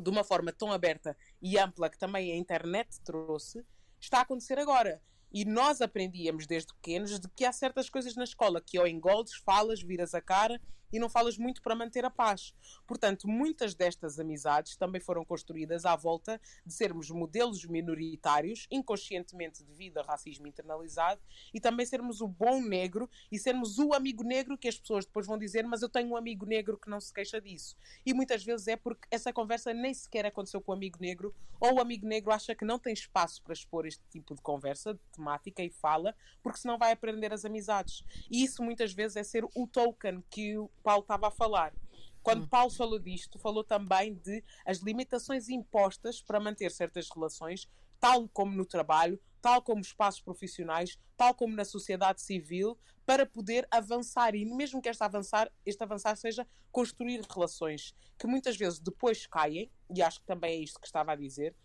de 0.00 0.08
uma 0.08 0.24
forma 0.24 0.52
tão 0.52 0.72
aberta 0.72 1.16
e 1.40 1.58
ampla 1.58 1.90
que 1.90 1.98
também 1.98 2.32
a 2.32 2.36
internet 2.36 3.00
trouxe, 3.04 3.64
está 4.00 4.18
a 4.18 4.22
acontecer 4.22 4.58
agora. 4.58 5.02
E 5.30 5.44
nós 5.44 5.80
aprendíamos 5.80 6.46
desde 6.46 6.74
pequenos 6.74 7.18
de 7.18 7.28
que 7.28 7.44
há 7.44 7.52
certas 7.52 7.88
coisas 7.88 8.16
na 8.16 8.24
escola 8.24 8.60
que 8.60 8.78
ou 8.78 8.86
engoldes, 8.86 9.34
falas, 9.34 9.82
viras 9.82 10.14
a 10.14 10.20
cara 10.20 10.60
e 10.92 10.98
não 10.98 11.08
falas 11.08 11.38
muito 11.38 11.62
para 11.62 11.74
manter 11.74 12.04
a 12.04 12.10
paz. 12.10 12.54
Portanto, 12.86 13.28
muitas 13.28 13.74
destas 13.74 14.18
amizades 14.18 14.76
também 14.76 15.00
foram 15.00 15.24
construídas 15.24 15.84
à 15.84 15.96
volta 15.96 16.40
de 16.64 16.72
sermos 16.72 17.10
modelos 17.10 17.64
minoritários, 17.64 18.66
inconscientemente 18.70 19.62
devido 19.64 19.98
a 19.98 20.02
racismo 20.02 20.46
internalizado, 20.46 21.20
e 21.52 21.60
também 21.60 21.86
sermos 21.86 22.20
o 22.20 22.28
bom 22.28 22.60
negro 22.60 23.08
e 23.30 23.38
sermos 23.38 23.78
o 23.78 23.92
amigo 23.94 24.22
negro 24.22 24.58
que 24.58 24.68
as 24.68 24.78
pessoas 24.78 25.04
depois 25.04 25.26
vão 25.26 25.38
dizer, 25.38 25.64
mas 25.64 25.82
eu 25.82 25.88
tenho 25.88 26.10
um 26.10 26.16
amigo 26.16 26.44
negro 26.46 26.78
que 26.78 26.90
não 26.90 27.00
se 27.00 27.12
queixa 27.12 27.40
disso. 27.40 27.76
E 28.04 28.12
muitas 28.12 28.44
vezes 28.44 28.68
é 28.68 28.76
porque 28.76 29.06
essa 29.10 29.32
conversa 29.32 29.72
nem 29.72 29.94
sequer 29.94 30.26
aconteceu 30.26 30.60
com 30.60 30.72
o 30.72 30.74
amigo 30.74 30.98
negro, 31.00 31.34
ou 31.60 31.74
o 31.74 31.80
amigo 31.80 32.06
negro 32.06 32.32
acha 32.32 32.54
que 32.54 32.64
não 32.64 32.78
tem 32.78 32.92
espaço 32.92 33.40
para 33.42 33.52
expor 33.52 33.86
este 33.86 34.02
tipo 34.10 34.34
de 34.34 34.42
conversa, 34.42 34.94
de 34.94 35.00
temática 35.12 35.62
e 35.62 35.70
fala, 35.70 36.14
porque 36.42 36.58
senão 36.58 36.76
vai 36.76 36.92
aprender 36.92 37.32
as 37.32 37.44
amizades. 37.44 38.04
E 38.30 38.42
isso 38.42 38.62
muitas 38.62 38.92
vezes 38.92 39.16
é 39.16 39.22
ser 39.22 39.44
o 39.54 39.66
token 39.66 40.22
que 40.28 40.56
Paulo 40.82 41.02
estava 41.02 41.28
a 41.28 41.30
falar. 41.30 41.72
Quando 42.22 42.44
hum. 42.44 42.48
Paulo 42.48 42.70
falou 42.70 42.98
disto, 42.98 43.38
falou 43.38 43.64
também 43.64 44.14
de 44.14 44.44
as 44.64 44.78
limitações 44.78 45.48
impostas 45.48 46.20
para 46.22 46.40
manter 46.40 46.70
certas 46.70 47.08
relações, 47.08 47.68
tal 47.98 48.28
como 48.28 48.54
no 48.54 48.64
trabalho, 48.64 49.20
tal 49.40 49.60
como 49.60 49.80
espaços 49.80 50.20
profissionais, 50.20 50.98
tal 51.16 51.34
como 51.34 51.54
na 51.54 51.64
sociedade 51.64 52.20
civil, 52.20 52.78
para 53.04 53.26
poder 53.26 53.66
avançar 53.70 54.34
e 54.34 54.44
mesmo 54.44 54.80
que 54.80 54.88
este 54.88 55.02
avançar, 55.02 55.50
este 55.66 55.82
avançar 55.82 56.16
seja 56.16 56.46
construir 56.70 57.20
relações 57.28 57.94
que 58.18 58.26
muitas 58.26 58.56
vezes 58.56 58.78
depois 58.78 59.26
caem, 59.26 59.68
e 59.92 60.00
acho 60.00 60.20
que 60.20 60.26
também 60.26 60.54
é 60.54 60.62
isto 60.62 60.80
que 60.80 60.86
estava 60.86 61.12
a 61.12 61.16
dizer, 61.16 61.56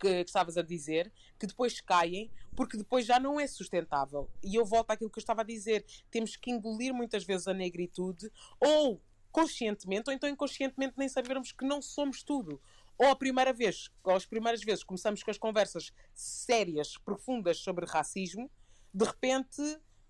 que, 0.00 0.24
que, 0.24 0.30
estavas 0.30 0.56
a 0.56 0.62
dizer, 0.62 1.12
que 1.38 1.46
depois 1.46 1.80
caem, 1.80 2.30
porque 2.56 2.76
depois 2.76 3.04
já 3.04 3.20
não 3.20 3.38
é 3.38 3.46
sustentável. 3.46 4.28
E 4.42 4.54
eu 4.54 4.64
volto 4.64 4.90
àquilo 4.90 5.10
que 5.10 5.18
eu 5.18 5.20
estava 5.20 5.42
a 5.42 5.44
dizer: 5.44 5.84
temos 6.10 6.34
que 6.36 6.50
engolir 6.50 6.94
muitas 6.94 7.24
vezes 7.24 7.46
a 7.46 7.54
negritude, 7.54 8.32
ou 8.58 9.00
conscientemente, 9.30 10.08
ou 10.08 10.14
então 10.14 10.28
inconscientemente, 10.28 10.94
nem 10.96 11.08
sabermos 11.08 11.52
que 11.52 11.64
não 11.64 11.80
somos 11.80 12.22
tudo. 12.22 12.60
Ou 12.98 13.08
a 13.08 13.16
primeira 13.16 13.52
vez, 13.52 13.90
ou 14.02 14.14
as 14.14 14.26
primeiras 14.26 14.62
vezes 14.62 14.82
começamos 14.82 15.22
com 15.22 15.30
as 15.30 15.38
conversas 15.38 15.92
sérias, 16.12 16.98
profundas 16.98 17.58
sobre 17.58 17.86
racismo, 17.86 18.50
de 18.92 19.04
repente, 19.04 19.62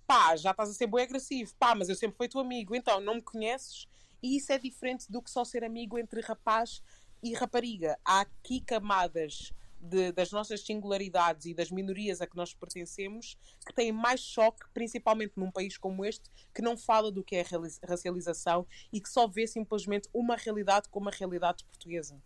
pá, 0.06 0.34
já 0.34 0.50
estás 0.50 0.70
a 0.70 0.72
ser 0.72 0.86
bem 0.86 1.02
agressivo, 1.02 1.54
pá, 1.56 1.74
mas 1.74 1.88
eu 1.88 1.94
sempre 1.94 2.16
fui 2.16 2.28
teu 2.28 2.40
amigo, 2.40 2.74
então 2.74 3.00
não 3.00 3.16
me 3.16 3.22
conheces, 3.22 3.86
e 4.22 4.36
isso 4.36 4.52
é 4.52 4.58
diferente 4.58 5.10
do 5.10 5.22
que 5.22 5.30
só 5.30 5.44
ser 5.44 5.62
amigo 5.62 5.98
entre 5.98 6.20
rapaz 6.20 6.82
e 7.22 7.34
rapariga. 7.34 7.98
Há 8.04 8.22
aqui 8.22 8.60
camadas 8.60 9.52
de, 9.80 10.12
das 10.12 10.30
nossas 10.30 10.60
singularidades 10.60 11.46
e 11.46 11.54
das 11.54 11.70
minorias 11.70 12.20
a 12.20 12.26
que 12.26 12.36
nós 12.36 12.52
pertencemos 12.52 13.38
que 13.66 13.72
têm 13.72 13.92
mais 13.92 14.20
choque, 14.20 14.66
principalmente 14.74 15.32
num 15.36 15.50
país 15.50 15.76
como 15.76 16.04
este, 16.04 16.30
que 16.54 16.60
não 16.60 16.76
fala 16.76 17.10
do 17.10 17.24
que 17.24 17.36
é 17.36 17.44
racialização 17.86 18.66
e 18.92 19.00
que 19.00 19.08
só 19.08 19.26
vê 19.26 19.46
simplesmente 19.46 20.08
uma 20.12 20.36
realidade 20.36 20.88
como 20.90 21.08
a 21.08 21.12
realidade 21.12 21.64
portuguesa. 21.64 22.16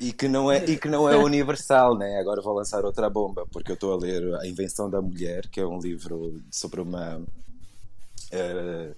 E 0.00 0.12
que 0.12 0.28
não 0.28 0.50
é, 0.50 0.64
e 0.64 0.76
que 0.78 0.88
não 0.88 1.08
é 1.08 1.16
universal, 1.16 1.96
né? 1.96 2.18
Agora 2.18 2.42
vou 2.42 2.54
lançar 2.54 2.84
outra 2.84 3.08
bomba, 3.08 3.46
porque 3.52 3.70
eu 3.70 3.74
estou 3.74 3.92
a 3.92 3.96
ler 3.96 4.34
A 4.36 4.46
Invenção 4.46 4.90
da 4.90 5.00
Mulher, 5.00 5.48
que 5.48 5.60
é 5.60 5.66
um 5.66 5.78
livro 5.78 6.42
sobre 6.50 6.80
uma. 6.80 7.18
Uh, 7.18 8.94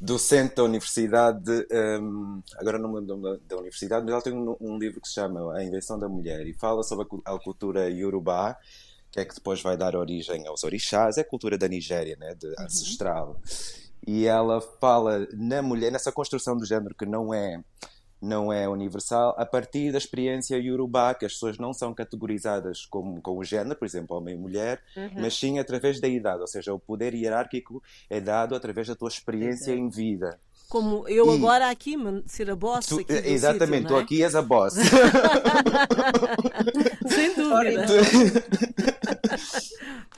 docente 0.00 0.54
da 0.56 0.64
universidade, 0.64 1.66
um, 2.00 2.40
agora 2.56 2.78
não 2.78 2.88
me 2.88 3.00
lembro 3.00 3.40
da 3.46 3.56
universidade, 3.56 4.04
mas 4.04 4.12
ela 4.12 4.22
tem 4.22 4.32
um, 4.32 4.56
um, 4.60 4.78
livro 4.78 5.00
que 5.00 5.08
se 5.08 5.14
chama 5.14 5.54
A 5.54 5.64
Invenção 5.64 5.98
da 5.98 6.08
Mulher 6.08 6.46
e 6.46 6.54
fala 6.54 6.82
sobre 6.82 7.06
a, 7.24 7.34
a 7.34 7.38
cultura 7.38 7.90
iorubá, 7.90 8.56
que 9.10 9.18
é 9.18 9.24
que 9.24 9.34
depois 9.34 9.60
vai 9.60 9.76
dar 9.76 9.96
origem 9.96 10.46
aos 10.46 10.62
orixás, 10.62 11.18
é 11.18 11.22
a 11.22 11.24
cultura 11.24 11.58
da 11.58 11.66
Nigéria, 11.66 12.16
né, 12.16 12.34
de, 12.34 12.46
uhum. 12.46 12.54
ancestral. 12.60 13.40
E 14.06 14.26
ela 14.26 14.60
fala 14.60 15.26
na 15.32 15.60
mulher, 15.60 15.90
nessa 15.90 16.12
construção 16.12 16.56
do 16.56 16.64
género 16.64 16.94
que 16.94 17.04
não 17.04 17.34
é 17.34 17.62
não 18.20 18.52
é 18.52 18.68
universal, 18.68 19.34
a 19.38 19.46
partir 19.46 19.92
da 19.92 19.98
experiência 19.98 20.58
iorubá, 20.58 21.14
que 21.14 21.24
as 21.24 21.32
pessoas 21.34 21.58
não 21.58 21.72
são 21.72 21.94
categorizadas 21.94 22.84
como, 22.86 23.20
com 23.20 23.38
o 23.38 23.44
género, 23.44 23.76
por 23.76 23.84
exemplo, 23.84 24.16
homem 24.16 24.34
e 24.34 24.38
mulher, 24.38 24.82
uhum. 24.96 25.10
mas 25.16 25.38
sim 25.38 25.58
através 25.58 26.00
da 26.00 26.08
idade, 26.08 26.40
ou 26.40 26.46
seja, 26.46 26.74
o 26.74 26.78
poder 26.78 27.14
hierárquico 27.14 27.82
é 28.10 28.20
dado 28.20 28.54
através 28.54 28.88
da 28.88 28.94
tua 28.94 29.08
experiência 29.08 29.72
em 29.72 29.88
vida. 29.88 30.38
Como 30.68 31.08
eu 31.08 31.32
e 31.32 31.36
agora 31.36 31.70
aqui, 31.70 31.96
ser 32.26 32.50
a 32.50 32.56
boss 32.56 32.86
tu, 32.86 33.00
aqui 33.00 33.12
Exatamente, 33.24 33.86
tu 33.86 33.96
é? 33.96 34.00
aqui 34.00 34.22
és 34.22 34.34
a 34.34 34.42
boss. 34.42 34.74
Sem 37.08 37.34
dúvida. 37.34 37.86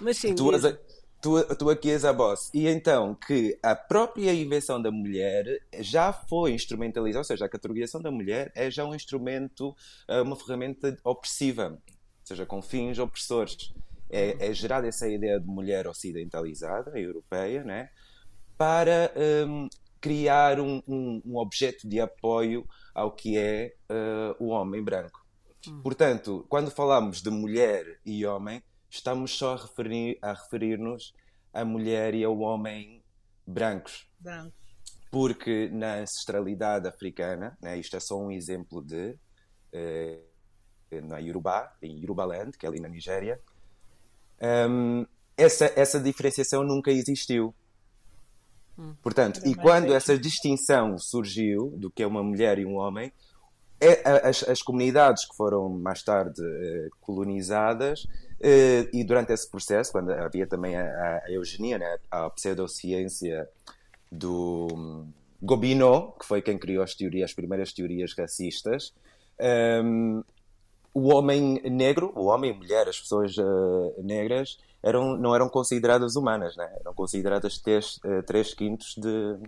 mas 0.00 0.16
sim, 0.16 0.34
tu 0.34 0.52
és 0.52 0.64
a 0.64 0.76
tu, 1.20 1.42
tu 1.56 1.70
aqui 1.70 1.90
és 1.90 2.04
a 2.04 2.12
boss. 2.12 2.50
E 2.52 2.66
então 2.66 3.14
que 3.14 3.58
a 3.62 3.74
própria 3.74 4.32
invenção 4.32 4.80
da 4.80 4.90
mulher 4.90 5.44
já 5.80 6.12
foi 6.12 6.52
instrumentalizada, 6.52 7.20
ou 7.20 7.24
seja, 7.24 7.44
a 7.44 7.48
categorização 7.48 8.00
da 8.00 8.10
mulher 8.10 8.52
é 8.54 8.70
já 8.70 8.84
um 8.84 8.94
instrumento, 8.94 9.74
eh, 10.08 10.20
uma 10.22 10.36
ferramenta 10.36 10.96
opressiva, 11.04 11.70
ou 11.70 12.26
seja, 12.26 12.46
com 12.46 12.62
fins 12.62 12.98
opressores. 12.98 13.72
É, 14.12 14.48
é 14.48 14.52
gerada 14.52 14.88
essa 14.88 15.08
ideia 15.08 15.38
de 15.38 15.46
mulher 15.46 15.86
ocidentalizada, 15.86 16.98
europeia, 16.98 17.62
né? 17.62 17.90
para 18.60 19.10
um, 19.48 19.70
criar 19.98 20.60
um, 20.60 20.82
um, 20.86 21.22
um, 21.24 21.36
objeto 21.38 21.88
de 21.88 21.98
apoio 21.98 22.68
ao 22.94 23.10
que 23.10 23.38
é 23.38 23.72
uh, 23.88 24.36
o 24.38 24.48
homem 24.48 24.84
branco. 24.84 25.24
Hum. 25.66 25.80
Portanto, 25.82 26.44
quando 26.46 26.70
falamos 26.70 27.22
de 27.22 27.30
mulher 27.30 27.98
e 28.04 28.26
homem, 28.26 28.62
estamos 28.90 29.36
só 29.36 29.54
a 29.54 29.56
referir-nos 29.56 30.18
a, 30.20 30.32
referir 30.32 30.78
a 31.52 31.64
mulher 31.64 32.14
e 32.14 32.24
ao 32.24 32.38
homem 32.38 33.02
brancos. 33.46 34.08
Brancos. 34.18 34.52
Porque 35.10 35.68
na 35.72 35.96
ancestralidade 35.96 36.86
africana, 36.86 37.56
né, 37.60 37.78
isto 37.78 37.96
é 37.96 38.00
só 38.00 38.18
um 38.18 38.30
exemplo 38.30 38.82
de. 38.82 39.16
Eh, 39.72 40.18
na 41.04 41.18
Yorubá, 41.18 41.72
em 41.80 42.00
Yorubaland, 42.00 42.58
que 42.58 42.66
é 42.66 42.68
ali 42.68 42.80
na 42.80 42.88
Nigéria, 42.88 43.40
um, 44.68 45.06
essa, 45.36 45.72
essa 45.76 46.00
diferenciação 46.00 46.64
nunca 46.64 46.90
existiu. 46.90 47.54
Hum. 48.76 48.94
Portanto, 49.02 49.40
e 49.46 49.54
quando 49.54 49.94
essa 49.94 50.18
distinção 50.18 50.98
surgiu 50.98 51.72
do 51.76 51.90
que 51.90 52.02
é 52.02 52.06
uma 52.06 52.22
mulher 52.22 52.58
e 52.58 52.66
um 52.66 52.76
homem, 52.76 53.12
é, 53.80 54.28
as, 54.28 54.42
as 54.42 54.62
comunidades 54.62 55.24
que 55.26 55.36
foram 55.36 55.68
mais 55.68 56.02
tarde 56.02 56.42
eh, 56.42 56.88
colonizadas 57.00 58.06
e 58.42 59.04
durante 59.04 59.32
esse 59.32 59.50
processo, 59.50 59.92
quando 59.92 60.10
havia 60.12 60.46
também 60.46 60.76
a, 60.76 61.22
a 61.24 61.30
eugenia, 61.30 61.78
né, 61.78 61.98
a 62.10 62.30
pseudociência 62.30 63.48
do 64.10 64.66
um, 64.72 65.12
Gobineau, 65.42 66.12
que 66.18 66.26
foi 66.26 66.42
quem 66.42 66.58
criou 66.58 66.82
as 66.82 66.94
teorias, 66.94 67.30
as 67.30 67.34
primeiras 67.34 67.72
teorias 67.72 68.12
racistas, 68.16 68.92
um, 69.84 70.22
o 70.92 71.14
homem 71.14 71.60
negro, 71.64 72.12
o 72.14 72.26
homem 72.26 72.50
e 72.50 72.54
mulher, 72.54 72.88
as 72.88 72.98
pessoas 72.98 73.36
uh, 73.38 73.94
negras, 74.02 74.58
eram, 74.82 75.16
não 75.16 75.34
eram 75.34 75.48
consideradas 75.48 76.16
humanas, 76.16 76.56
né? 76.56 76.68
eram 76.80 76.92
consideradas 76.92 77.58
três, 77.58 77.98
uh, 78.04 78.22
três 78.26 78.52
quintos 78.52 78.94
de, 78.96 79.38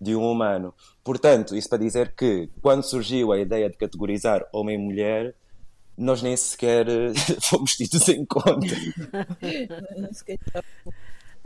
de 0.00 0.14
um 0.14 0.30
humano. 0.30 0.72
Portanto, 1.02 1.56
isso 1.56 1.68
para 1.68 1.78
dizer 1.78 2.14
que 2.14 2.48
quando 2.62 2.82
surgiu 2.82 3.32
a 3.32 3.38
ideia 3.38 3.68
de 3.68 3.76
categorizar 3.76 4.46
homem 4.52 4.76
e 4.76 4.78
mulher, 4.78 5.34
nós 5.96 6.22
nem 6.22 6.36
sequer 6.36 6.86
eh, 6.88 7.12
fomos 7.40 7.76
tidos 7.76 8.08
em 8.08 8.24
conta. 8.24 8.66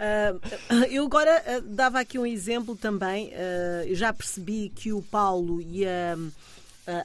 Uh, 0.01 0.85
eu 0.91 1.05
agora 1.05 1.45
uh, 1.47 1.61
dava 1.61 2.01
aqui 2.01 2.19
um 2.19 2.27
exemplo 2.27 2.75
também. 2.75 3.29
Uh, 3.29 3.95
já 3.95 4.13
percebi 4.13 4.71
que 4.75 4.93
o 4.93 5.03
Paulo 5.03 5.61
e 5.61 5.87
a, 5.87 6.17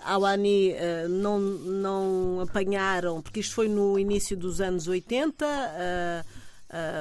a 0.03 0.13
Awani 0.13 0.73
não, 1.09 1.39
não 1.39 2.39
apanharam, 2.41 3.21
porque 3.21 3.41
isto 3.41 3.53
foi 3.53 3.67
no 3.67 3.99
início 3.99 4.35
dos 4.35 4.59
anos 4.61 4.87
80, 4.87 5.45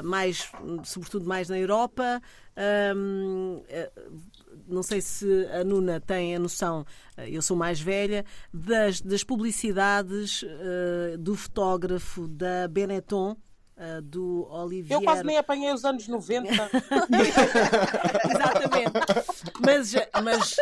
mais, 0.03 0.51
sobretudo 0.85 1.25
mais 1.27 1.49
na 1.49 1.59
Europa 1.59 2.21
não 4.67 4.83
sei 4.83 5.01
se 5.01 5.47
a 5.47 5.65
Nuna 5.65 6.01
tem 6.01 6.35
a 6.35 6.39
noção, 6.39 6.85
eh, 7.17 7.31
eu 7.31 7.43
sou 7.43 7.57
mais 7.57 7.81
velha, 7.81 8.25
das, 8.53 9.01
das 9.01 9.23
publicidades 9.23 10.43
uh, 10.43 11.19
do 11.19 11.35
fotógrafo 11.35 12.27
da 12.29 12.69
Benetton. 12.69 13.37
Uh, 13.77 14.01
do 14.03 14.47
Olivier. 14.53 14.97
Eu 14.97 15.03
quase 15.03 15.25
nem 15.25 15.37
apanhei 15.37 15.73
os 15.73 15.85
anos 15.85 16.07
90. 16.07 16.49
Exatamente. 18.31 18.93
Mas, 19.61 19.93
mas 20.23 20.57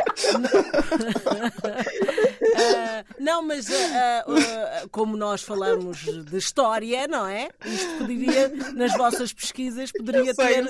Uh, 2.53 3.05
não, 3.18 3.42
mas 3.42 3.68
uh, 3.68 3.72
uh, 3.72 4.88
como 4.90 5.16
nós 5.16 5.42
falamos 5.42 5.98
de 5.98 6.37
história, 6.37 7.07
não 7.07 7.27
é? 7.27 7.48
Isto 7.64 7.98
poderia, 7.98 8.48
nas 8.75 8.92
vossas 8.96 9.33
pesquisas, 9.33 9.90
poderia 9.92 10.35
sei, 10.35 10.64
ter 10.64 10.68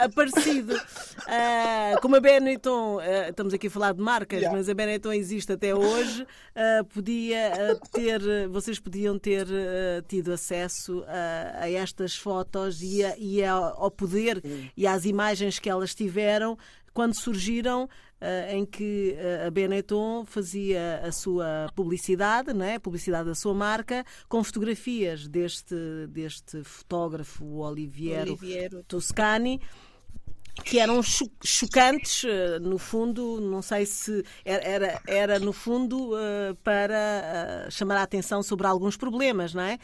aparecido. 0.00 0.74
como 2.00 2.16
a 2.16 2.20
Benetton, 2.20 3.00
estamos 3.28 3.54
aqui 3.54 3.68
a 3.68 3.70
falar 3.70 3.92
de 3.92 4.00
marcas, 4.00 4.40
yeah. 4.40 4.56
mas 4.56 4.68
a 4.68 4.74
Benetton 4.74 5.12
existe 5.12 5.52
até 5.52 5.74
hoje, 5.74 6.26
podia 6.92 7.78
ter, 7.92 8.48
vocês 8.48 8.78
podiam 8.78 9.18
ter 9.18 9.46
tido 10.08 10.32
acesso 10.32 11.04
a, 11.08 11.65
a 11.66 11.70
estas 11.70 12.16
fotos 12.16 12.82
e, 12.82 13.04
a, 13.04 13.16
e 13.18 13.44
ao 13.44 13.90
poder 13.90 14.42
e 14.76 14.86
às 14.86 15.04
imagens 15.04 15.58
que 15.58 15.68
elas 15.68 15.94
tiveram 15.94 16.56
quando 16.92 17.14
surgiram 17.14 17.88
Uh, 18.16 18.48
em 18.50 18.64
que 18.64 19.14
uh, 19.14 19.46
a 19.46 19.50
Benetton 19.50 20.24
fazia 20.24 21.02
a 21.04 21.12
sua 21.12 21.70
publicidade, 21.74 22.54
né? 22.54 22.76
a 22.76 22.80
publicidade 22.80 23.28
da 23.28 23.34
sua 23.34 23.52
marca, 23.52 24.06
com 24.26 24.42
fotografias 24.42 25.28
deste, 25.28 25.76
deste 26.08 26.64
fotógrafo 26.64 27.44
Oliviero, 27.58 28.30
Oliviero. 28.30 28.82
Toscani 28.84 29.60
que 30.64 30.78
eram 30.78 31.02
cho 31.02 31.26
chocantes, 31.44 32.24
uh, 32.24 32.60
no 32.60 32.78
fundo, 32.78 33.40
não 33.40 33.62
sei 33.62 33.86
se 33.86 34.24
era, 34.44 35.00
era 35.06 35.38
no 35.38 35.52
fundo 35.52 36.12
para 36.64 37.68
chamar 37.70 37.98
a 37.98 38.02
atenção 38.02 38.42
sobre 38.42 38.66
alguns 38.66 38.96
problemas, 38.96 39.54
não 39.54 39.62
é? 39.62 39.78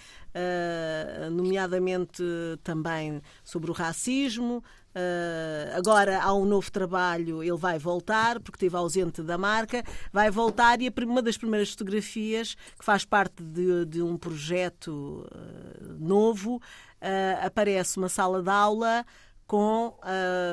nomeadamente 1.30 2.22
também 2.62 3.20
sobre 3.44 3.70
o 3.70 3.74
racismo, 3.74 4.62
Uh, 4.94 5.74
agora 5.74 6.22
há 6.22 6.34
um 6.34 6.44
novo 6.44 6.70
trabalho, 6.70 7.42
ele 7.42 7.56
vai 7.56 7.78
voltar, 7.78 8.38
porque 8.40 8.56
esteve 8.56 8.76
ausente 8.76 9.22
da 9.22 9.38
marca, 9.38 9.82
vai 10.12 10.30
voltar 10.30 10.82
e 10.82 10.92
uma 11.04 11.22
das 11.22 11.38
primeiras 11.38 11.70
fotografias, 11.70 12.54
que 12.78 12.84
faz 12.84 13.04
parte 13.04 13.42
de, 13.42 13.86
de 13.86 14.02
um 14.02 14.18
projeto 14.18 15.26
uh, 15.34 15.96
novo, 15.98 16.56
uh, 16.56 17.46
aparece 17.46 17.96
uma 17.96 18.10
sala 18.10 18.42
de 18.42 18.50
aula 18.50 19.06
com 19.46 19.94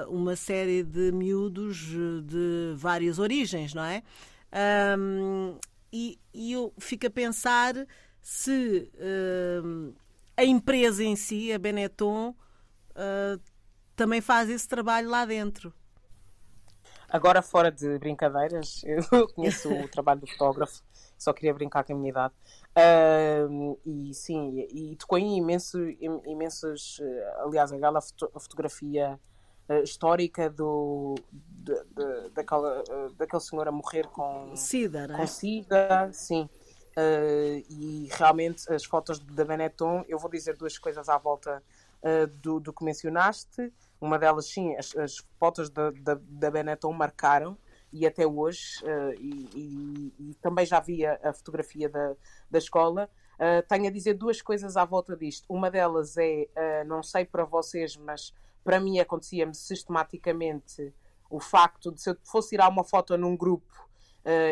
uma 0.10 0.36
série 0.36 0.84
de 0.84 1.12
miúdos 1.12 1.78
de 1.78 2.74
várias 2.76 3.20
origens, 3.20 3.74
não 3.74 3.84
é? 3.84 4.04
Um, 4.98 5.58
e, 5.92 6.20
e, 6.34 6.54
eu 6.54 6.74
fico 6.80 7.08
a 7.08 7.10
pensar 7.10 7.74
se 8.22 8.92
a 10.36 10.44
empresa 10.44 11.04
em 11.04 11.16
si, 11.16 11.54
a 11.54 11.60
Benetton, 11.60 12.36
também 13.96 14.22
faz 14.22 14.50
esse 14.50 14.68
trabalho 14.68 15.10
lá 15.10 15.26
dentro. 15.26 15.74
Agora, 17.10 17.42
fora 17.42 17.72
de 17.72 17.98
brincadeiras, 17.98 18.84
eu 19.12 19.28
conheço 19.30 19.72
o 19.74 19.88
trabalho 19.88 20.22
do 20.22 20.28
fotógrafo, 20.28 20.82
só 21.18 21.34
queria 21.34 21.54
brincar 21.54 21.84
com 21.84 21.94
a 21.94 21.96
minha 21.96 22.10
idade. 22.10 22.34
Uh, 22.78 23.80
e 23.86 24.14
sim, 24.14 24.68
e 24.72 24.96
tocou 24.96 25.18
em 25.18 25.38
imenso, 25.38 25.78
imensos. 26.26 27.00
Eh, 27.02 27.34
aliás, 27.40 27.72
aquela 27.74 28.00
foto, 28.00 28.32
fotografia 28.40 29.20
uh, 29.68 29.84
histórica 29.84 30.50
do, 30.50 31.16
de, 31.32 31.74
de, 31.74 32.30
daquela, 32.30 32.84
uh, 32.84 33.14
daquele 33.16 33.42
senhor 33.42 33.68
a 33.68 33.72
morrer 33.72 34.08
com 34.08 34.56
SIDA, 34.56 35.08
com 35.16 35.28
SIDA, 35.28 36.10
sim. 36.14 36.48
e 37.70 38.08
realmente 38.12 38.72
as 38.72 38.86
fotos 38.86 39.20
da 39.20 39.44
Benetton, 39.44 40.06
eu 40.08 40.20
vou 40.20 40.30
dizer 40.30 40.56
duas 40.56 40.78
coisas 40.78 41.10
à 41.10 41.18
volta 41.18 41.64
do, 42.42 42.60
do 42.60 42.72
que 42.72 42.84
mencionaste. 42.84 43.74
Uma 44.00 44.18
delas, 44.18 44.46
sim, 44.46 44.76
as, 44.78 44.96
as 44.96 45.18
fotos 45.38 45.70
da, 45.70 45.92
da, 45.92 46.18
da 46.22 46.52
Benetton 46.52 46.94
marcaram 46.94 47.58
e 47.92 48.06
até 48.06 48.26
hoje, 48.26 48.84
uh, 48.84 49.14
e, 49.20 49.50
e, 49.56 50.14
e, 50.20 50.34
também 50.36 50.66
já 50.66 50.80
via 50.80 51.20
a 51.24 51.34
fotografia 51.34 51.90
da, 51.90 52.16
da 52.50 52.58
escola. 52.58 53.10
Uh, 53.36 53.66
tenho 53.68 53.88
a 53.88 53.92
dizer 53.92 54.14
duas 54.14 54.42
coisas 54.42 54.78
à 54.78 54.86
volta 54.86 55.16
disto. 55.16 55.46
Uma 55.50 55.72
delas 55.72 56.18
é, 56.18 56.48
uh, 56.56 56.88
não 56.88 57.02
sei 57.02 57.26
para 57.26 57.46
vocês, 57.46 57.96
mas 57.98 58.34
para 58.64 58.80
mim 58.80 59.00
acontecia-me 59.00 59.56
sistematicamente 59.56 60.94
o 61.30 61.40
facto 61.40 61.92
de 61.92 62.02
se 62.02 62.10
eu 62.10 62.18
fosse 62.24 62.50
tirar 62.50 62.68
uma 62.70 62.84
foto 62.84 63.18
num 63.18 63.38
grupo 63.38 63.88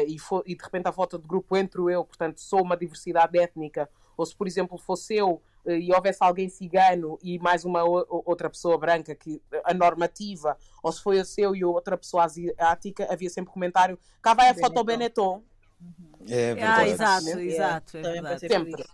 e, 0.08 0.18
for, 0.18 0.44
e, 0.46 0.56
de 0.56 0.64
repente 0.64 0.88
a 0.88 0.92
foto 0.92 1.20
de 1.20 1.28
grupo 1.28 1.58
entro 1.58 1.90
eu, 1.90 2.06
portanto 2.06 2.40
sou 2.40 2.62
uma 2.62 2.78
diversidade 2.78 3.38
étnica, 3.38 3.90
ou 4.18 4.26
se 4.26 4.36
por 4.36 4.48
exemplo 4.48 4.78
fosse 4.78 5.16
eu 5.16 5.42
eh, 5.66 5.78
e 5.78 5.94
houvesse 5.94 6.18
alguém 6.22 6.50
cigano 6.50 7.20
e 7.22 7.38
mais 7.38 7.64
uma 7.64 7.84
outra 7.84 8.50
pessoa 8.50 8.78
branca 8.78 9.14
que 9.14 9.42
a 9.64 9.74
normativa, 9.74 10.58
ou 10.82 10.92
se 10.92 11.02
foi 11.02 11.20
a 11.20 11.26
seu 11.26 11.56
e 11.56 11.64
outra 11.64 11.96
pessoa 11.96 12.24
asiática, 12.24 13.08
havia 13.10 13.30
sempre 13.30 13.54
comentário: 13.54 14.00
cá 14.22 14.34
vai 14.34 14.50
a 14.50 14.54
Benetton. 14.54 14.68
foto 14.68 14.84
Benetton. 14.84 15.44
É 16.28 16.56
verdade. 16.56 16.82
Ah, 16.82 16.88
exato, 16.88 17.28
é. 17.28 17.44
exato, 17.44 17.98
é 17.98 18.02
verdade. 18.02 18.40
Sempre. 18.40 18.86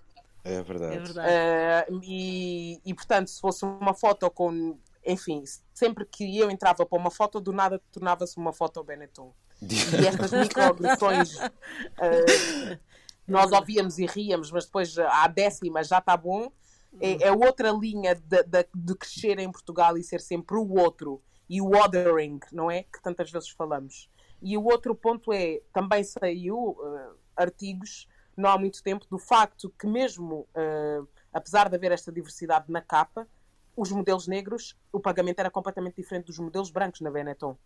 É 0.43 0.61
verdade. 0.61 0.95
É 0.95 0.99
verdade. 0.99 1.93
Uh, 1.93 1.99
e, 2.03 2.81
e 2.85 2.93
portanto, 2.93 3.29
se 3.29 3.39
fosse 3.39 3.63
uma 3.63 3.93
foto 3.93 4.29
com. 4.29 4.77
Enfim, 5.05 5.43
sempre 5.73 6.05
que 6.05 6.37
eu 6.37 6.49
entrava 6.49 6.85
para 6.85 6.97
uma 6.97 7.11
foto, 7.11 7.39
do 7.41 7.51
nada 7.51 7.81
tornava-se 7.91 8.37
uma 8.37 8.53
foto 8.53 8.83
Benetton. 8.83 9.33
e 9.61 10.05
estas 10.05 10.31
microagressões. 10.31 11.37
Uh, 11.37 12.79
nós 13.27 13.51
ouvíamos 13.51 13.97
e 13.97 14.05
ríamos, 14.05 14.51
mas 14.51 14.65
depois 14.65 14.97
à 14.97 15.27
décima 15.27 15.83
já 15.83 15.99
está 15.99 16.15
bom 16.17 16.51
é, 16.99 17.27
é 17.27 17.31
outra 17.31 17.71
linha 17.71 18.15
de, 18.15 18.43
de, 18.43 18.67
de, 18.73 18.95
crescer 18.95 19.39
em 19.39 19.51
Portugal 19.51 19.97
e 19.97 20.03
ser 20.03 20.21
sempre 20.21 20.57
o 20.57 20.73
outro 20.73 21.21
e 21.49 21.61
o 21.61 21.71
othering, 21.71 22.39
não 22.51 22.69
é? 22.69 22.83
Que 22.83 23.01
tantas 23.01 23.31
vezes 23.31 23.49
falamos. 23.49 24.09
E 24.41 24.57
o 24.57 24.63
outro 24.63 24.93
ponto 24.93 25.31
é, 25.33 25.61
também 25.73 26.03
saiu 26.03 26.77
uh, 26.79 27.17
artigos 27.35 28.07
não 28.35 28.49
há 28.49 28.57
muito 28.57 28.81
tempo 28.81 29.05
do 29.09 29.17
facto 29.17 29.71
que 29.79 29.85
mesmo, 29.85 30.47
uh, 30.55 31.07
apesar 31.31 31.69
de 31.69 31.75
haver 31.75 31.91
esta 31.91 32.11
diversidade 32.11 32.71
na 32.71 32.81
capa, 32.81 33.27
os 33.75 33.91
modelos 33.91 34.27
negros, 34.27 34.75
o 34.91 34.99
pagamento 34.99 35.39
era 35.39 35.49
completamente 35.49 35.95
diferente 35.95 36.25
dos 36.25 36.39
modelos 36.39 36.71
brancos 36.71 37.01
na 37.01 37.11
Benetton. 37.11 37.57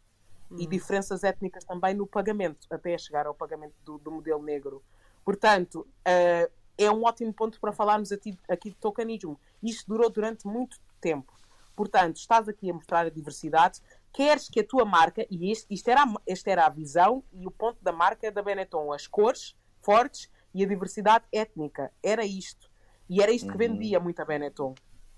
E 0.52 0.66
hum. 0.66 0.70
diferenças 0.70 1.24
étnicas 1.24 1.64
também 1.64 1.94
no 1.94 2.08
pagamento, 2.08 2.68
até 2.70 2.98
chegar 2.98 3.28
ao 3.28 3.34
pagamento 3.34 3.76
do, 3.84 3.98
do 3.98 4.12
modelo 4.12 4.42
negro. 4.42 4.84
Portanto, 5.28 5.86
uh, 6.08 6.52
é 6.78 6.90
um 6.90 7.04
ótimo 7.04 7.34
ponto 7.34 7.60
para 7.60 7.74
falarmos 7.74 8.14
aqui, 8.14 8.40
aqui 8.48 8.70
de 8.70 8.78
tokenismo. 8.78 9.38
Isto 9.62 9.86
durou 9.90 10.10
durante 10.10 10.48
muito 10.48 10.80
tempo. 11.02 11.34
Portanto, 11.76 12.16
estás 12.16 12.48
aqui 12.48 12.72
a 12.72 12.74
mostrar 12.74 13.06
a 13.06 13.10
diversidade, 13.10 13.82
queres 14.14 14.48
que 14.48 14.62
a 14.62 14.64
tua 14.64 14.86
marca, 14.86 15.28
e 15.30 15.52
este, 15.52 15.68
isto 15.70 15.90
era, 15.90 16.06
esta 16.26 16.50
era 16.50 16.66
a 16.66 16.70
visão 16.70 17.26
e 17.34 17.46
o 17.46 17.52
ponto 17.52 17.78
da 17.84 17.92
marca 17.92 18.32
da 18.32 18.42
Benetton, 18.42 18.94
as 18.94 19.06
cores 19.06 19.54
fortes 19.82 20.32
e 20.54 20.64
a 20.64 20.68
diversidade 20.68 21.26
étnica. 21.30 21.92
Era 22.02 22.24
isto. 22.24 22.72
E 23.10 23.22
era 23.22 23.30
isto 23.30 23.48
que 23.48 23.52
uhum. 23.52 23.58
vendia 23.58 24.00
muito 24.00 24.22
a 24.22 24.26
Benetton. 24.26 24.76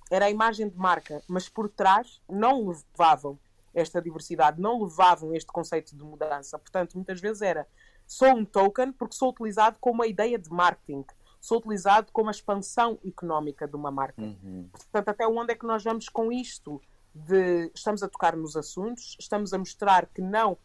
Era 0.09 0.25
a 0.25 0.31
imagem 0.31 0.69
de 0.69 0.75
marca, 0.75 1.21
mas 1.27 1.47
por 1.47 1.69
trás 1.69 2.19
não 2.27 2.67
levavam 2.67 3.37
esta 3.75 4.01
diversidade, 4.01 4.59
não 4.59 4.81
levavam 4.81 5.35
este 5.35 5.51
conceito 5.51 5.95
de 5.95 6.03
mudança. 6.03 6.57
Portanto, 6.57 6.95
muitas 6.95 7.21
vezes 7.21 7.43
era 7.43 7.67
sou 8.09 8.29
um 8.29 8.43
token 8.43 8.91
porque 8.91 9.15
sou 9.15 9.29
utilizado 9.29 9.77
como 9.79 9.95
uma 10.01 10.07
ideia 10.07 10.39
de 10.39 10.49
marketing 10.49 11.05
sou 11.39 11.59
utilizado 11.59 12.11
como 12.11 12.29
a 12.29 12.31
expansão 12.31 12.99
económica 13.05 13.67
de 13.67 13.75
uma 13.75 13.89
marca. 13.89 14.21
Uhum. 14.21 14.69
Portanto, 14.71 15.09
até 15.09 15.27
onde 15.27 15.53
é 15.53 15.55
que 15.55 15.65
nós 15.65 15.83
vamos 15.83 16.09
com 16.09 16.31
isto? 16.31 16.81
De, 17.13 17.71
estamos 17.73 18.03
a 18.03 18.07
tocar 18.07 18.35
nos 18.35 18.55
assuntos, 18.55 19.15
estamos 19.19 19.53
a 19.53 19.57
mostrar 19.57 20.05
que 20.07 20.21
não, 20.21 20.57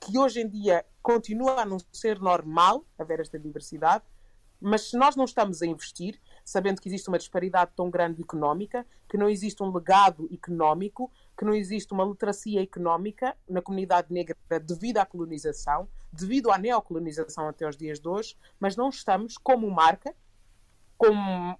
que 0.00 0.18
hoje 0.18 0.40
em 0.40 0.48
dia 0.48 0.84
continua 1.02 1.62
a 1.62 1.64
não 1.64 1.78
ser 1.92 2.20
normal 2.20 2.84
haver 2.98 3.20
esta 3.20 3.38
diversidade, 3.38 4.04
mas 4.60 4.90
se 4.90 4.96
nós 4.98 5.16
não 5.16 5.24
estamos 5.24 5.62
a 5.62 5.66
investir, 5.66 6.20
sabendo 6.44 6.82
que 6.82 6.88
existe 6.88 7.08
uma 7.08 7.16
disparidade 7.16 7.70
tão 7.74 7.88
grande 7.88 8.20
económica, 8.20 8.86
que 9.08 9.16
não 9.16 9.28
existe 9.28 9.62
um 9.62 9.72
legado 9.72 10.28
económico, 10.30 11.10
que 11.40 11.44
não 11.46 11.54
existe 11.54 11.90
uma 11.94 12.04
literacia 12.04 12.62
económica 12.62 13.34
na 13.48 13.62
comunidade 13.62 14.12
negra 14.12 14.36
devido 14.62 14.98
à 14.98 15.06
colonização, 15.06 15.88
devido 16.12 16.52
à 16.52 16.58
neocolonização 16.58 17.48
até 17.48 17.66
os 17.66 17.78
dias 17.78 17.98
de 17.98 18.06
hoje, 18.06 18.36
mas 18.60 18.76
não 18.76 18.90
estamos, 18.90 19.38
como 19.38 19.70
marca, 19.70 20.14
com 20.98 21.08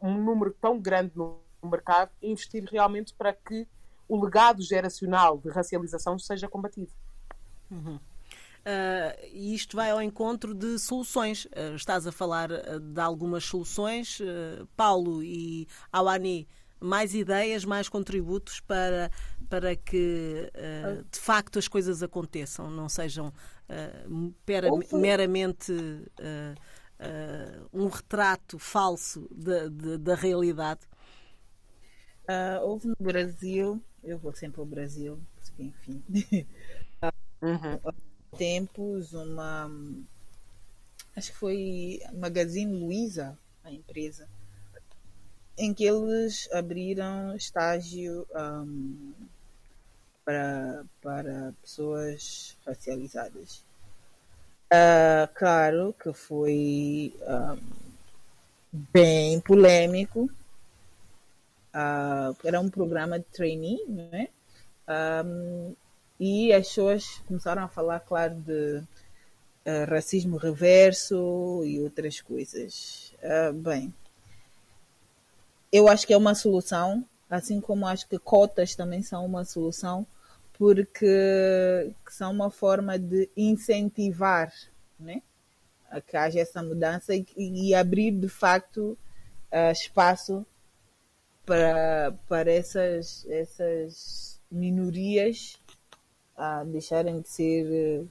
um 0.02 0.22
número 0.22 0.54
tão 0.60 0.78
grande 0.78 1.12
no 1.16 1.40
mercado, 1.64 2.10
a 2.22 2.26
investir 2.26 2.62
realmente 2.70 3.14
para 3.14 3.32
que 3.32 3.66
o 4.06 4.22
legado 4.22 4.60
geracional 4.60 5.38
de 5.38 5.48
racialização 5.48 6.18
seja 6.18 6.46
combatido. 6.46 6.92
Uhum. 7.70 7.96
Uh, 8.60 9.16
e 9.32 9.54
isto 9.54 9.78
vai 9.78 9.90
ao 9.90 10.02
encontro 10.02 10.54
de 10.54 10.78
soluções. 10.78 11.46
Uh, 11.46 11.74
estás 11.74 12.06
a 12.06 12.12
falar 12.12 12.50
uh, 12.50 12.78
de 12.78 13.00
algumas 13.00 13.44
soluções, 13.44 14.20
Paulo 14.76 15.22
e 15.22 15.66
Awani, 15.90 16.46
mais 16.80 17.14
ideias, 17.14 17.64
mais 17.64 17.88
contributos 17.88 18.60
para, 18.60 19.10
para 19.48 19.76
que 19.76 20.50
de 21.10 21.18
facto 21.18 21.58
as 21.58 21.68
coisas 21.68 22.02
aconteçam, 22.02 22.70
não 22.70 22.88
sejam 22.88 23.32
pera, 24.44 24.68
meramente 24.92 25.72
um 27.72 27.88
retrato 27.88 28.58
falso 28.58 29.28
de, 29.30 29.68
de, 29.70 29.98
da 29.98 30.14
realidade. 30.14 30.80
houve 32.62 32.88
no 32.88 32.96
Brasil, 32.98 33.82
eu 34.02 34.18
vou 34.18 34.32
sempre 34.32 34.60
ao 34.60 34.66
Brasil, 34.66 35.18
porque 35.36 35.62
enfim. 35.62 36.02
Uhum 37.42 37.80
tempos 38.36 39.12
uma 39.12 39.70
acho 41.16 41.32
que 41.32 41.38
foi 41.38 42.00
Magazine 42.14 42.72
Luiza, 42.72 43.38
a 43.64 43.72
empresa, 43.72 44.28
em 45.60 45.74
que 45.74 45.84
eles 45.84 46.48
abriram 46.54 47.36
estágio 47.36 48.26
um, 48.34 49.12
para, 50.24 50.84
para 51.02 51.54
pessoas 51.60 52.56
racializadas. 52.66 53.62
Uh, 54.72 55.28
claro 55.34 55.94
que 56.02 56.14
foi 56.14 57.12
um, 57.20 57.58
bem 58.90 59.38
polêmico. 59.40 60.30
Uh, 61.74 62.34
era 62.42 62.58
um 62.58 62.70
programa 62.70 63.18
de 63.18 63.26
trainee, 63.26 63.84
não 63.86 64.08
é? 64.12 64.28
Um, 65.22 65.76
e 66.18 66.54
as 66.54 66.68
pessoas 66.68 67.18
começaram 67.28 67.64
a 67.64 67.68
falar, 67.68 68.00
claro, 68.00 68.34
de 68.34 68.78
uh, 68.78 69.90
racismo 69.90 70.38
reverso 70.38 71.62
e 71.66 71.78
outras 71.80 72.18
coisas. 72.22 73.12
Bem, 73.56 73.92
eu 75.72 75.88
acho 75.88 76.06
que 76.06 76.12
é 76.12 76.16
uma 76.16 76.34
solução, 76.34 77.04
assim 77.28 77.60
como 77.60 77.86
acho 77.86 78.08
que 78.08 78.18
cotas 78.18 78.74
também 78.74 79.02
são 79.02 79.24
uma 79.24 79.44
solução, 79.44 80.06
porque 80.54 81.92
são 82.08 82.32
uma 82.32 82.50
forma 82.50 82.98
de 82.98 83.30
incentivar 83.36 84.52
né, 84.98 85.22
a 85.90 86.00
que 86.00 86.16
haja 86.16 86.40
essa 86.40 86.62
mudança 86.62 87.14
e, 87.14 87.26
e 87.36 87.74
abrir 87.74 88.10
de 88.10 88.28
facto 88.28 88.98
uh, 89.52 89.72
espaço 89.72 90.44
para, 91.46 92.14
para 92.28 92.52
essas, 92.52 93.26
essas 93.28 94.40
minorias 94.50 95.56
a 96.36 96.64
deixarem 96.64 97.20
de 97.20 97.28
ser 97.28 98.02
uh, 98.02 98.08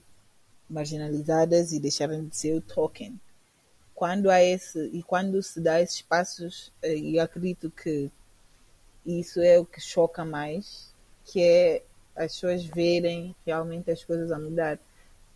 marginalizadas 0.70 1.72
e 1.72 1.80
deixarem 1.80 2.28
de 2.28 2.36
ser 2.36 2.55
o 2.55 2.62
token. 2.62 3.20
Quando 4.00 4.30
há 4.30 4.41
esse 4.41 4.80
e 4.93 5.04
quando 5.04 5.43
se 5.43 5.60
dá 5.60 5.82
esses 5.82 6.02
passos, 6.02 6.72
uh, 6.82 6.88
e 6.88 7.20
acredito 7.20 7.70
que 7.70 8.10
isso 9.06 9.41
é 9.41 9.60
o 9.60 9.66
que 9.66 9.82
choca 9.82 10.24
mais, 10.24 10.93
que 11.26 11.43
é 11.43 11.84
as 12.16 12.32
pessoas 12.32 12.64
verem 12.64 13.36
realmente 13.45 13.91
as 13.91 14.02
coisas 14.02 14.32
a 14.32 14.39
mudar, 14.39 14.80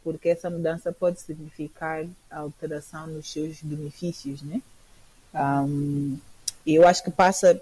porque 0.01 0.29
essa 0.29 0.49
mudança 0.49 0.93
pode 0.93 1.19
significar 1.19 2.05
alteração 2.31 3.05
nos 3.07 3.29
seus 3.29 3.61
benefícios, 3.61 4.41
né? 4.41 4.61
Um, 5.35 6.17
eu 6.65 6.87
acho 6.87 7.03
que 7.03 7.11
passa 7.11 7.61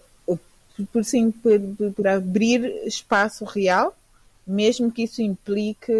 por, 0.93 1.03
sim, 1.03 1.31
por, 1.31 1.59
por, 1.95 2.07
abrir 2.07 2.63
espaço 2.85 3.43
real, 3.43 3.97
mesmo 4.45 4.91
que 4.91 5.05
isso 5.05 5.19
implique 5.23 5.91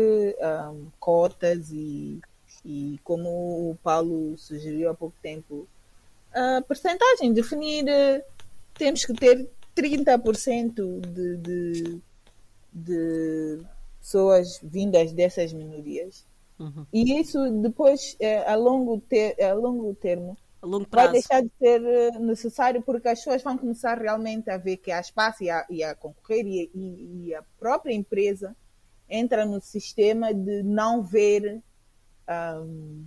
um, 0.72 0.86
cotas 0.99 1.72
e, 1.72 2.22
e, 2.64 2.99
como 3.03 3.72
o 3.72 3.78
Paulo 3.84 4.38
sugeriu 4.38 4.89
há 4.89 4.93
pouco 4.93 5.16
tempo, 5.22 5.68
a 6.34 6.62
percentagem, 6.62 7.34
definir, 7.34 7.86
temos 8.74 9.05
que 9.05 9.14
ter 9.14 9.49
30% 9.76 11.01
de, 11.01 11.38
de, 11.38 12.01
de 12.74 13.62
pessoas 13.99 14.59
vindas 14.64 15.12
dessas 15.12 15.51
minorias. 15.53 16.26
Uhum. 16.59 16.86
E 16.93 17.20
isso 17.20 17.49
depois, 17.62 18.16
é, 18.20 18.49
a, 18.49 18.55
longo 18.55 18.99
ter, 19.01 19.41
a 19.43 19.53
longo 19.53 19.93
termo, 19.95 20.38
a 20.62 20.66
longo 20.66 20.86
vai 20.89 21.12
deixar 21.12 21.41
de 21.41 21.51
ser 21.57 21.84
eh, 21.84 22.20
necessário 22.20 22.84
porque 22.84 23.07
as 23.07 23.18
pessoas 23.18 23.41
vão 23.41 23.57
começar 23.57 23.97
realmente 23.97 24.49
a 24.49 24.57
ver 24.57 24.78
que 24.78 24.91
há 24.91 24.99
espaço 24.99 25.43
e 25.43 25.49
a, 25.49 25.66
e 25.68 25.84
a 25.84 25.95
concorrer 25.95 26.45
e, 26.45 26.72
e, 26.74 27.28
e, 27.28 27.36
a 27.36 27.41
própria 27.59 27.93
empresa 27.93 28.55
entra 29.09 29.43
no 29.43 29.59
sistema 29.59 30.32
de 30.32 30.62
não 30.62 31.01
ver 31.01 31.64
um, 32.30 33.06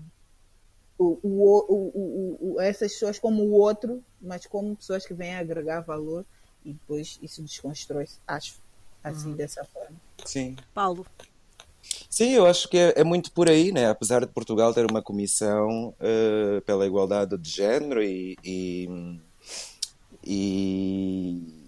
o, 0.99 1.19
o, 1.23 2.55
o, 2.55 2.61
essas 2.61 2.93
pessoas 2.93 3.19
como 3.19 3.43
o 3.43 3.53
outro, 3.53 4.03
mas 4.21 4.47
como 4.47 4.77
pessoas 4.77 5.07
que 5.07 5.15
vêm 5.15 5.35
agregar 5.35 5.81
valor 5.81 6.25
e 6.65 6.73
depois 6.73 7.19
isso 7.23 7.43
desconstrói, 7.43 8.07
acho, 8.27 8.61
assim, 9.03 9.31
uhum. 9.31 9.37
dessa 9.37 9.65
forma. 9.65 9.97
Sim. 10.25 10.57
Paulo. 10.73 11.07
Sim, 12.09 12.31
eu 12.31 12.47
acho 12.47 12.69
que 12.69 12.79
é, 12.79 12.95
é, 12.97 13.05
muito 13.05 13.31
por 13.33 13.51
aí, 13.51 13.71
né? 13.71 13.91
Apesar 13.91 14.21
de 14.21 14.33
Portugal 14.33 14.73
ter 14.73 14.91
uma 14.91 15.03
comissão 15.03 15.89
uh, 15.89 16.61
pela 16.63 16.87
igualdade 16.87 17.37
de 17.37 17.51
género 17.51 18.03
e, 18.03 18.37
e, 18.43 18.89
e, 20.25 21.64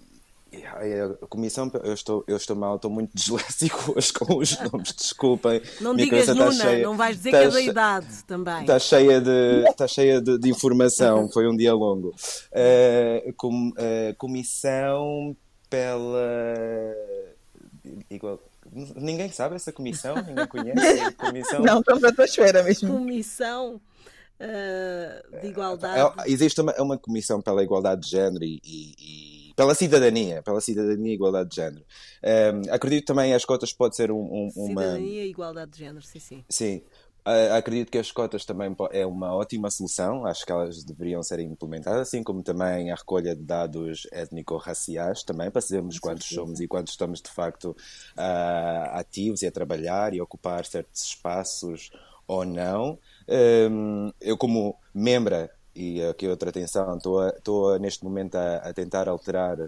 a 1.23 1.27
comissão, 1.27 1.71
eu 1.83 1.93
estou, 1.93 2.25
eu 2.27 2.37
estou 2.37 2.57
mal, 2.57 2.77
estou 2.77 2.91
muito 2.91 3.13
disléxico 3.17 3.95
hoje 3.97 4.13
com 4.13 4.39
os 4.39 4.59
nomes, 4.61 4.93
desculpem. 4.93 5.61
Não 5.81 5.95
Minha 5.95 6.05
digas 6.05 6.29
Nuna, 6.29 6.53
cheia, 6.53 6.83
não 6.85 6.97
vais 6.97 7.17
dizer 7.17 7.31
que 7.31 7.37
é 7.37 7.49
da 7.49 7.61
idade 7.61 8.25
também. 8.27 8.61
Está 8.61 8.79
cheia 8.79 9.21
de, 9.21 9.65
está 9.69 9.89
cheia 9.89 10.21
de, 10.21 10.39
de 10.39 10.49
informação, 10.49 11.29
foi 11.31 11.49
um 11.49 11.57
dia 11.57 11.75
longo. 11.75 12.09
Uh, 12.09 13.33
com, 13.37 13.69
uh, 13.71 14.15
comissão 14.17 15.37
pela 15.69 16.95
igual 18.11 18.41
Ninguém 18.73 19.31
sabe 19.31 19.55
essa 19.57 19.73
comissão? 19.73 20.17
Ninguém 20.17 20.47
conhece 20.47 21.13
comissão? 21.13 21.61
Não, 21.63 21.81
estamos 21.81 22.05
à 22.05 22.13
tua 22.13 22.25
espera 22.25 22.63
mesmo. 22.63 22.93
Comissão 22.93 23.81
uh, 24.41 25.41
de 25.41 25.47
Igualdade. 25.49 26.15
É, 26.21 26.31
existe 26.33 26.61
uma, 26.61 26.75
uma, 26.81 26.99
comissão 26.99 27.41
pela 27.41 27.63
igualdade 27.63 28.03
de 28.03 28.11
género 28.11 28.45
e, 28.45 28.61
e, 28.65 28.95
e, 28.99 29.36
pela 29.57 29.75
cidadania, 29.75 30.43
pela 30.43 30.61
cidadania 30.61 31.13
e 31.13 31.15
igualdade 31.15 31.49
de 31.49 31.57
género. 31.57 31.85
Um, 32.23 32.29
ehm, 32.29 32.63
acredito 32.71 33.07
também 33.07 33.33
as 33.33 33.45
cotas 33.45 33.73
pode 33.73 33.97
ser 33.97 34.13
um, 34.13 34.21
um, 34.21 34.51
uma... 34.55 34.83
Cidadania 34.83 35.25
e 35.25 35.31
igualdade 35.31 35.71
de 35.73 35.79
género, 35.79 36.05
sim, 36.05 36.21
sim. 36.21 36.45
Sim. 36.49 36.83
Uh, 37.27 37.55
acredito 37.55 37.91
que 37.91 37.99
as 37.99 38.13
cotas 38.13 38.45
também 38.45 38.77
é 38.93 39.05
uma 39.05 39.35
ótima 39.35 39.69
solução, 39.69 40.25
acho 40.25 40.47
que 40.47 40.53
elas 40.53 40.85
deveriam 40.85 41.21
ser 41.25 41.41
implementadas, 41.41 42.03
assim 42.03 42.23
como 42.23 42.41
também 42.41 42.93
a 42.93 42.95
recolha 42.95 43.35
de 43.35 43.43
dados 43.43 44.07
étnico-raciais, 44.13 45.25
também 45.25 45.51
para 45.51 45.61
sabermos 45.61 45.99
quantos 45.99 46.29
somos 46.29 46.61
e 46.61 46.69
quantos 46.69 46.93
estamos 46.93 47.21
de 47.21 47.29
facto 47.29 47.71
uh, 48.17 48.91
ativos 48.93 49.43
e 49.43 49.47
a 49.49 49.51
trabalhar 49.51 50.15
e 50.15 50.21
ocupar 50.21 50.65
certos 50.67 51.03
espaços 51.03 51.91
ou 52.29 52.45
não. 52.45 52.97
Um, 53.29 54.13
eu, 54.21 54.37
como 54.37 54.77
membro, 54.95 55.49
e 55.77 56.03
aqui 56.05 56.27
outra 56.27 56.51
atenção, 56.51 56.97
estou 56.97 57.79
neste 57.79 58.03
momento 58.03 58.37
a, 58.37 58.57
a 58.57 58.73
tentar 58.73 59.09
alterar 59.09 59.59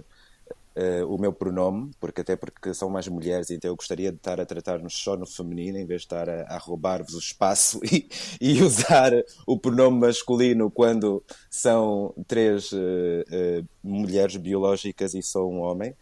uh, 0.78 1.14
o 1.14 1.20
meu 1.20 1.32
pronome, 1.32 1.90
porque 2.00 2.20
até 2.20 2.36
porque 2.36 2.72
são 2.72 2.88
mais 2.88 3.08
mulheres, 3.08 3.50
então 3.50 3.70
eu 3.70 3.76
gostaria 3.76 4.10
de 4.10 4.16
estar 4.16 4.40
a 4.40 4.46
tratar-nos 4.46 4.94
só 4.94 5.16
no 5.16 5.26
feminino, 5.26 5.78
em 5.78 5.84
vez 5.84 6.02
de 6.02 6.06
estar 6.06 6.28
a, 6.28 6.42
a 6.42 6.58
roubar-vos 6.58 7.14
o 7.14 7.18
espaço 7.18 7.80
e, 7.92 8.08
e, 8.40 8.62
usar 8.62 9.12
o 9.46 9.58
pronome 9.58 10.00
masculino 10.00 10.70
quando 10.70 11.22
são 11.50 12.14
três 12.26 12.72
uh, 12.72 12.76
uh, 12.76 13.68
mulheres 13.82 14.36
biológicas 14.36 15.14
e 15.14 15.22
só 15.22 15.46
um 15.46 15.60
homem. 15.60 15.94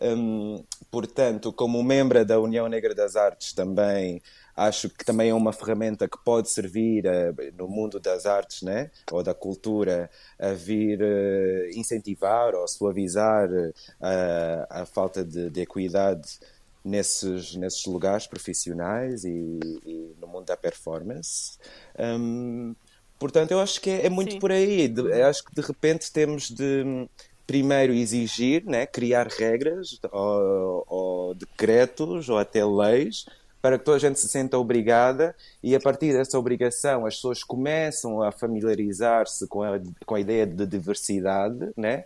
Um, 0.00 0.64
portanto, 0.90 1.52
como 1.52 1.82
membro 1.82 2.24
da 2.24 2.40
União 2.40 2.68
Negra 2.68 2.94
das 2.94 3.16
Artes 3.16 3.52
também 3.52 4.20
acho 4.56 4.88
que 4.90 5.04
também 5.04 5.30
é 5.30 5.34
uma 5.34 5.52
ferramenta 5.52 6.08
que 6.08 6.18
pode 6.22 6.50
servir 6.50 7.04
uh, 7.06 7.52
no 7.56 7.68
mundo 7.68 7.98
das 7.98 8.26
artes 8.26 8.62
né? 8.62 8.90
ou 9.10 9.22
da 9.22 9.34
cultura 9.34 10.10
a 10.38 10.52
vir 10.52 11.00
uh, 11.00 11.78
incentivar 11.78 12.54
ou 12.54 12.66
suavizar 12.68 13.48
uh, 13.50 14.66
a 14.68 14.84
falta 14.84 15.24
de, 15.24 15.48
de, 15.48 15.60
equidade 15.60 16.38
nesses, 16.84 17.54
nesses 17.56 17.84
lugares 17.86 18.26
profissionais 18.26 19.24
e, 19.24 19.58
e 19.86 20.14
no 20.20 20.26
mundo 20.26 20.46
da 20.46 20.56
performance. 20.56 21.58
Um, 21.98 22.74
portanto, 23.18 23.52
eu 23.52 23.60
acho 23.60 23.80
que 23.80 23.88
é, 23.88 24.06
é 24.06 24.10
muito 24.10 24.32
Sim. 24.32 24.38
por 24.38 24.52
aí. 24.52 24.88
De, 24.88 25.22
acho 25.22 25.44
que 25.44 25.54
de 25.54 25.62
repente 25.62 26.12
temos 26.12 26.50
de 26.50 27.08
primeiro 27.46 27.92
exigir, 27.92 28.64
né, 28.64 28.86
criar 28.86 29.26
regras 29.26 29.98
ou, 30.10 30.84
ou 30.86 31.34
decretos 31.34 32.28
ou 32.28 32.38
até 32.38 32.64
leis 32.64 33.26
para 33.62 33.78
que 33.78 33.84
toda 33.84 33.96
a 33.96 34.00
gente 34.00 34.18
se 34.18 34.28
sinta 34.28 34.58
obrigada 34.58 35.34
e 35.62 35.74
a 35.76 35.80
partir 35.80 36.12
dessa 36.12 36.36
obrigação 36.36 37.06
as 37.06 37.14
pessoas 37.14 37.44
começam 37.44 38.20
a 38.20 38.32
familiarizar-se 38.32 39.46
com 39.46 39.62
a, 39.62 39.80
com 40.04 40.16
a 40.16 40.20
ideia 40.20 40.44
de 40.44 40.66
diversidade, 40.66 41.70
né? 41.76 42.04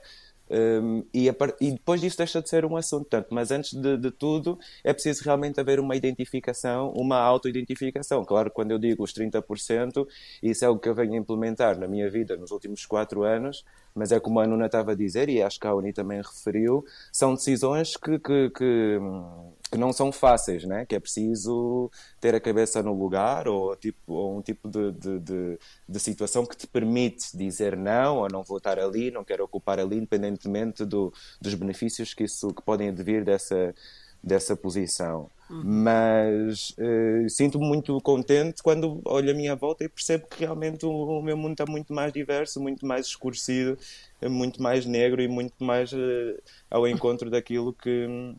Um, 0.49 1.05
e, 1.13 1.29
a, 1.29 1.35
e, 1.61 1.73
depois 1.73 2.01
disso 2.01 2.17
deixa 2.19 2.41
de 2.41 2.49
ser 2.49 2.65
um 2.65 2.77
assunto. 2.77 3.07
Tanto, 3.07 3.35
mas 3.35 3.51
antes 3.51 3.73
de, 3.73 3.97
de, 3.97 4.11
tudo, 4.11 4.59
é 4.85 4.93
preciso 4.93 5.25
realmente 5.25 5.59
haver 5.59 5.81
uma 5.81 5.97
identificação, 5.97 6.93
uma 6.93 7.19
auto-identificação. 7.19 8.25
Claro, 8.25 8.51
quando 8.51 8.71
eu 8.71 8.79
digo 8.79 9.03
os 9.03 9.13
30%, 9.13 10.07
isso 10.43 10.65
é 10.65 10.69
o 10.69 10.79
que 10.79 10.89
eu 10.89 10.95
venho 10.95 11.15
a 11.15 11.17
implementar 11.17 11.79
na 11.79 11.89
minha 11.89 12.09
vida 12.09 12.37
nos 12.37 12.51
últimos 12.51 12.87
quatro 12.87 13.25
anos, 13.25 13.65
mas 13.95 14.13
é 14.13 14.21
como 14.21 14.41
a 14.41 14.47
Nuna 14.47 14.67
estava 14.67 14.93
a 14.93 14.95
dizer, 14.95 15.29
e 15.29 15.43
acho 15.43 15.59
que 15.59 15.67
a 15.67 15.75
Uni 15.75 15.93
também 15.93 16.19
referiu, 16.19 16.85
são 17.13 17.35
decisões 17.35 17.97
que, 17.97 18.19
que, 18.19 18.51
que 18.51 19.01
que 19.71 19.79
não 19.79 19.93
são 19.93 20.13
fáceis, 20.13 20.65
né? 20.65 20.87
que 20.87 20.95
é 20.95 21.01
preciso 21.01 21.91
ter 22.21 22.35
a 22.35 22.41
cabeça 22.41 22.83
no 22.83 22.93
lugar 22.93 23.49
ou, 23.49 23.75
tipo, 23.77 24.13
ou 24.13 24.39
um 24.39 24.43
tipo 24.43 24.69
de, 24.69 24.93
de, 24.93 25.19
de, 25.19 25.59
de, 25.89 26.01
situação 26.01 26.47
que 26.47 26.57
te 26.57 26.67
permite 26.67 27.37
dizer 27.37 27.77
não 27.77 28.19
ou 28.19 28.29
não 28.31 28.43
vou 28.45 28.59
estar 28.59 28.79
ali, 28.79 29.11
não 29.11 29.25
quero 29.25 29.45
ocupar 29.45 29.81
ali, 29.81 29.97
independentemente 29.97 30.85
do, 30.85 31.13
dos 31.41 31.55
benefícios 31.55 32.15
que, 32.15 32.25
isso, 32.25 32.55
que 32.55 32.63
podem 32.63 32.89
advir 32.89 33.25
dessa, 33.25 33.75
dessa 34.23 34.57
posição. 34.57 35.29
Uhum. 35.49 35.63
Mas 35.65 36.71
uh, 36.71 37.29
sinto-me 37.29 37.67
muito 37.67 38.01
contente 38.01 38.63
quando 38.63 39.01
olho 39.05 39.31
a 39.31 39.35
minha 39.35 39.55
volta 39.55 39.85
e 39.85 39.89
percebo 39.89 40.27
que 40.27 40.41
realmente 40.41 40.85
o, 40.85 40.91
o, 40.91 41.23
meu 41.23 41.37
mundo 41.37 41.53
está 41.53 41.65
muito 41.67 41.93
mais 41.93 42.13
diverso, 42.13 42.61
muito 42.61 42.85
mais 42.85 43.07
escurecido, 43.07 43.79
muito 44.29 44.61
mais 44.61 44.85
negro 44.85 45.23
e 45.23 45.29
muito 45.29 45.63
mais 45.63 45.93
uh, 45.93 46.43
ao 46.69 46.89
encontro 46.89 47.31
daquilo 47.31 47.73
que, 47.73 48.35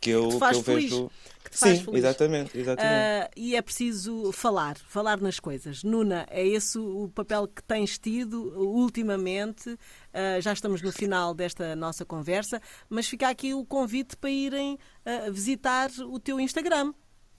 que 0.00 0.10
eu, 0.10 0.28
que, 0.28 0.38
que 0.38 0.44
eu 0.44 0.62
vejo 0.62 1.10
te 1.50 1.58
faz 1.58 1.78
Sim, 1.78 1.84
feliz. 1.84 2.04
exatamente, 2.04 2.58
exatamente. 2.58 3.26
Uh, 3.26 3.30
e 3.36 3.56
é 3.56 3.62
preciso 3.62 4.32
falar, 4.32 4.76
falar 4.76 5.20
nas 5.20 5.40
coisas. 5.40 5.82
Nuna, 5.82 6.26
é 6.30 6.46
esse 6.46 6.78
o 6.78 7.10
papel 7.14 7.48
que 7.48 7.62
tens 7.62 7.98
tido 7.98 8.52
ultimamente. 8.58 9.70
Uh, 9.70 10.40
já 10.40 10.52
estamos 10.52 10.82
no 10.82 10.92
final 10.92 11.34
desta 11.34 11.74
nossa 11.74 12.04
conversa, 12.04 12.60
mas 12.88 13.08
fica 13.08 13.28
aqui 13.28 13.54
o 13.54 13.64
convite 13.64 14.16
para 14.16 14.30
irem 14.30 14.74
uh, 14.74 15.32
visitar 15.32 15.90
o 16.00 16.18
teu 16.18 16.38
Instagram, 16.38 16.92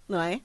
não 0.07 0.21
é? 0.21 0.41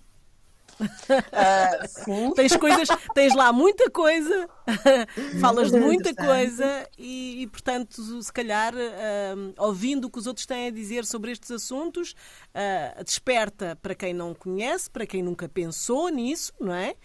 Uh, 0.81 1.87
sim. 1.87 2.33
tens 2.35 2.57
coisas, 2.57 2.89
tens 3.15 3.35
lá 3.35 3.53
muita 3.53 3.91
coisa, 3.91 4.49
falas 5.41 5.71
de 5.71 5.79
muita 5.79 6.15
coisa 6.15 6.89
e, 6.99 7.43
e 7.43 7.47
portanto, 7.47 8.23
se 8.23 8.33
calhar, 8.33 8.75
uh, 8.75 9.55
ouvindo 9.59 10.07
o 10.07 10.11
que 10.11 10.19
os 10.19 10.27
outros 10.27 10.47
têm 10.47 10.69
a 10.69 10.71
dizer 10.71 11.05
sobre 11.05 11.31
estes 11.33 11.51
assuntos, 11.51 12.15
uh, 12.51 13.05
desperta 13.05 13.79
para 13.81 13.95
quem 13.95 14.13
não 14.13 14.35
conhece, 14.35 14.91
para 14.91 15.07
quem 15.07 15.23
nunca 15.23 15.49
pensou 15.49 16.09
nisso, 16.09 16.53
não 16.61 16.75
é? 16.75 16.97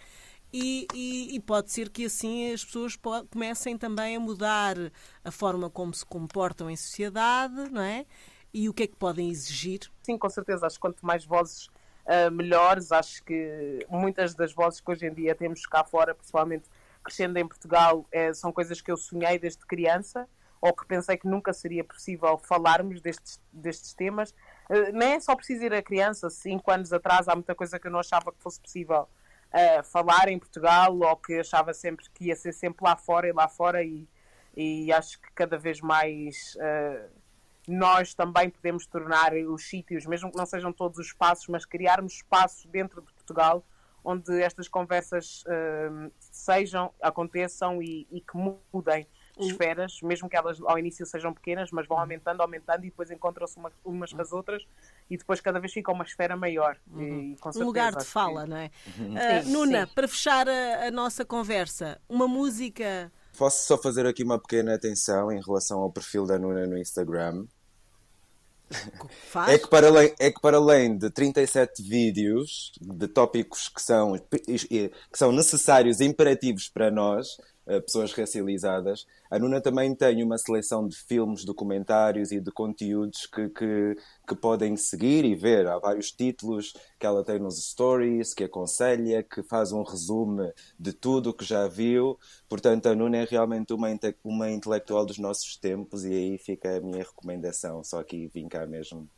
E, 0.52 0.88
e, 0.92 1.36
e, 1.36 1.40
pode 1.40 1.70
ser 1.70 1.88
que 1.90 2.06
assim 2.06 2.52
as 2.52 2.64
pessoas 2.64 2.98
comecem 3.30 3.78
também 3.78 4.16
a 4.16 4.20
mudar 4.20 4.76
a 5.24 5.30
forma 5.30 5.70
como 5.70 5.94
se 5.94 6.04
comportam 6.04 6.68
em 6.68 6.74
sociedade, 6.74 7.70
não 7.70 7.82
é? 7.82 8.04
E 8.52 8.68
o 8.68 8.74
que 8.74 8.82
é 8.82 8.86
que 8.88 8.96
podem 8.96 9.30
exigir? 9.30 9.88
Sim, 10.02 10.18
com 10.18 10.28
certeza. 10.28 10.66
Acho 10.66 10.74
que 10.74 10.80
quanto 10.80 11.06
mais 11.06 11.24
vozes 11.24 11.68
uh, 12.06 12.30
melhores. 12.30 12.92
Acho 12.92 13.22
que 13.24 13.86
muitas 13.88 14.34
das 14.34 14.52
vozes 14.52 14.80
que 14.80 14.90
hoje 14.90 15.06
em 15.06 15.14
dia 15.14 15.34
temos 15.34 15.66
cá 15.66 15.84
fora, 15.84 16.14
principalmente 16.14 16.68
crescendo 17.02 17.38
em 17.38 17.46
Portugal, 17.46 18.06
é, 18.12 18.32
são 18.34 18.52
coisas 18.52 18.80
que 18.80 18.90
eu 18.90 18.96
sonhei 18.96 19.38
desde 19.38 19.64
criança 19.64 20.28
ou 20.60 20.74
que 20.74 20.86
pensei 20.86 21.16
que 21.16 21.26
nunca 21.26 21.52
seria 21.52 21.82
possível 21.82 22.36
falarmos 22.36 23.00
destes, 23.00 23.40
destes 23.50 23.94
temas. 23.94 24.32
Uh, 24.68 24.92
nem 24.92 25.14
é 25.14 25.20
só 25.20 25.34
preciso 25.34 25.64
ir 25.64 25.72
a 25.72 25.82
criança, 25.82 26.28
cinco 26.28 26.70
anos 26.70 26.92
atrás 26.92 27.28
há 27.28 27.34
muita 27.34 27.54
coisa 27.54 27.78
que 27.78 27.86
eu 27.86 27.90
não 27.90 28.00
achava 28.00 28.30
que 28.30 28.42
fosse 28.42 28.60
possível 28.60 29.08
uh, 29.52 29.82
falar 29.84 30.28
em 30.28 30.38
Portugal 30.38 30.96
ou 30.98 31.16
que 31.16 31.40
achava 31.40 31.72
sempre 31.72 32.04
que 32.12 32.26
ia 32.26 32.36
ser 32.36 32.52
sempre 32.52 32.84
lá 32.84 32.96
fora 32.96 33.28
e 33.28 33.32
lá 33.32 33.48
fora 33.48 33.82
e, 33.82 34.06
e 34.56 34.92
acho 34.92 35.20
que 35.20 35.32
cada 35.34 35.56
vez 35.56 35.80
mais 35.80 36.56
uh, 36.56 37.08
nós 37.68 38.14
também 38.14 38.50
podemos 38.50 38.86
tornar 38.86 39.32
os 39.34 39.68
sítios, 39.68 40.06
mesmo 40.06 40.30
que 40.30 40.36
não 40.36 40.46
sejam 40.46 40.72
todos 40.72 40.98
os 40.98 41.06
espaços, 41.06 41.46
mas 41.48 41.64
criarmos 41.64 42.14
espaços 42.14 42.66
dentro 42.66 43.00
de 43.00 43.12
Portugal 43.12 43.64
onde 44.04 44.42
estas 44.42 44.68
conversas 44.68 45.44
uh, 45.44 46.10
sejam, 46.18 46.92
aconteçam 47.02 47.82
e, 47.82 48.06
e 48.10 48.20
que 48.20 48.36
mudem 48.36 49.06
esferas, 49.38 50.00
mesmo 50.02 50.28
que 50.28 50.36
elas 50.36 50.60
ao 50.62 50.78
início 50.78 51.06
sejam 51.06 51.32
pequenas, 51.32 51.70
mas 51.70 51.86
vão 51.86 51.96
uhum. 51.96 52.02
aumentando, 52.02 52.42
aumentando 52.42 52.84
e 52.84 52.90
depois 52.90 53.10
encontram-se 53.10 53.56
uma, 53.56 53.72
umas 53.84 54.12
com 54.12 54.20
as 54.20 54.32
outras 54.32 54.66
e 55.08 55.16
depois 55.16 55.40
cada 55.40 55.58
vez 55.58 55.72
fica 55.72 55.90
uma 55.90 56.04
esfera 56.04 56.36
maior. 56.36 56.76
Uhum. 56.90 57.34
E, 57.34 57.58
um 57.58 57.64
lugar 57.64 57.94
de 57.94 58.04
fala, 58.04 58.44
que... 58.44 58.50
não 58.50 58.56
é? 58.56 58.70
Uhum. 58.98 59.14
Uh, 59.14 59.48
Nuna, 59.50 59.86
sim. 59.86 59.92
para 59.94 60.08
fechar 60.08 60.48
a, 60.48 60.86
a, 60.86 60.90
nossa 60.90 61.24
conversa, 61.24 62.00
uma 62.08 62.28
música. 62.28 63.10
Posso 63.36 63.66
só 63.66 63.78
fazer 63.78 64.06
aqui 64.06 64.22
uma 64.22 64.38
pequena 64.38 64.74
atenção 64.74 65.32
em 65.32 65.40
relação 65.40 65.80
ao 65.80 65.90
perfil 65.90 66.26
da 66.26 66.38
Nuna 66.38 66.66
no 66.66 66.78
Instagram. 66.78 67.46
Faz? 69.28 69.52
É 69.52 69.58
que, 69.58 69.68
para 69.68 69.88
além, 69.88 70.14
é 70.18 70.30
que 70.30 70.40
para 70.40 70.56
além 70.56 70.96
de 70.96 71.10
37 71.10 71.82
vídeos 71.82 72.72
de 72.80 73.08
tópicos 73.08 73.68
que 73.68 73.82
são, 73.82 74.16
que 74.16 74.90
são 75.18 75.32
necessários 75.32 76.00
e 76.00 76.04
imperativos 76.04 76.68
para 76.68 76.90
nós, 76.90 77.36
pessoas 77.64 78.12
racializadas, 78.12 79.06
a 79.30 79.38
Nuna 79.38 79.60
também 79.60 79.94
tem 79.94 80.22
uma 80.24 80.36
seleção 80.38 80.88
de 80.88 80.96
filmes, 80.96 81.44
documentários 81.44 82.32
e 82.32 82.40
de 82.40 82.50
conteúdos 82.50 83.26
que, 83.26 83.48
que, 83.48 83.96
que, 84.26 84.34
podem 84.34 84.76
seguir 84.76 85.24
e 85.24 85.34
ver. 85.34 85.68
Há 85.68 85.78
vários 85.78 86.10
títulos 86.10 86.72
que 86.98 87.06
ela 87.06 87.24
tem 87.24 87.38
nos 87.38 87.62
stories, 87.62 88.34
que 88.34 88.44
aconselha, 88.44 89.22
que 89.22 89.42
faz 89.42 89.72
um 89.72 89.82
resumo 89.82 90.52
de 90.78 90.92
tudo 90.92 91.30
o 91.30 91.34
que 91.34 91.44
já 91.44 91.68
viu. 91.68 92.18
Portanto, 92.48 92.86
a 92.86 92.94
Nuna 92.94 93.18
é 93.18 93.24
realmente 93.24 93.72
uma, 93.72 93.88
uma 94.24 94.50
intelectual 94.50 95.06
dos 95.06 95.18
nossos 95.18 95.56
tempos 95.56 96.04
e 96.04 96.12
aí 96.12 96.38
fica 96.38 96.76
a 96.76 96.80
minha 96.80 97.04
recomendação. 97.04 97.84
Só 97.84 98.00
aqui 98.00 98.26
vim 98.34 98.48
cá 98.48 98.66
mesmo 98.66 99.08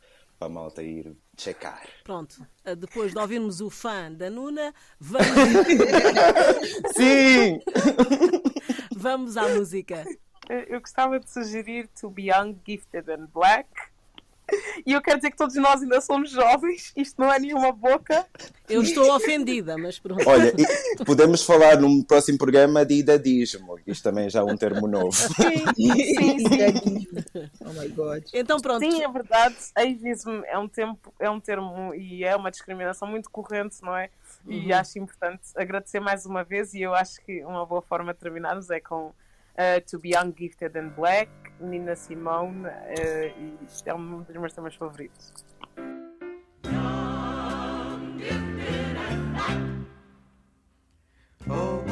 para 0.43 0.45
a 0.45 0.49
malta 0.49 0.83
ir 0.83 1.15
checar. 1.37 1.87
Pronto, 2.03 2.45
eh, 2.65 2.75
depois 2.75 3.13
de 3.13 3.19
ouvirmos 3.19 3.61
o 3.61 3.69
fã 3.69 4.11
da 4.11 4.29
Nuna, 4.29 4.73
vamos. 4.99 5.27
Sim! 6.95 7.61
vamos 8.95 9.37
à 9.37 9.47
música. 9.47 10.03
Eu 10.49 10.81
gostava 10.81 11.19
de 11.19 11.29
sugerir 11.29 11.87
To 11.99 12.09
Be 12.09 12.23
Young, 12.23 12.57
Gifted 12.65 13.09
and 13.09 13.27
Black 13.33 13.69
e 14.85 14.91
eu 14.91 15.01
quero 15.01 15.17
dizer 15.17 15.31
que 15.31 15.37
todos 15.37 15.55
nós 15.55 15.81
ainda 15.81 16.01
somos 16.01 16.31
jovens, 16.31 16.91
isto 16.95 17.19
não 17.21 17.31
é 17.31 17.39
nenhuma 17.39 17.71
boca. 17.71 18.25
Eu 18.69 18.81
estou 18.81 19.13
ofendida, 19.15 19.77
mas 19.77 19.99
pronto. 19.99 20.27
Olha, 20.27 20.53
podemos 21.05 21.43
falar 21.43 21.77
num 21.77 22.01
próximo 22.01 22.37
programa 22.37 22.85
de 22.85 22.95
idadismo, 22.95 23.79
isto 23.85 24.03
também 24.03 24.29
já 24.29 24.39
é 24.39 24.43
um 24.43 24.55
termo 24.55 24.87
novo. 24.87 25.11
Sim, 25.11 25.65
sim, 25.75 26.39
sim. 26.47 27.49
Oh 27.61 27.73
my 27.73 27.87
God. 27.89 28.23
Então 28.33 28.59
pronto. 28.59 28.79
Sim, 28.79 29.03
é 29.03 29.11
verdade, 29.11 29.55
ageismo 29.75 30.43
é 30.45 30.57
um, 30.57 30.67
tempo, 30.67 31.13
é 31.19 31.29
um 31.29 31.39
termo 31.39 31.93
e 31.93 32.23
é 32.23 32.35
uma 32.35 32.51
discriminação 32.51 33.07
muito 33.07 33.29
corrente, 33.29 33.77
não 33.81 33.95
é? 33.95 34.09
E 34.47 34.71
uhum. 34.71 34.77
acho 34.77 34.99
importante 34.99 35.43
agradecer 35.55 35.99
mais 35.99 36.25
uma 36.25 36.43
vez 36.43 36.73
e 36.73 36.81
eu 36.81 36.93
acho 36.93 37.21
que 37.21 37.43
uma 37.45 37.65
boa 37.65 37.81
forma 37.81 38.13
de 38.13 38.19
terminarmos 38.19 38.69
é 38.69 38.79
com 38.79 39.07
uh, 39.53 39.81
To 39.89 39.99
Be 39.99 40.13
Young, 40.15 40.33
Gifted 40.37 40.77
and 40.77 40.89
Black, 40.89 41.29
Nina 41.59 41.95
Simone 41.95 42.67
eh, 42.67 43.33
e 43.37 43.57
é 43.85 43.93
um 43.93 44.21
dos 44.21 44.35
meus 44.35 44.53
temas 44.53 44.75
favoritos. 44.75 45.33
Oh. 51.49 51.82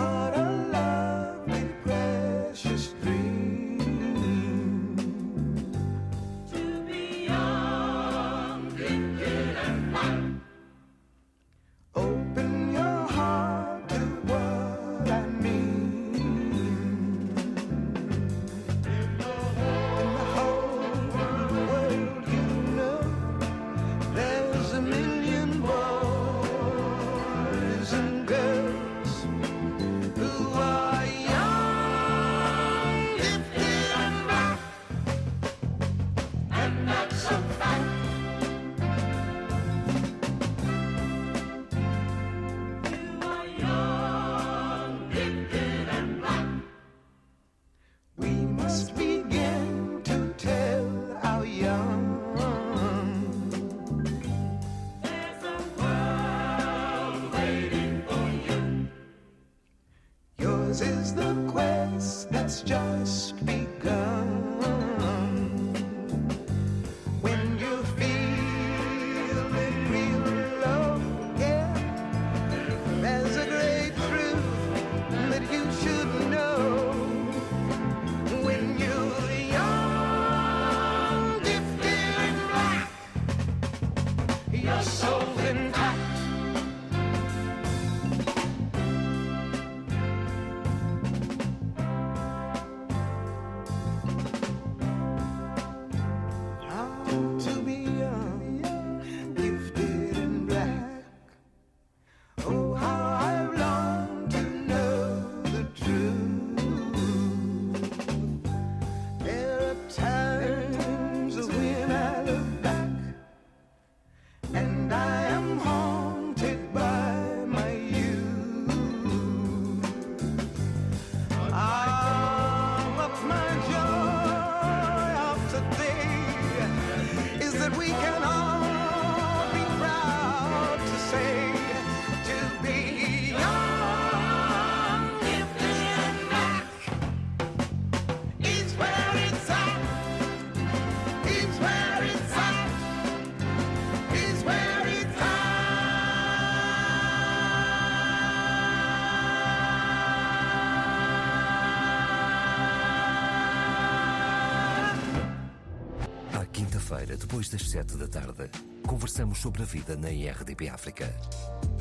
Depois 157.42 157.50
das 157.50 157.72
sete 157.72 157.98
da 157.98 158.08
tarde, 158.08 158.52
conversamos 158.86 159.39
sobre 159.39 159.64
a 159.64 159.66
vida 159.66 159.96
na 159.96 160.12
IRDP 160.12 160.70
África. 160.70 161.12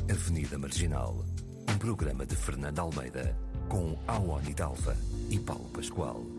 Avenida 0.09 0.57
Marginal, 0.57 1.23
um 1.69 1.77
programa 1.77 2.25
de 2.25 2.35
Fernando 2.35 2.79
Almeida, 2.79 3.37
com 3.69 3.95
Awani 4.07 4.55
Dalva 4.55 4.97
e 5.29 5.37
Paulo 5.37 5.69
Pascoal. 5.69 6.30